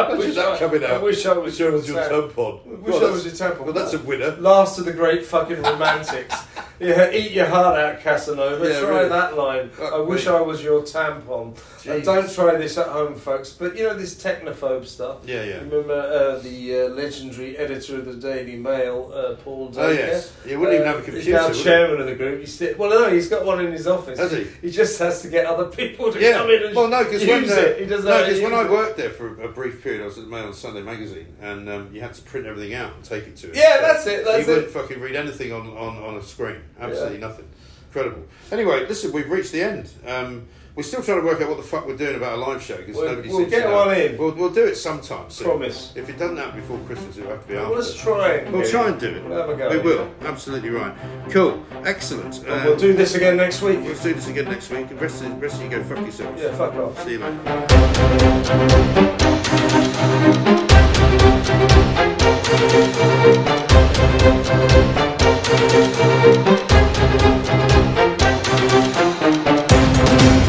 I 0.00 0.14
wish 0.14 0.34
that 0.34 0.46
I, 0.52 0.58
coming 0.58 0.84
I 0.84 0.90
out. 0.94 1.02
wish 1.02 1.26
I 1.26 1.32
was 1.32 1.58
your, 1.58 1.72
was 1.72 1.88
your 1.88 1.98
tampon. 1.98 2.60
I 2.66 2.74
wish 2.80 2.94
Well, 2.94 3.06
I 3.06 3.10
was 3.10 3.24
your 3.24 3.34
tampon. 3.34 3.60
Well, 3.64 3.72
that's 3.72 3.94
a 3.94 3.98
winner. 4.00 4.30
Last 4.36 4.78
of 4.78 4.84
the 4.84 4.92
great 4.92 5.24
fucking 5.24 5.62
romantics. 5.62 6.34
yeah, 6.80 7.10
eat 7.10 7.32
your 7.32 7.46
heart 7.46 7.78
out, 7.78 8.00
Casanova. 8.00 8.66
Yeah, 8.68 8.80
try 8.80 8.88
really. 8.90 9.08
that 9.08 9.36
line. 9.36 9.70
Fuck 9.70 9.92
I 9.92 9.98
wish 10.00 10.26
me. 10.26 10.32
I 10.32 10.40
was 10.40 10.62
your 10.62 10.82
tampon. 10.82 11.56
And 11.88 12.02
don't 12.04 12.30
try 12.32 12.56
this 12.56 12.76
at 12.78 12.88
home, 12.88 13.14
folks. 13.14 13.50
But 13.52 13.76
you 13.76 13.84
know 13.84 13.94
this 13.94 14.14
technophobe 14.20 14.86
stuff. 14.86 15.18
Yeah, 15.24 15.44
yeah. 15.44 15.56
Remember 15.58 15.92
uh, 15.94 16.38
the 16.40 16.80
uh, 16.80 16.88
legendary 16.88 17.56
editor 17.56 17.96
of 17.98 18.06
the 18.06 18.14
Daily 18.14 18.56
Mail, 18.56 19.12
uh, 19.14 19.34
Paul 19.36 19.68
Dacre? 19.68 19.80
Oh, 19.82 19.90
yes. 19.92 20.32
He 20.44 20.56
wouldn't 20.56 20.74
even 20.74 20.86
have 20.86 20.96
a 20.96 20.98
He's 21.02 21.06
computer, 21.14 21.32
now 21.38 21.46
would 21.48 21.56
he? 21.56 21.62
chairman 21.62 22.00
of 22.00 22.06
the 22.06 22.14
group. 22.16 22.40
He's 22.40 22.54
still, 22.54 22.76
well, 22.76 22.90
no, 22.90 23.10
he's 23.14 23.28
got 23.28 23.44
one 23.44 23.64
in 23.64 23.70
his 23.72 23.86
office. 23.86 24.18
Has 24.18 24.32
he? 24.32 24.46
He 24.62 24.70
just 24.70 24.98
has 24.98 25.22
to 25.22 25.28
get 25.28 25.46
other 25.46 25.66
people 25.66 26.12
to 26.12 26.20
Yeah. 26.20 26.38
come 26.38 26.50
in 26.50 26.64
and 26.64 26.74
Well, 26.74 26.88
no, 26.88 27.04
because 27.04 27.22
use 27.24 27.48
when, 27.48 27.58
uh, 27.58 27.62
it. 27.62 27.78
He 27.80 27.86
doesn't 27.86 28.04
no, 28.04 28.10
know 28.10 28.16
how 28.18 28.26
to 28.26 28.32
'cause 28.32 28.42
when 28.42 28.54
I 28.54 28.68
worked 28.70 28.96
there 28.96 29.10
for 29.10 29.40
a 29.40 29.48
brief 29.48 29.82
period, 29.86 30.02
I 30.02 30.06
was 30.06 30.18
at 30.18 30.24
the 30.24 30.30
Mail 30.30 30.46
on 30.46 30.52
Sunday 30.52 30.82
magazine, 30.82 31.28
and 31.40 31.68
um, 31.68 31.94
you 31.94 32.00
had 32.00 32.12
to 32.14 32.22
print 32.22 32.44
everything 32.44 32.74
out 32.74 32.92
and 32.96 33.04
take 33.04 33.22
it 33.28 33.36
to 33.36 33.46
him. 33.46 33.52
Yeah, 33.54 33.80
that's 33.80 34.04
it, 34.08 34.24
that's 34.24 34.44
he 34.44 34.50
wouldn't 34.52 34.72
fucking 34.72 35.00
read 35.00 35.14
anything 35.14 35.52
on, 35.52 35.68
on, 35.68 35.96
on 36.02 36.16
a 36.16 36.22
screen. 36.22 36.60
Absolutely 36.80 37.18
nothing. 37.18 37.46
Incredible. 37.86 38.24
Anyway, 38.50 38.84
listen, 38.88 39.12
we've 39.12 39.30
reached 39.30 39.52
the 39.52 39.62
end. 39.62 39.88
Um, 40.04 40.48
we're 40.76 40.82
still 40.82 41.02
trying 41.02 41.20
to 41.20 41.26
work 41.26 41.40
out 41.40 41.48
what 41.48 41.56
the 41.56 41.62
fuck 41.62 41.86
we're 41.86 41.96
doing 41.96 42.16
about 42.16 42.34
a 42.34 42.36
live 42.40 42.62
show 42.62 42.76
because 42.76 42.96
We'll- 42.96 43.06
nobody 43.08 43.28
we'll 43.30 43.38
seems 43.40 43.50
get 43.50 43.62
to 43.62 43.68
know. 43.70 43.76
one 43.86 43.96
in. 43.98 44.18
We'll, 44.18 44.32
we'll 44.32 44.50
do 44.50 44.64
it 44.66 44.76
sometime 44.76 45.30
soon. 45.30 45.48
Promise. 45.48 45.92
If 45.96 46.08
it 46.10 46.18
doesn't 46.18 46.36
happen 46.36 46.60
before 46.60 46.78
Christmas, 46.86 47.16
it'll 47.16 47.30
have 47.30 47.40
to 47.42 47.48
be 47.48 47.54
Well, 47.54 47.64
after. 47.64 47.76
let's 47.76 47.94
try 47.94 48.28
and 48.34 48.52
We'll 48.54 48.68
try 48.70 48.88
and 48.88 49.00
do 49.00 49.08
it. 49.08 49.24
We'll 49.24 49.38
have 49.38 49.48
a 49.48 49.56
go. 49.56 49.70
We 49.70 49.78
will. 49.78 50.10
Absolutely 50.22 50.68
right. 50.70 50.94
Cool. 51.30 51.64
Excellent. 51.84 52.46
Um, 52.46 52.64
we'll 52.64 52.76
do 52.76 52.92
this 52.92 53.14
again 53.14 53.36
next 53.38 53.62
week. 53.62 53.80
We'll 53.82 53.94
do 54.00 54.12
this 54.14 54.28
again 54.28 54.44
next 54.44 54.70
week. 54.70 54.88
The 54.90 54.94
rest 54.96 55.22
of, 55.24 55.30
the 55.30 55.36
rest 55.36 55.56
of 55.56 55.62
you 55.62 55.70
go 55.70 55.82
fuck 55.82 55.98
yourselves. 55.98 56.42
Yeah, 56.42 56.54
fuck 56.54 56.74
off. 56.74 57.02
See 57.04 57.12
you 57.12 57.18
later. 57.20 58.96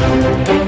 With 0.00 0.46
the 0.46 0.67